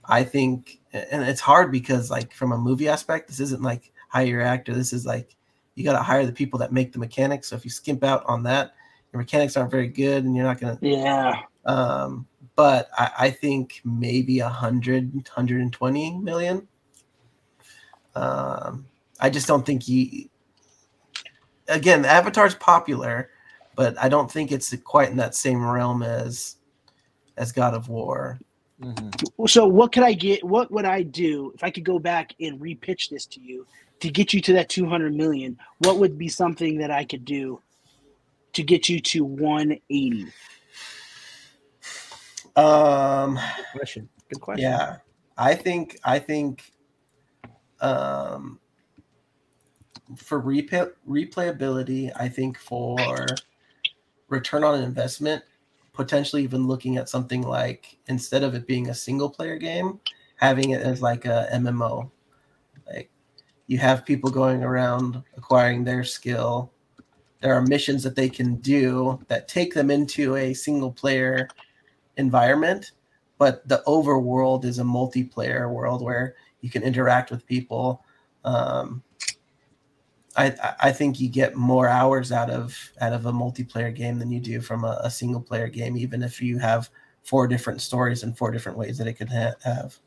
[0.04, 4.26] I think, and it's hard because like from a movie aspect, this isn't like hire
[4.26, 4.74] your actor.
[4.74, 5.36] This is like
[5.76, 7.48] you got to hire the people that make the mechanics.
[7.48, 8.74] So if you skimp out on that,
[9.12, 10.78] your mechanics aren't very good, and you're not gonna.
[10.82, 11.42] Yeah.
[11.64, 12.26] Um,
[12.56, 16.66] but I, I think maybe a hundred, 120 million.
[18.16, 18.86] Um,
[19.20, 20.30] I just don't think he.
[21.68, 23.30] Again, Avatar's popular,
[23.76, 26.56] but I don't think it's quite in that same realm as
[27.36, 28.38] as God of War.
[28.80, 29.48] Mhm.
[29.48, 30.44] So what could I get?
[30.44, 33.66] What would I do if I could go back and repitch this to you
[34.00, 35.58] to get you to that 200 million?
[35.78, 37.60] What would be something that I could do
[38.52, 40.26] to get you to 180?
[42.54, 44.08] Um, Good question.
[44.28, 44.70] Good question.
[44.70, 44.96] yeah,
[45.36, 46.72] I think I think
[47.80, 48.58] um,
[50.16, 53.26] for replay replayability, I think for
[54.28, 55.42] return on investment,
[55.98, 59.98] potentially even looking at something like instead of it being a single player game,
[60.36, 62.08] having it as like a MMO.
[62.86, 63.10] Like
[63.66, 66.70] you have people going around acquiring their skill.
[67.40, 71.48] There are missions that they can do that take them into a single player
[72.16, 72.92] environment,
[73.36, 78.04] but the overworld is a multiplayer world where you can interact with people.
[78.44, 79.02] Um,
[80.38, 84.30] I I think you get more hours out of out of a multiplayer game than
[84.30, 86.90] you do from a, a single player game, even if you have
[87.24, 89.98] four different stories and four different ways that it could ha- have.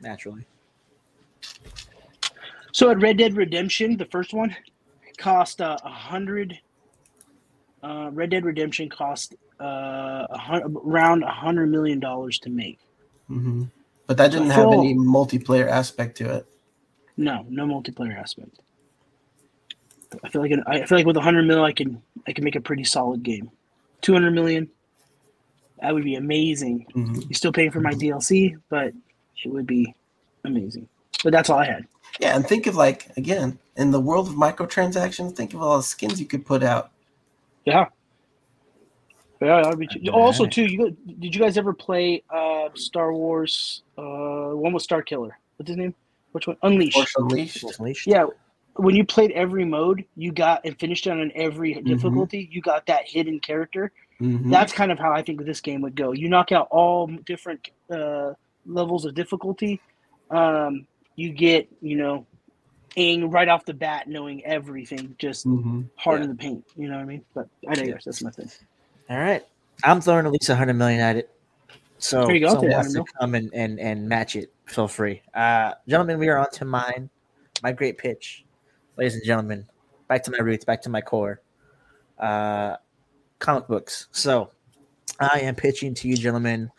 [0.00, 0.44] Naturally.
[2.72, 4.54] So at Red Dead Redemption, the first one
[5.16, 6.58] cost uh, a hundred.
[7.82, 10.26] Uh, Red Dead Redemption cost uh,
[10.84, 12.80] around a hundred million dollars to make.
[13.30, 13.64] Mm-hmm.
[14.08, 16.46] But that didn't have any multiplayer aspect to it.
[17.16, 18.58] No, no multiplayer aspect.
[20.24, 22.44] I feel like an, I feel like with a hundred mil, I can I can
[22.44, 23.50] make a pretty solid game.
[24.02, 24.68] Two hundred million,
[25.80, 26.86] that would be amazing.
[26.94, 27.22] Mhm.
[27.24, 28.92] You're still paying for my DLC, but
[29.44, 29.94] it would be
[30.44, 30.88] amazing.
[31.24, 31.86] But that's all I had.
[32.20, 35.34] Yeah, and think of like again in the world of microtransactions.
[35.34, 36.90] Think of all the skins you could put out.
[37.64, 37.86] Yeah.
[39.40, 39.86] Yeah, that would be.
[39.86, 40.08] Okay.
[40.08, 43.82] Also, too, you did you guys ever play uh, Star Wars?
[43.98, 45.32] Uh, one with Starkiller.
[45.56, 45.94] What's his name?
[46.32, 46.56] Which one?
[46.62, 46.94] Unleashed.
[46.96, 47.64] Force Unleashed.
[47.78, 48.06] Unleashed.
[48.06, 48.26] Yeah,
[48.76, 52.48] when you played every mode, you got and finished it on every difficulty.
[52.50, 53.92] You got that hidden character.
[54.20, 54.50] Mhm.
[54.50, 56.12] That's kind of how I think this game would go.
[56.12, 58.32] You knock out all different uh,
[58.64, 59.80] levels of difficulty.
[60.30, 62.26] Um, you get, you know,
[62.96, 65.88] Aang right off the bat, knowing everything, just Mhm.
[65.96, 66.24] hard Yeah.
[66.24, 66.64] in the paint.
[66.76, 67.24] You know what I mean?
[67.34, 68.04] But I digress.
[68.04, 68.48] That's my thing.
[69.10, 69.44] All right.
[69.84, 71.30] I'm throwing at least 100 million at it.
[71.98, 75.20] So There if someone yeah, wants to come and, and, and match it, feel free.
[75.34, 77.10] Uh, gentlemen, we are on to mine.
[77.62, 78.45] My great pitch.
[78.96, 79.66] Ladies and gentlemen,
[80.08, 81.42] back to my roots, back to my core.
[82.18, 82.76] Uh,
[83.38, 84.06] comic books.
[84.10, 84.50] So
[85.20, 86.70] I am pitching to you, gentlemen,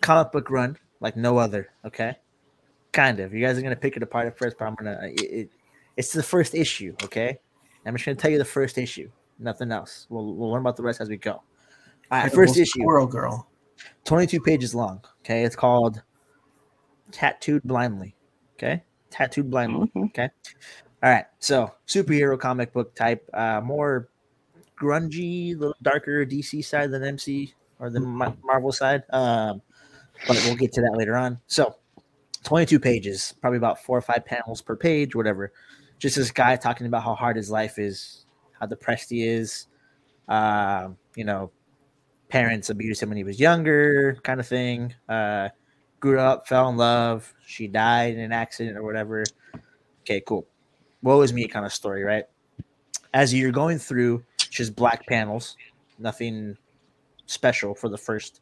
[0.00, 1.70] comic book run like no other.
[1.84, 2.14] Okay.
[2.92, 3.34] Kind of.
[3.34, 5.20] You guys are going to pick it apart at first, but I'm going to, it,
[5.20, 5.50] it,
[5.96, 6.94] it's the first issue.
[7.02, 7.38] Okay.
[7.84, 10.06] I'm just going to tell you the first issue, nothing else.
[10.10, 11.32] We'll, we'll learn about the rest as we go.
[11.32, 11.42] All
[12.22, 12.82] right, first issue.
[12.82, 13.48] Squirrel Girl.
[14.04, 15.00] 22 pages long.
[15.24, 15.42] Okay.
[15.42, 16.02] It's called
[17.10, 18.14] Tattooed Blindly.
[18.54, 18.84] Okay.
[19.10, 19.90] Tattooed Blindly.
[19.96, 20.04] Mhm.
[20.06, 20.30] Okay.
[21.02, 21.26] All right.
[21.38, 24.08] So, superhero comic book type, uh, more
[24.80, 29.04] grungy, little darker DC side than MC or the Marvel side.
[29.10, 29.62] Um,
[30.26, 31.38] but we'll get to that later on.
[31.46, 31.76] So,
[32.44, 35.52] 22 pages, probably about four or five panels per page, whatever.
[35.98, 38.24] Just this guy talking about how hard his life is,
[38.58, 39.66] how depressed he is.
[40.28, 41.50] Uh, you know,
[42.28, 44.94] parents abused him when he was younger, kind of thing.
[45.08, 45.48] Uh,
[46.00, 47.32] grew up, fell in love.
[47.46, 49.24] She died in an accident or whatever.
[50.02, 50.46] Okay, cool.
[51.02, 52.24] Woe is me kind of story, right?
[53.14, 55.56] As you're going through just black panels,
[55.98, 56.56] nothing
[57.26, 58.40] special for the first,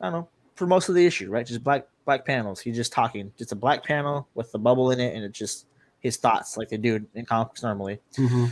[0.00, 1.46] I don't know, for most of the issue, right?
[1.46, 2.60] Just black black panels.
[2.60, 5.66] He's just talking, just a black panel with the bubble in it, and it's just
[6.00, 8.00] his thoughts, like they do in comics normally.
[8.16, 8.46] Mm-hmm.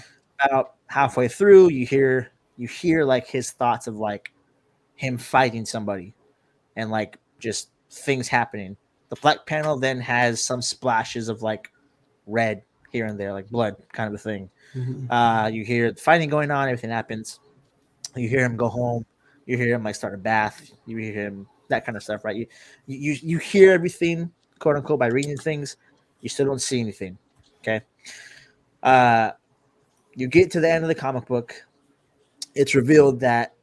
[0.44, 4.32] About halfway through, you hear you hear like his thoughts of like
[4.94, 6.14] him fighting somebody,
[6.76, 8.76] and like just things happening.
[9.10, 11.70] The black panel then has some splashes of like
[12.32, 14.50] red here and there, like blood, kind of a thing.
[14.74, 15.10] Mm-hmm.
[15.10, 17.40] Uh, you hear the fighting going on, everything happens.
[18.16, 19.06] You hear him go home.
[19.46, 20.70] You hear him like start a bath.
[20.86, 22.36] You hear him that kind of stuff, right?
[22.36, 22.46] You
[22.86, 25.76] you you hear everything, quote unquote, by reading things.
[26.20, 27.18] You still don't see anything.
[27.60, 27.80] Okay.
[28.82, 29.32] Uh,
[30.14, 31.54] you get to the end of the comic book.
[32.54, 33.54] It's revealed that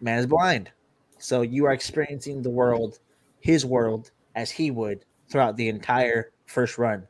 [0.00, 0.70] man is blind,
[1.18, 2.98] so you are experiencing the world,
[3.40, 7.06] his world, as he would throughout the entire first run.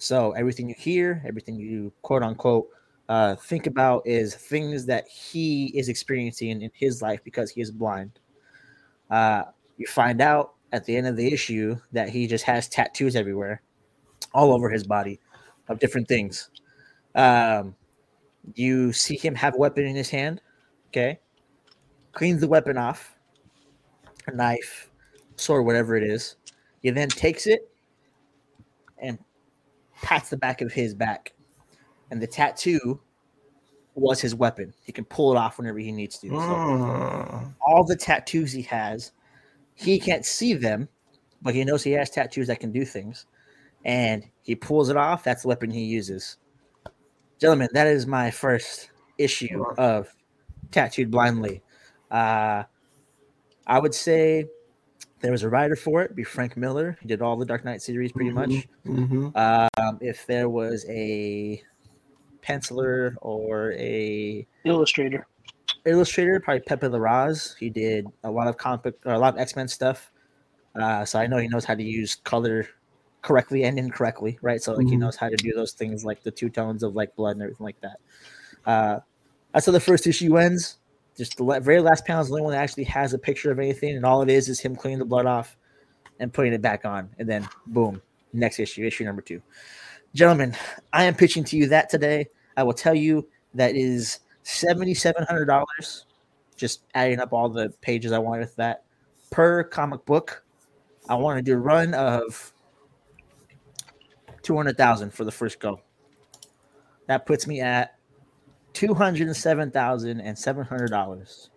[0.00, 2.68] So everything you hear, everything you quote unquote
[3.10, 7.70] uh, think about is things that he is experiencing in his life because he is
[7.70, 8.18] blind.
[9.10, 9.42] Uh,
[9.76, 13.60] you find out at the end of the issue that he just has tattoos everywhere,
[14.32, 15.20] all over his body,
[15.68, 16.48] of different things.
[17.14, 17.76] Um,
[18.54, 20.40] you see him have a weapon in his hand.
[20.88, 21.18] Okay,
[22.12, 23.16] cleans the weapon off,
[24.28, 24.90] a knife,
[25.36, 26.36] sword, whatever it is.
[26.80, 27.70] He then takes it
[28.96, 29.18] and
[30.02, 31.32] pats the back of his back
[32.10, 33.00] and the tattoo
[33.94, 34.72] was his weapon.
[34.84, 36.28] He can pull it off whenever he needs to.
[36.28, 37.54] So Mm.
[37.66, 39.12] all the tattoos he has,
[39.74, 40.88] he can't see them,
[41.42, 43.26] but he knows he has tattoos that can do things.
[43.84, 45.24] And he pulls it off.
[45.24, 46.36] That's the weapon he uses.
[47.40, 50.14] Gentlemen, that is my first issue of
[50.70, 51.62] Tattooed Blindly.
[52.10, 52.64] Uh,
[53.66, 54.46] I would say
[55.20, 56.96] there was a writer for it, be Frank Miller.
[57.00, 58.68] He did all the Dark Knight series pretty much.
[58.86, 59.36] Mhm.
[59.36, 61.62] Um, if there was a
[62.42, 65.26] penciler or a Illustrator.
[65.84, 67.56] illustrator, probably Pepe Larraz.
[67.58, 70.10] He did a lot of comic or a lot of X Men stuff.
[70.74, 72.66] Uh, so I know he knows how to use color
[73.22, 74.62] correctly and incorrectly, right?
[74.62, 75.00] So like he Mhm.
[75.00, 77.64] knows how to do those things like the two tones of like blood and everything
[77.64, 77.98] like that.
[78.64, 79.00] Uh,
[79.52, 80.78] that's how the first issue ends.
[81.20, 83.58] Just the very last panel is the only one that actually has a picture of
[83.58, 85.54] anything, and all it is is him cleaning the blood off
[86.18, 88.00] and putting it back on, and then boom,
[88.32, 89.42] next issue, issue number two.
[90.14, 90.56] Gentlemen,
[90.94, 92.26] I am pitching to you that today.
[92.56, 96.06] I will tell you that is seventy-seven hundred dollars.
[96.56, 98.84] Just adding up all the pages I wanted with that
[99.30, 100.42] per comic book.
[101.06, 102.54] I want to do a run of
[104.40, 105.82] two hundred thousand for the first go.
[107.08, 107.98] That puts me at
[108.72, 111.50] two hundred and seven thousand and seven hundred dollars.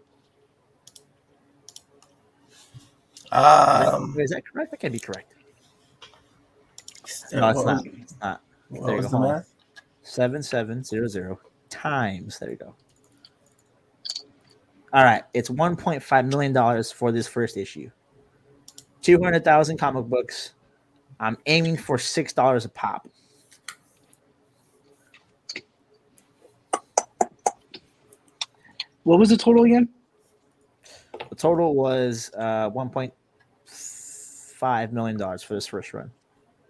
[3.31, 4.72] Um, Is that correct?
[4.72, 5.34] That can't be correct.
[7.34, 7.85] uh, No, it's not.
[7.85, 8.41] It's not.
[8.69, 9.02] There you go.
[9.02, 9.31] the Hold on.
[9.38, 9.53] math?
[10.03, 12.38] Seven seven zero zero times.
[12.40, 12.76] There you go.
[14.94, 17.90] All right, it's one point five million dollars for this first issue.
[19.02, 20.53] Two hundred thousand comic books.
[21.19, 23.07] I'm aiming for six dollars a pop.
[29.03, 29.89] What was the total again?
[31.30, 33.13] The total was uh, one point
[33.65, 36.11] five million dollars for this first run.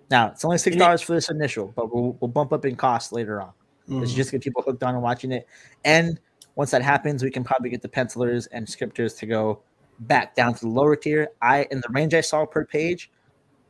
[0.09, 3.11] Now it's only six dollars for this initial, but we'll, we'll bump up in cost
[3.11, 3.51] later on.
[3.87, 4.15] It's Mhm.
[4.15, 5.47] just to get people hooked on and watching it.
[5.83, 6.19] And
[6.55, 9.61] once that happens, we can probably get the pencilers and scripters to go
[9.99, 11.29] back down to the lower tier.
[11.41, 13.11] I in the range I saw per page,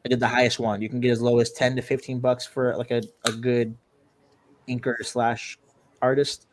[0.05, 0.81] I did the highest one.
[0.81, 3.75] You can get as low as ten to fifteen bucks for like a, a good
[4.69, 5.57] inker slash
[6.01, 6.47] artist,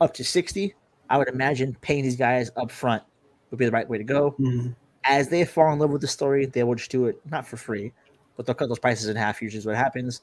[0.00, 0.74] up to sixty.
[1.10, 3.02] I would imagine paying these guys up front
[3.50, 4.34] would be the right way to go.
[4.38, 4.74] Mhm.
[5.04, 7.56] As they fall in love with the story, they will just do it not for
[7.56, 7.92] free,
[8.36, 9.40] but they'll cut those prices in half.
[9.40, 10.22] Usually, is what happens.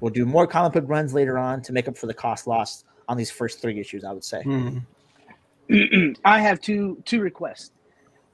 [0.00, 2.86] We'll do more comic book runs later on to make up for the cost lost
[3.08, 4.04] on these first three issues.
[4.04, 4.42] I would say.
[4.42, 4.84] Mhm.
[6.24, 7.72] I have two two requests.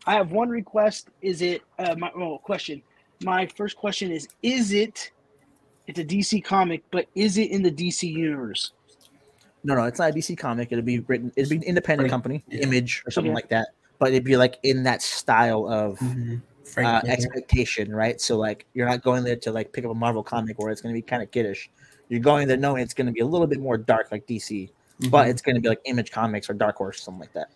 [0.07, 1.09] I have one request.
[1.21, 2.83] Is it uh, my well, question?
[3.23, 5.11] My first question is: Is it?
[5.87, 8.73] It's a DC comic, but is it in the DC universe?
[9.69, 10.73] No, no, it's not a DC comic.
[10.73, 11.31] It'll be written.
[11.37, 12.11] It'll be an independent Right.
[12.11, 12.63] company, Yeah.
[12.63, 13.35] Image or something Okay.
[13.35, 13.69] like that.
[13.99, 16.41] But it'd be like in that style of Mhm.
[16.65, 17.13] Frank uh, Miller.
[17.13, 18.19] expectation, right?
[18.19, 20.81] So like you're not going there to like pick up a Marvel comic where it's
[20.81, 21.69] going to be kind of kiddish.
[22.09, 24.71] You're going there knowing it's going to be a little bit more dark, like DC,
[25.11, 25.31] but Mhm.
[25.33, 27.51] it's going to be like Image Comics or Dark Horse, something like that.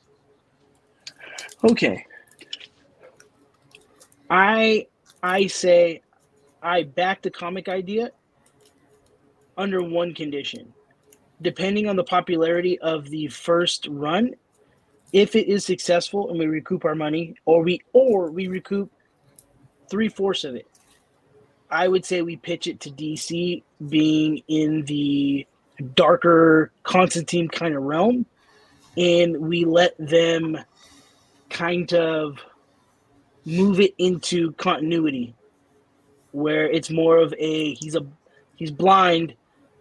[1.65, 2.05] Okay.
[4.29, 4.87] I
[5.23, 6.03] I say
[6.63, 8.11] I back the comic idea
[9.57, 10.75] under one condition.
[11.43, 14.35] Depending on the popularity of the first run,
[15.12, 18.90] if it is successful and we recoup our money, or we or we recoup
[19.90, 20.66] three fourths of it,
[21.70, 25.47] I would say we pitch it to DC being in the
[25.94, 28.24] darker Constantine kind of realm,
[28.97, 30.59] and we let them
[31.51, 32.39] kind of
[33.44, 35.35] move it into continuity
[36.31, 38.06] where it's more of a he's a
[38.56, 39.35] he's blind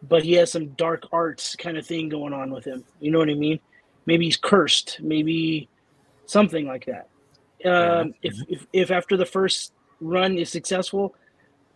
[0.03, 2.84] but he has some dark arts kind of thing going on with him.
[2.99, 3.60] You know what i mean?
[4.06, 4.99] Maybe he's cursed.
[5.02, 5.69] Maybe
[6.26, 7.07] something like that.
[7.69, 11.14] Um, if, if if after the first run is successful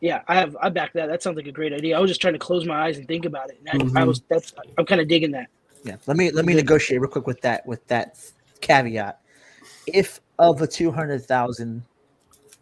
[0.01, 1.07] yeah i have i back that.
[1.07, 1.95] That sounds like a great idea.
[1.95, 3.59] I was just trying to close my eyes and think about it.
[3.59, 4.07] And I, I Mhm.
[4.07, 5.47] was that's i'm kind of digging that.
[5.83, 8.17] Yeah, let me let me negotiate real quick with that with that
[8.61, 9.19] caveat.
[9.85, 11.83] If of the two hundred thousand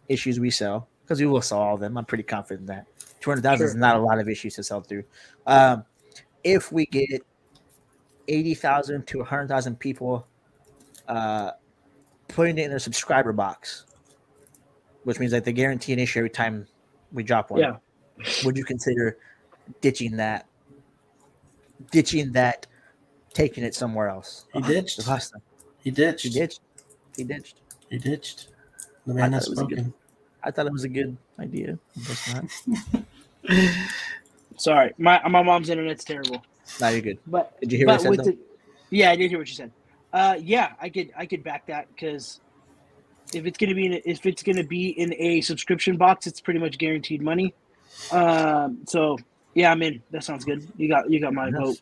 [0.08, 2.86] issues we sell, because we will sell all of them, I'm pretty confident that
[3.24, 5.02] two hundred thousand is not a lot of issues to sell through.
[5.46, 5.84] Um,
[6.44, 7.22] if we get
[8.28, 10.26] eighty thousand to hundred thousand people
[11.08, 11.52] uh,
[12.28, 13.86] putting it in their subscriber box,
[15.04, 16.66] which means like they guarantee an issue every time
[17.12, 17.60] we drop one.
[17.60, 17.76] Yeah.
[18.44, 19.16] Would you consider
[19.80, 20.46] ditching that?
[21.90, 22.66] Ditching that,
[23.32, 24.44] taking it somewhere else.
[24.52, 25.02] He ditched.
[25.02, 25.42] The last time.
[25.78, 26.24] He ditched.
[26.24, 26.60] He ditched.
[27.16, 27.60] He ditched.
[27.88, 28.48] He ditched.
[29.06, 29.94] The I man thought has it good- spoken.
[30.46, 31.78] I thought it was a good idea.
[31.96, 32.44] It's not.
[34.56, 36.42] sorry my my mom's internet's terrible
[36.80, 37.18] Now you're good.
[37.26, 38.18] but Did you hear what I said?
[38.18, 38.38] the,
[38.90, 39.72] yeah, I did hear what you said.
[40.12, 42.40] Uh, yeah, I could I could back that because
[43.32, 46.40] if it's gonna be in a, if it's gonna be in a subscription box, it's
[46.40, 47.52] pretty much guaranteed money.
[48.10, 49.18] Um, so
[49.54, 50.02] yeah, I'm in.
[50.10, 50.66] That sounds good.
[50.76, 51.60] You got you got my Yes.
[51.60, 51.78] vote.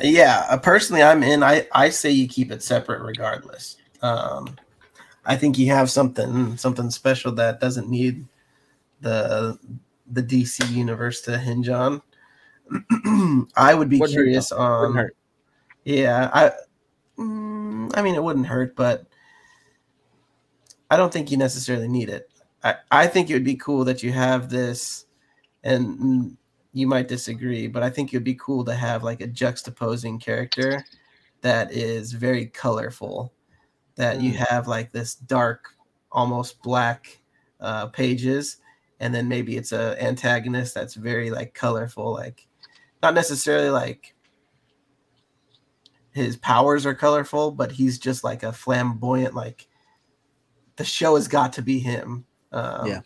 [0.00, 1.42] Yeah, uh, personally, I'm in.
[1.42, 3.76] I I say you keep it separate regardless.
[4.02, 4.56] Um,
[5.24, 8.26] I think you have something something special that doesn't need
[9.00, 9.56] the
[10.10, 12.02] the DC universe to hinge on.
[13.56, 14.94] I would be Wouldn't hurt, curious Wouldn't on.
[14.94, 15.16] hurt.
[15.84, 16.52] Yeah, I.
[17.18, 19.06] Mm, I mean, it wouldn't hurt, but
[20.90, 22.28] I don't think you necessarily need it.
[22.62, 25.06] I I think it would be cool that you have this,
[25.62, 26.36] and mm,
[26.72, 30.20] you might disagree, but I think it would be cool to have like a juxtaposing
[30.20, 30.84] character
[31.42, 33.32] that is very colorful.
[33.96, 35.76] That you have like this dark,
[36.10, 37.20] almost black
[37.60, 38.56] uh, pages,
[39.04, 42.48] and then maybe it's a antagonist that's very like colorful, like
[43.02, 44.14] not necessarily like
[46.12, 49.68] his powers are colorful, but he's just like a flamboyant, like
[50.76, 52.24] the show has got to be him.
[52.50, 53.00] Um, Yeah.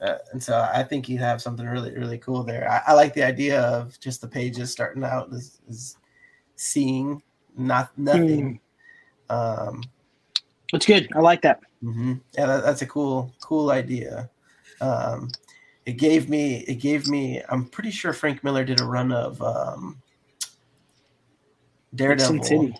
[0.00, 2.66] uh, and so I think you have something really, really cool there.
[2.70, 5.98] I, I like the idea of just the pages starting out as, as
[6.56, 7.22] seeing
[7.54, 8.60] not nothing.
[9.28, 9.82] Um,
[10.72, 11.10] It's good.
[11.14, 11.60] I like that.
[11.84, 12.22] mhm.
[12.32, 14.30] Yeah, that, that's a cool, cool idea.
[14.80, 15.30] Um,
[15.86, 17.42] it gave me, it gave me.
[17.48, 20.02] I'm pretty sure Frank Miller did a run of um,
[21.94, 22.26] Daredevil.
[22.26, 22.74] Sin City.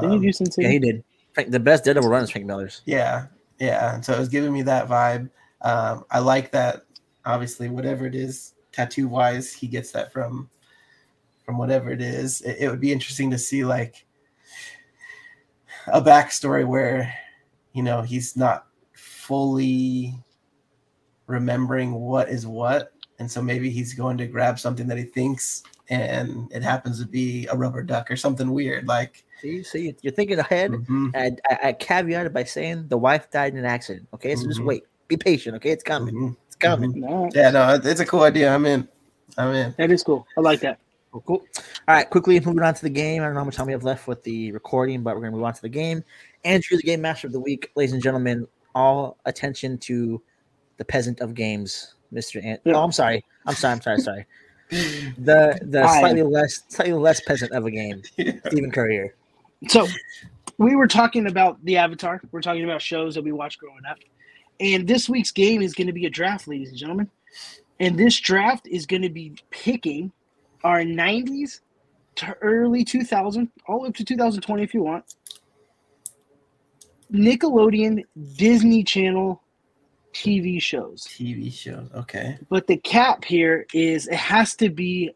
[0.00, 0.66] Didn't Um, you do Sin City?
[0.66, 1.04] Yeah, he did.
[1.32, 2.82] Frank, the best Daredevil run is Frank Miller's.
[2.86, 3.26] Yeah,
[3.58, 4.00] yeah.
[4.00, 5.30] So it was giving me that vibe.
[5.62, 6.84] Um, I like that.
[7.24, 10.50] Obviously, whatever it is, tattoo wise, he gets that from
[11.44, 12.40] from whatever it is.
[12.42, 14.06] It, it would be interesting to see like
[15.86, 17.14] a backstory where
[17.72, 20.14] you know he's not fully
[21.30, 25.62] remembering what is what, and so maybe he's going to grab something that he thinks,
[25.88, 28.86] and it happens to be a rubber duck or something weird.
[28.86, 30.70] Like, See, see, you're thinking ahead.
[30.72, 34.06] mhm, I, I, I caveated by saying the wife died in an accident.
[34.12, 34.66] Okay, so just Mhm.
[34.66, 35.56] wait, be patient.
[35.56, 36.14] Okay, it's coming.
[36.14, 36.36] mhm.
[36.46, 36.92] It's coming.
[37.00, 38.54] No, Yeah, no, it's a cool idea.
[38.54, 38.86] I'm in.
[39.38, 39.74] I'm in.
[39.78, 40.26] that is cool.
[40.36, 40.78] I like that.
[41.10, 41.44] Cool, cool.
[41.88, 43.22] All right, quickly moving on to the game.
[43.22, 45.32] I don't know how much time we have left with the recording, but we're going
[45.32, 46.04] to move on to the game.
[46.44, 48.46] Andrew, the game master of the week, ladies and gentlemen.
[48.74, 50.22] All attention to
[50.80, 52.38] the peasant of games, Mister.
[52.40, 52.72] An- Yeah.
[52.74, 53.22] Oh, I'm sorry.
[53.46, 53.74] I'm sorry.
[53.74, 54.00] I'm sorry.
[54.00, 54.26] Sorry.
[55.18, 58.02] The the I- slightly less slightly less peasant of a game,
[58.46, 59.14] Steven Currier.
[59.68, 59.86] So
[60.58, 62.20] we were talking about the Avatar.
[62.32, 63.98] We're talking about shows that we watched growing up.
[64.60, 67.10] And this week's game is going to be a draft, ladies and gentlemen.
[67.78, 70.12] And this draft is going to be picking
[70.64, 71.60] our 90s
[72.16, 75.04] to early 2000, all the way up to 2020 if you want.
[77.12, 78.04] Nickelodeon,
[78.36, 79.42] Disney Channel
[80.14, 81.04] TV shows.
[81.08, 81.88] TV shows.
[81.94, 82.38] Okay.
[82.48, 85.10] But the cap here is it has to be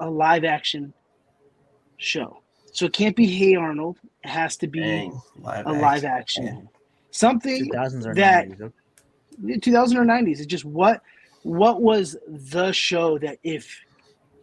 [0.00, 0.92] a live action
[1.98, 2.38] show.
[2.72, 3.98] So it can't be Hey Arnold.
[4.24, 6.44] It has to be Dang, live a live action.
[6.44, 6.68] Man.
[7.10, 9.62] Something 2000s or that 90s.
[9.62, 10.38] 2000 or 90s.
[10.38, 11.02] It's just what
[11.42, 13.78] what was the show that if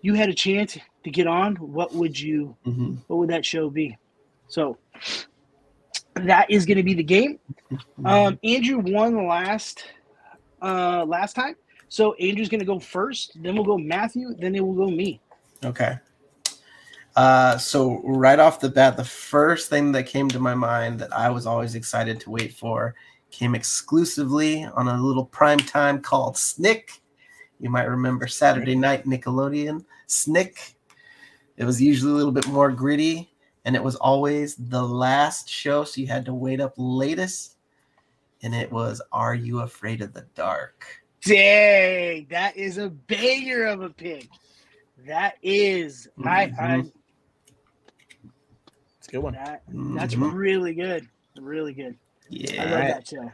[0.02, 2.98] you had a chance to get on, what would you Mhm.
[3.08, 3.98] what would that show be?
[4.48, 4.78] So
[6.26, 7.40] that is going to be the game.
[8.06, 9.84] Um, Andrew won last
[10.62, 11.56] uh, last time,
[11.88, 13.42] so Andrew's going to go first.
[13.42, 14.36] Then we'll go Matthew.
[14.38, 15.22] Then it will go me.
[15.64, 15.98] Okay.
[17.16, 21.12] Uh, so right off the bat, the first thing that came to my mind that
[21.12, 22.96] I was always excited to wait for
[23.32, 27.02] came exclusively on a little prime time called Snick.
[27.60, 30.76] You might remember Saturday night Nickelodeon Snick.
[31.58, 33.29] It was usually a little bit more gritty,
[33.70, 37.58] and it was always the last show, so you had to wait up latest.
[38.42, 41.04] And it was Are You Afraid of the Dark?
[41.22, 44.28] Dang, that is a banger of a pick.
[45.06, 46.92] That is, I, I Mhm.
[48.98, 49.34] It's a good one.
[49.34, 50.34] that that's Mhm.
[50.34, 51.08] really good,
[51.40, 51.96] really good.
[52.28, 52.72] Yeah, I Yeah.
[52.72, 53.32] love that show.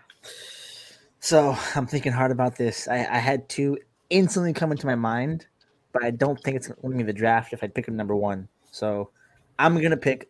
[1.21, 2.89] So I'm thinking hard about this.
[2.89, 3.77] I, I had two
[4.09, 5.47] instantly come into my mind,
[5.93, 8.17] but I don't think it's going to be the draft if I pick a number
[8.17, 8.49] one.
[8.69, 9.11] So
[9.57, 10.29] I'm going to pick,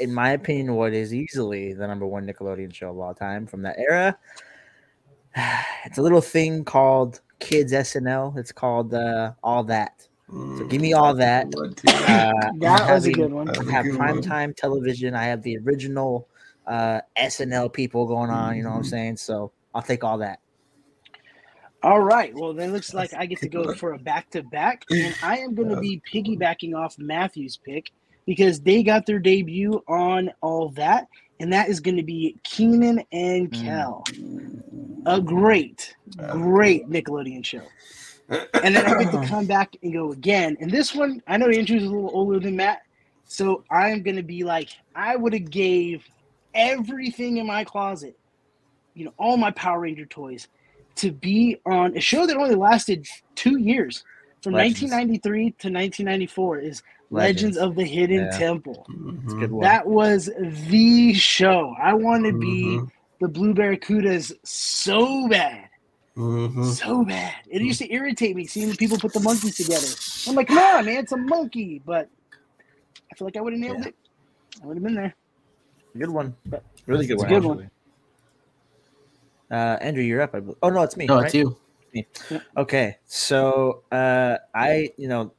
[0.00, 3.62] in my opinion, what is easily the number one Nickelodeon show of all time from
[3.62, 4.16] that era.
[5.84, 8.36] It's a little thing called Kids SNL.
[8.36, 10.06] It's called uh, All That.
[10.58, 11.46] So give me all that.
[11.46, 13.48] Uh, I'm That was a good one.
[13.48, 15.14] I have primetime television.
[15.14, 16.28] I have the original
[16.66, 18.56] uh, SNL people going on.
[18.56, 18.86] You know what I'm Mhm.
[18.90, 19.16] saying?
[19.18, 20.40] So I'll take all that.
[21.82, 22.34] All right.
[22.34, 25.14] Well, then it looks like I get to go for a back to back, and
[25.22, 27.90] I am going to be piggybacking off Matthew's pick
[28.26, 31.06] because they got their debut on all that,
[31.40, 33.64] and that is going to be Kenan and Mm.
[33.64, 34.04] Kel,
[35.06, 35.94] a great,
[36.32, 37.62] great Nickelodeon show.
[38.62, 40.58] And then I get to come back and go again.
[40.60, 42.82] And this one, I know Andrew's a little older than Matt,
[43.24, 46.04] so I'm going to be like, I would have gave
[46.52, 48.18] everything in my closet,
[48.92, 50.46] you know, all my Power Ranger toys
[50.98, 54.04] to be on a show that only lasted two years
[54.42, 54.82] from Legends.
[54.82, 58.38] 1993 to 1994 is Legends, of the Hidden Yeah.
[58.38, 58.86] Temple.
[59.24, 59.62] It's a Mhm.
[59.62, 60.30] That was
[60.68, 61.74] the show.
[61.80, 62.90] I want to be Mhm.
[63.20, 65.68] the Blue Barracudas so bad.
[66.16, 66.64] Mhm.
[66.66, 67.34] So bad.
[67.48, 69.86] It used to irritate me seeing people put the monkeys together.
[70.28, 71.80] I'm like, come on, man, it's a monkey.
[71.86, 72.10] But
[73.10, 73.88] I feel like I would have nailed Yeah.
[73.88, 73.94] it.
[74.62, 75.14] I would have been there.
[75.96, 76.34] good one.
[76.86, 77.28] Really good one.
[77.28, 77.70] good one.
[79.50, 79.56] Actually.
[79.56, 80.34] Uh, Andrew, you're up.
[80.34, 80.56] I believe.
[80.62, 81.06] Oh no, it's me.
[81.06, 81.24] No, right?
[81.26, 81.56] it's you.
[82.56, 85.32] Okay, so uh, I, you know,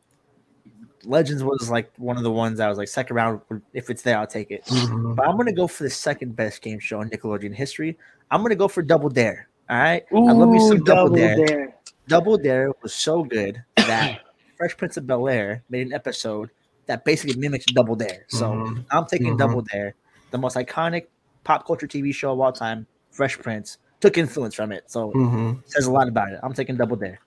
[1.05, 3.41] Legends was like one of the ones I was like second round.
[3.73, 4.65] If it's there, I'll take it.
[4.65, 5.15] Mhm.
[5.15, 7.97] But I'm gonna go for the second best game show in Nickelodeon history.
[8.31, 9.47] I'm gonna go for Double Dare.
[9.69, 11.45] All right, Ooh, I love me some double Double Dare.
[11.45, 11.75] dare.
[12.07, 14.21] Double Dare was so good that
[14.57, 16.49] Fresh Prince of Bel Air made an episode
[16.87, 18.25] that basically mimics Double Dare.
[18.29, 18.85] So Mhm.
[18.89, 19.37] I'm taking Mhm.
[19.37, 19.93] Double Dare,
[20.31, 21.05] the most iconic
[21.43, 22.87] pop culture TV show of all time.
[23.11, 25.59] Fresh Prince took influence from it, so Mhm.
[25.59, 26.39] it says a lot about it.
[26.41, 27.19] I'm taking Double Dare.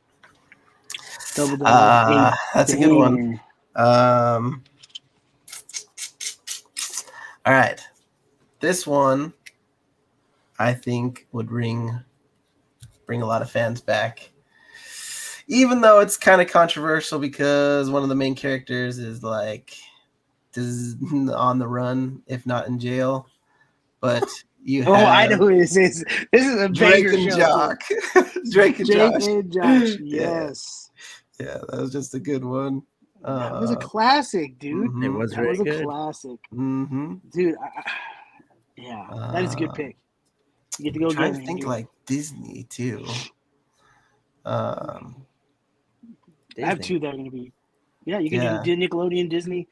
[1.34, 1.68] Double dare.
[1.68, 3.40] Uh, that's a good one.
[3.74, 4.62] Um,
[7.46, 7.80] all right.
[8.60, 9.32] This one,
[10.58, 11.98] I think, would bring
[13.06, 14.30] bring a lot of fans back.
[15.48, 19.76] Even though it's kind of controversial because one of the main characters is like
[20.54, 20.96] is
[21.34, 23.26] on the run, if not in jail.
[24.00, 24.28] But
[24.64, 26.04] you Oh, have I know who this is.
[26.32, 27.38] This is a Drake banger and show.
[27.38, 27.80] Jock.
[28.50, 29.26] Drake and Jake Josh.
[29.26, 29.88] and Josh.
[30.00, 30.90] Yes.
[31.40, 32.82] Yeah, that was just a good one.
[33.24, 34.90] that was a Uh, classic, dude.
[34.90, 35.04] mhm.
[35.04, 35.84] It was That was a good.
[35.84, 36.38] classic.
[36.54, 37.20] Mhm.
[37.32, 37.90] Dude, I, I-
[38.76, 39.96] yeah, that is a good Uh, pick.
[40.78, 41.40] You get to go I'm trying again.
[41.40, 41.70] to think Andrew.
[41.70, 43.04] like Disney too.
[44.44, 45.26] Um,
[46.62, 47.52] I have two that are going to be.
[48.04, 48.62] Yeah, you can Yeah.
[48.64, 49.68] do Nickelodeon, Disney,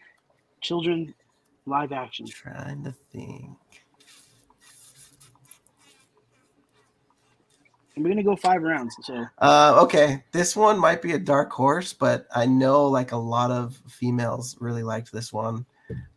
[0.60, 1.14] children,
[1.66, 2.26] live action.
[2.26, 3.56] trying to think.
[7.96, 8.94] We're going to go five rounds.
[9.02, 13.16] So Uh, okay, this one might be a dark horse, but I know like a
[13.16, 15.66] lot of females really liked this one,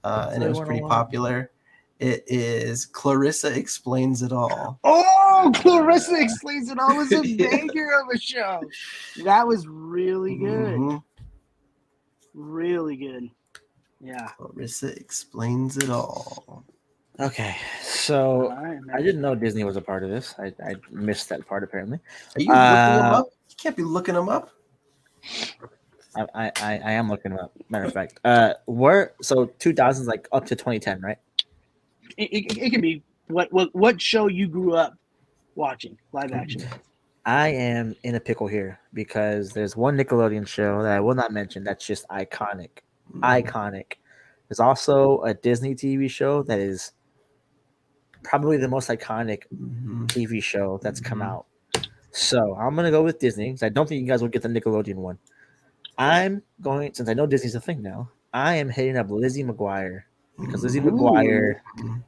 [0.04, 1.52] uh, and it was pretty popular.
[2.00, 4.80] It is Clarissa explains it all.
[4.84, 7.48] Oh, Clarissa explains it all was a Yeah.
[7.50, 8.62] banger of a show.
[9.24, 10.80] That was really good.
[10.80, 11.04] Mhm.
[12.34, 13.30] Really good.
[14.02, 14.28] Yeah.
[14.38, 16.66] Clarissa explains it all.
[17.20, 18.96] Okay, so All right, man.
[18.96, 20.34] I didn't know Disney was a part of this.
[20.40, 22.00] I, I missed that part apparently.
[22.36, 23.28] Are you looking them Uh, up?
[23.50, 24.50] You can't be looking them up.
[26.16, 27.52] I, I, I I am looking them up.
[27.70, 31.18] Matter of fact, uh, where so 2000s like up to 2010, right?
[32.18, 34.96] It, it, it can be what, what what show you grew up
[35.56, 36.64] watching live action.
[37.26, 41.32] I am in a pickle here because there's one Nickelodeon show that I will not
[41.32, 42.70] mention that's just iconic.
[43.14, 43.24] Mm-hmm.
[43.24, 43.94] Iconic.
[44.50, 46.92] There's also a Disney TV show that is
[48.24, 50.08] probably the most iconic Mhm.
[50.08, 51.26] TV show that's come Mhm.
[51.28, 51.46] out.
[52.12, 54.50] So I'm gonna go with Disney because I don't think you guys will get the
[54.50, 55.18] Nickelodeon one.
[55.98, 58.10] I'm going since I know Disney's a thing now.
[58.34, 60.04] I am hitting up Lizzie McGuire
[60.40, 60.84] because Lizzie Ooh.
[60.84, 61.56] McGuire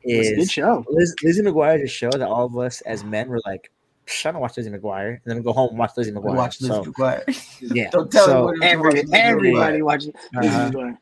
[0.04, 0.84] is a good show.
[0.90, 3.72] Liz, Lizzie McGuire is a show that all of us as men were like,
[4.08, 6.36] "Psh, I don't watch Lizzie McGuire, and then we go home and watch Lizzie McGuire.
[6.36, 7.72] watch Lizzie so McGuire.
[7.76, 8.66] yeah, Don't tell so, me.
[8.66, 10.10] Every, everybody watches.
[10.36, 10.72] Uh-huh.
[10.74, 10.98] Lizzie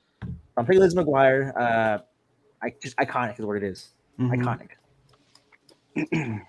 [0.57, 1.53] I'm picking Lizzie McGuire.
[1.57, 1.99] Uh,
[2.61, 3.89] I just iconic is what it is.
[4.19, 4.41] Mhm.
[4.43, 4.69] Iconic.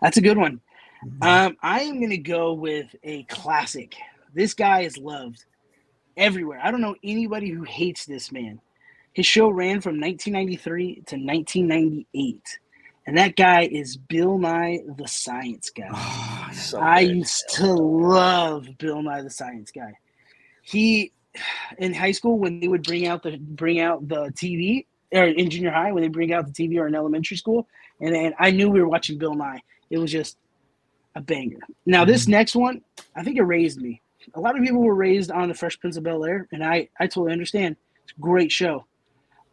[0.00, 0.60] That's a good one.
[1.22, 3.94] Um, I am going to go with a classic.
[4.34, 5.44] This guy is loved
[6.16, 6.60] everywhere.
[6.62, 8.60] I don't know anybody who hates this man.
[9.12, 12.58] His show ran from 1993 to 1998.
[13.06, 15.88] And that guy is Bill Nye the Science Guy.
[15.92, 17.16] Oh, so I good.
[17.16, 19.92] used to love Bill Nye the Science Guy.
[20.62, 21.12] He
[21.78, 24.86] in high school when they would bring out the bring out the TV
[25.16, 27.66] or in junior high when they bring out the TV or in elementary school,
[28.00, 29.60] and then I knew we were watching Bill Nye.
[29.90, 30.36] It was just
[31.14, 31.58] a banger.
[31.86, 32.82] Now this next one,
[33.14, 34.00] I think it raised me.
[34.34, 36.88] A lot of people were raised on the Fresh Prince of Bel Air, and I
[37.00, 37.76] I totally understand.
[38.04, 38.84] It's a great show.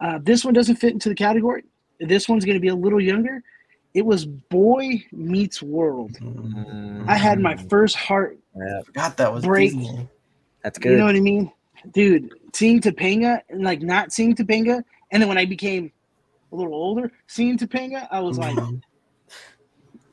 [0.00, 1.64] Uh, this one doesn't fit into the category.
[2.00, 3.42] This one's going to be a little younger.
[3.94, 6.12] It was Boy Meets World.
[6.20, 7.08] Mhm.
[7.08, 9.70] I had my first heart Yeah, Forgot that was Break.
[9.70, 10.08] Disney.
[10.62, 10.92] that's good.
[10.92, 11.50] You know what I mean?
[11.92, 14.82] Dude, seeing Topanga and like not seeing Topanga.
[15.14, 15.90] And then when I became
[16.52, 18.82] a little older, seeing Topanga, I was like, Mhm.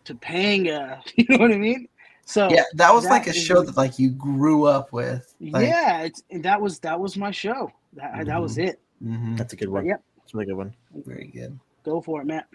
[0.06, 1.02] Topanga.
[1.18, 1.88] You know what I mean?
[2.26, 5.34] So yeah, that was that like a is- show that like you grew up with.
[5.42, 7.72] Like, yeah, it's that was that was my show.
[7.94, 8.80] That, that was it.
[9.04, 9.86] mhm, That's a good one.
[9.86, 10.02] Yep.
[10.18, 10.76] That's a really good one.
[11.06, 11.60] very good.
[11.84, 12.48] Go for it, Matt.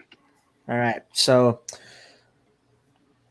[0.69, 1.01] All right.
[1.13, 1.59] So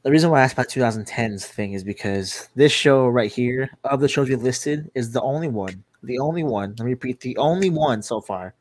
[0.03, 4.01] the reason why I asked about 2010s thing is because this show right here, of
[4.01, 7.37] the shows we listed, is the only one, the only one, let me repeat, the
[7.39, 8.55] only one so far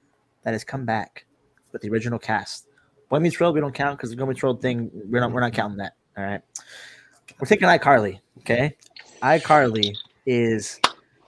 [0.45, 1.25] that has come back
[1.73, 2.67] with the original cast.
[3.09, 5.41] Boy Meets World, we don't count because the Girl Meets World thing, we're not, we're
[5.41, 5.95] not counting that.
[6.17, 6.41] All right.
[7.39, 8.19] We're taking iCarly.
[8.39, 8.75] Okay.
[9.21, 9.93] iCarly
[10.25, 10.79] is,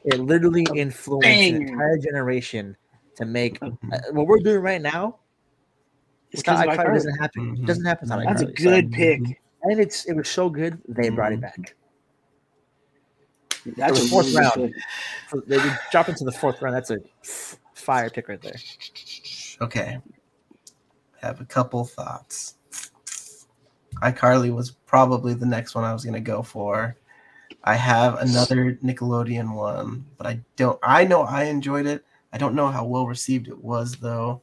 [0.05, 2.77] it literally influenced an entire generation
[3.15, 3.69] to make uh,
[4.11, 5.17] what we're doing right now.
[6.31, 6.93] It's Without because of iCarly, iCarly.
[6.93, 7.55] doesn't happen.
[7.57, 7.59] Mhm.
[7.59, 8.57] It doesn't happen without That's a iCarly.
[8.59, 9.41] So- good pick.
[9.63, 11.75] and it's it was so good they brought it back.
[13.75, 14.73] That's a fourth really round.
[15.33, 15.45] pick.
[15.47, 16.75] They would drop into the fourth round.
[16.75, 18.55] That's a f- fire pick right there.
[19.61, 19.99] Okay.
[21.21, 22.55] Have a couple thoughts.
[24.01, 26.95] iCarly was probably the next one I was gonna go for.
[27.63, 32.03] I have another Nickelodeon one, but I don't I know I enjoyed it.
[32.33, 34.41] I don't know how well received it was though.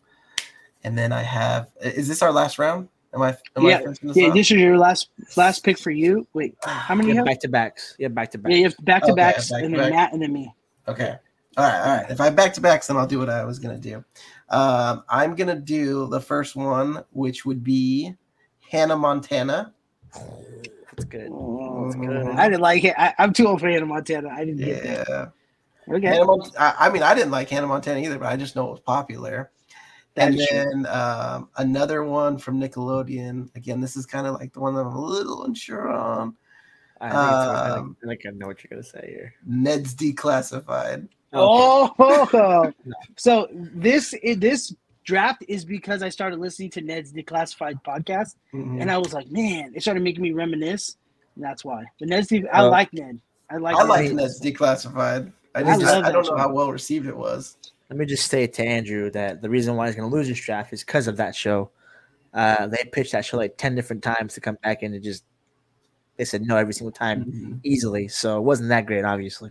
[0.82, 2.88] And then I have is this our last round?
[3.14, 4.34] Am I am Yeah, I this Yeah, off?
[4.34, 6.26] this is your last last pick for you.
[6.34, 7.34] Wait, how many You you have have?
[7.34, 7.94] back to backs.
[7.98, 8.50] Yeah, back to back.
[8.50, 9.92] Yeah, you have back to backs, Okay, and then back-to-back.
[10.10, 10.52] Matt, and then me.
[10.88, 11.16] Okay.
[11.56, 12.10] All right, all right.
[12.10, 14.04] If I back to backs, then I'll do what I was gonna do.
[14.48, 18.14] Um, I'm gonna do the first one, which would be
[18.70, 19.72] Hannah Montana.
[20.12, 21.28] That's good.
[21.32, 22.26] Oh, good.
[22.26, 22.94] I didn't like it.
[22.96, 24.28] I, I'm too old for Hannah Montana.
[24.30, 25.08] I didn't get that.
[25.08, 25.94] Yeah.
[25.94, 26.06] Okay.
[26.06, 28.68] Hannah Mont- I, I mean, I didn't like Hannah Montana either, but I just know
[28.68, 29.50] it was popular.
[30.14, 33.54] That and then um, another one from Nickelodeon.
[33.56, 36.36] Again, this is kind of like the one that I'm a little unsure on.
[37.00, 39.34] I think, it's, I, Um, think, I think I know what you're gonna say here.
[39.44, 41.08] Ned's Declassified.
[41.34, 42.72] Oh,
[43.16, 44.74] so this this
[45.04, 48.80] draft is because I started listening to Ned's Declassified podcast, Mhm.
[48.80, 50.96] and I was like, man, it started making me reminisce.
[51.36, 51.84] And that's why.
[51.98, 53.18] But Ned's, De- I Uh, like Ned.
[53.50, 53.76] I like.
[53.76, 55.32] I like Ned's Declassified.
[55.54, 57.56] I, I just, I, love I don't that know how well received it was.
[57.90, 60.72] Let me just say to Andrew that the reason why he's gonna lose his draft
[60.72, 61.70] is because of that show.
[62.32, 65.24] Uh, they pitched that show like ten different times to come back in and just
[66.16, 67.60] they said no every single time Mhm.
[67.64, 68.08] easily.
[68.08, 69.50] So it wasn't that great, obviously.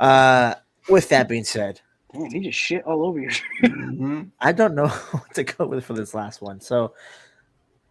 [0.00, 0.54] Uh,
[0.88, 1.80] with that being said,
[2.12, 3.30] Damn, he just shit all over you.
[3.62, 4.30] Mhm.
[4.40, 6.60] I don't know what to go with for this last one.
[6.60, 6.94] So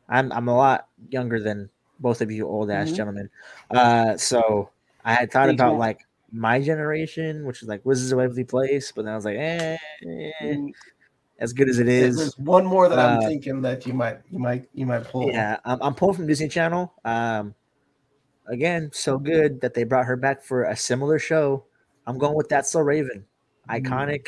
[0.09, 1.69] I'm I'm a lot younger than
[1.99, 2.95] both of you old ass Mhm.
[2.95, 3.29] gentlemen.
[3.69, 4.69] Uh, so
[5.05, 5.79] I had thought Thanks, about man.
[5.79, 5.99] like
[6.31, 9.77] my generation, which is like Wizards of Waverly Place, but then I was like, eh,
[10.03, 10.73] eh, Mm,
[11.39, 12.17] as good as it is.
[12.17, 15.29] There's one more that I'm uh, thinking that you might, you might, you might pull.
[15.31, 16.93] Yeah, I'm, I'm pulling from Disney Channel.
[17.05, 17.55] Um,
[18.47, 21.65] again, so good that they brought her back for a similar show.
[22.11, 23.23] I'm going with That's So Raven,
[23.69, 23.81] mm.
[23.81, 24.27] iconic,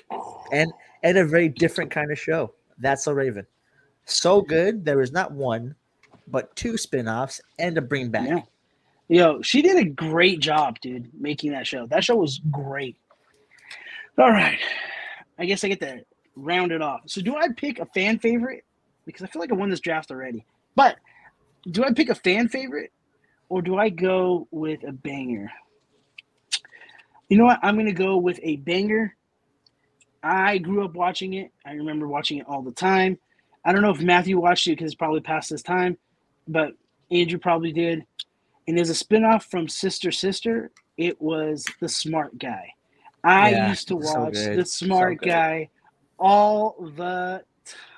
[0.54, 0.72] and
[1.04, 2.54] and a very different kind of show.
[2.80, 3.46] That's So Raven,
[4.06, 4.86] so good.
[4.86, 5.76] There was not one,
[6.28, 8.30] but two spin-offs and a bring back.
[8.30, 8.42] Yeah.
[9.10, 11.86] Yo, she did a great job, dude, making that show.
[11.88, 12.96] That show was great.
[14.18, 14.60] All right.
[15.38, 16.06] I guess I get to
[16.38, 17.02] round it off.
[17.08, 18.64] So do I pick a fan favorite?
[19.06, 20.46] Because I feel like I won this draft already.
[20.76, 20.96] But
[21.70, 22.94] do I pick a fan favorite
[23.50, 25.52] or do I go with a banger?
[27.34, 27.62] You know what?
[27.64, 29.16] I'm gonna go with a banger.
[30.22, 31.52] I grew up watching it.
[31.66, 33.18] I remember watching it all the time.
[33.66, 35.98] I don't know if Matthew watched it because it's probably past his time,
[36.48, 36.74] but
[37.10, 38.06] Andrew probably did.
[38.68, 40.70] And there's a spinoff from Sister Sister.
[40.96, 42.72] It was The Smart Guy.
[43.24, 44.60] I Yeah, used to watch good.
[44.60, 45.26] The Smart So.
[45.28, 45.70] Guy
[46.20, 47.44] all the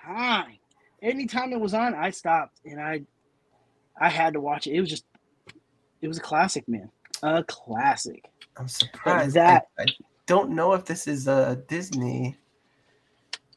[0.05, 0.59] time.
[1.01, 3.01] Anytime it was on, I stopped and I
[3.99, 4.75] I had to watch it.
[4.75, 5.03] It was just
[6.01, 6.89] it was a classic, man.
[7.21, 8.29] A classic.
[8.57, 9.35] I'm surprised.
[9.35, 9.85] that- I, I
[10.27, 12.37] don't know if this is a Disney,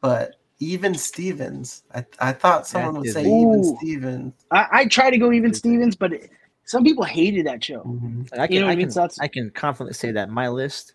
[0.01, 1.83] but even Stevens.
[1.95, 3.43] I, I thought someone would say Disney.
[3.43, 4.35] even Stevens.
[4.51, 6.31] I, I try to go even Stevens, but it,
[6.65, 7.83] some people hated that show.
[7.85, 8.29] Mhm.
[8.39, 8.87] I can, You know what I I mean?
[8.91, 10.95] can, So I can confidently say that my list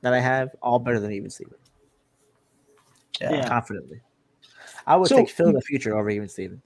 [0.00, 1.70] that I have all better than even Stevens.
[3.20, 3.32] Yeah.
[3.32, 3.48] Yeah.
[3.48, 4.00] Confidently,
[4.86, 6.62] I would So- take Phil in the future over even Stevens.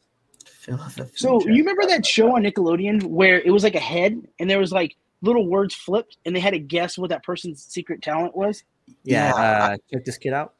[0.46, 3.80] Phil of the So you remember that show on Nickelodeon where it was like a
[3.80, 7.22] head and there was like little words flipped and they had to guess what that
[7.22, 8.64] person's secret talent was?
[9.04, 9.34] Yeah, Yeah.
[9.34, 10.54] uh, check this kid out.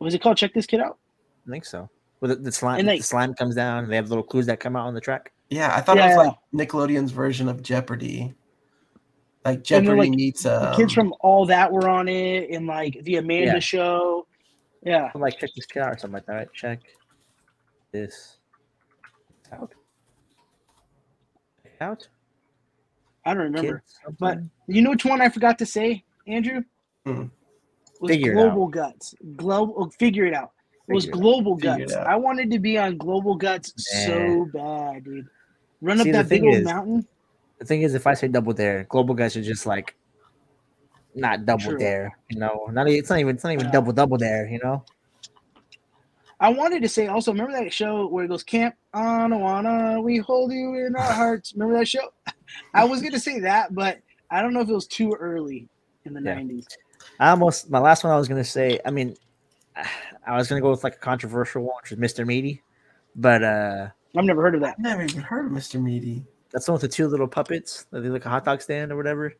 [0.00, 0.98] Was it called Check This Kid Out?
[1.46, 1.88] I think so.
[2.20, 3.88] With the, the slime, And, like- the slime comes down.
[3.88, 5.32] They have little clues that come out on the track.
[5.50, 6.34] Yeah, I thought it was like
[6.68, 8.34] Nickelodeon's version of Jeopardy.
[9.44, 12.66] Like And Jeopardy like, meets The um, kids from All That were on it and
[12.66, 13.58] like the Amanda Yeah.
[13.58, 14.26] show.
[14.82, 15.10] Yeah.
[15.14, 16.32] I'm like check this kid out or something like that.
[16.34, 16.52] Right?
[16.54, 16.80] Check
[17.92, 18.38] this
[19.52, 19.72] out.
[21.80, 22.08] Out.
[23.26, 23.82] I don't remember.
[24.06, 26.62] Kid but- You know which one I forgot to say, Andrew?
[27.06, 27.24] Hmm.
[28.00, 29.14] Was Figure it Global Guts.
[29.36, 30.50] Global oh, figure it out.
[30.88, 31.20] It was Figure.
[31.20, 31.94] Global it Guts.
[31.94, 33.72] I wanted to be on Global Guts
[34.06, 35.26] so bad, dude.
[35.80, 37.06] Run up See, the that big thing old is- mountain.
[37.58, 39.94] the thing is, if I say double dare, global guts are just like
[41.14, 41.78] not double True.
[41.78, 42.18] dare.
[42.30, 43.72] You know, not it's not even it's not even Yeah.
[43.72, 44.46] double double dare.
[44.48, 44.84] You know,
[46.44, 50.52] I wanted to say also, remember that show where it goes Camp Anawana, we hold
[50.52, 51.54] you in our hearts.
[51.54, 52.12] Remember that show?
[52.74, 54.00] I was gonna say that, but
[54.30, 55.70] I don't know if it was too early
[56.04, 56.34] in the Yeah.
[56.34, 56.66] nineties.
[57.18, 58.78] I almost my last one I was gonna say.
[58.84, 59.16] I mean,
[60.26, 62.26] I was gonna go with like a controversial one, which is Mr.
[62.26, 62.62] Meaty,
[63.16, 64.74] but uh I've never heard of that.
[64.78, 65.82] I've never even heard of Mr.
[65.82, 66.24] Meaty.
[66.52, 68.60] that's the one with the two little puppets that they look like a hot dog
[68.60, 69.32] stand or whatever.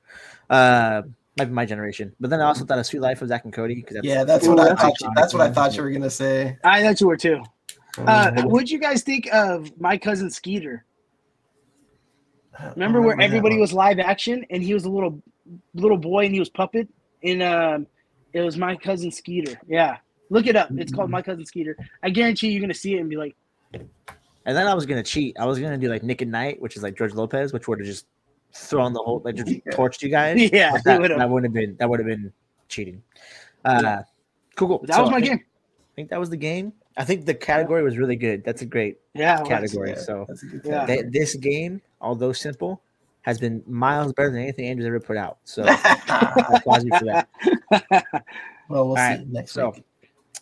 [0.48, 1.02] Uh,
[1.36, 2.14] might be my generation.
[2.20, 4.46] But then I also thought of Suite Life of Zack and Cody because Yeah, that's
[4.46, 4.84] Ooh, what I thought.
[4.84, 6.56] actually That's what I thought you were gonna say.
[6.64, 7.42] I thought you were too.
[7.98, 8.50] Uh, Mhm.
[8.50, 10.84] what'd you guys think of my cousin Skeeter?
[12.76, 15.20] Remember where everybody was live action and he was a little
[15.74, 16.88] little boy and he was puppet?
[17.22, 17.86] And um,
[18.32, 19.58] it was my cousin Skeeter.
[19.66, 19.96] Yeah,
[20.30, 20.70] look it up.
[20.76, 21.76] It's called my cousin Skeeter.
[22.02, 23.34] I guarantee you're gonna see it and be like,
[23.72, 25.36] And then I was gonna cheat.
[25.38, 27.80] I was gonna do like Nick at Nite, which is like George Lopez, which would
[27.80, 28.06] have just
[28.54, 29.58] thrown the whole like just Yeah.
[29.72, 30.38] torched you guys.
[30.52, 31.00] yeah, that, that
[31.30, 32.32] wouldn't have been that would have been
[32.68, 33.02] cheating.
[33.64, 34.02] Uh,
[34.56, 34.78] cool, cool.
[34.86, 35.44] that So was my I think, game.
[35.46, 36.72] I think that was the game.
[36.96, 38.44] I think the category was really good.
[38.44, 39.90] That's a great Yeah, category.
[39.90, 40.86] Yeah, So that's a good Yeah.
[40.86, 42.80] th- this game, although simple,
[43.22, 45.38] has been miles better than anything Andrew's ever put out.
[45.44, 45.64] So
[46.06, 46.56] category.
[46.58, 47.28] applaud you for that.
[48.68, 49.84] well, we'll All see right, next so- week.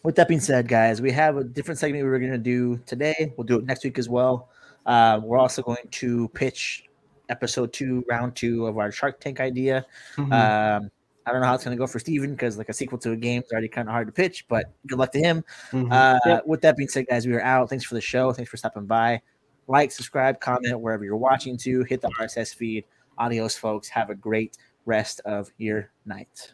[0.02, 2.76] With that being said, guys, we have a different segment we were going to do
[2.86, 3.32] today.
[3.36, 4.48] We'll do it next week as well.
[4.84, 6.84] Uh, we're also going to pitch
[7.32, 9.84] episode two, round two of our Shark Tank idea.
[10.16, 10.32] Mhm.
[10.32, 10.90] Um,
[11.24, 13.12] I don't know how it's going to go for Steven because, like, a sequel to
[13.12, 15.44] a game is already kind of hard to pitch, but good luck to him.
[15.70, 15.92] Mhm.
[15.92, 16.46] Uh, Yep.
[16.46, 17.68] With that being said, guys, we are out.
[17.70, 18.32] Thanks for the show.
[18.32, 19.22] Thanks for stopping by.
[19.68, 21.84] Like, subscribe, comment wherever you're watching to.
[21.84, 22.84] Hit the RSS feed.
[23.18, 23.88] Adios, folks.
[23.88, 26.52] Have a great rest of your night.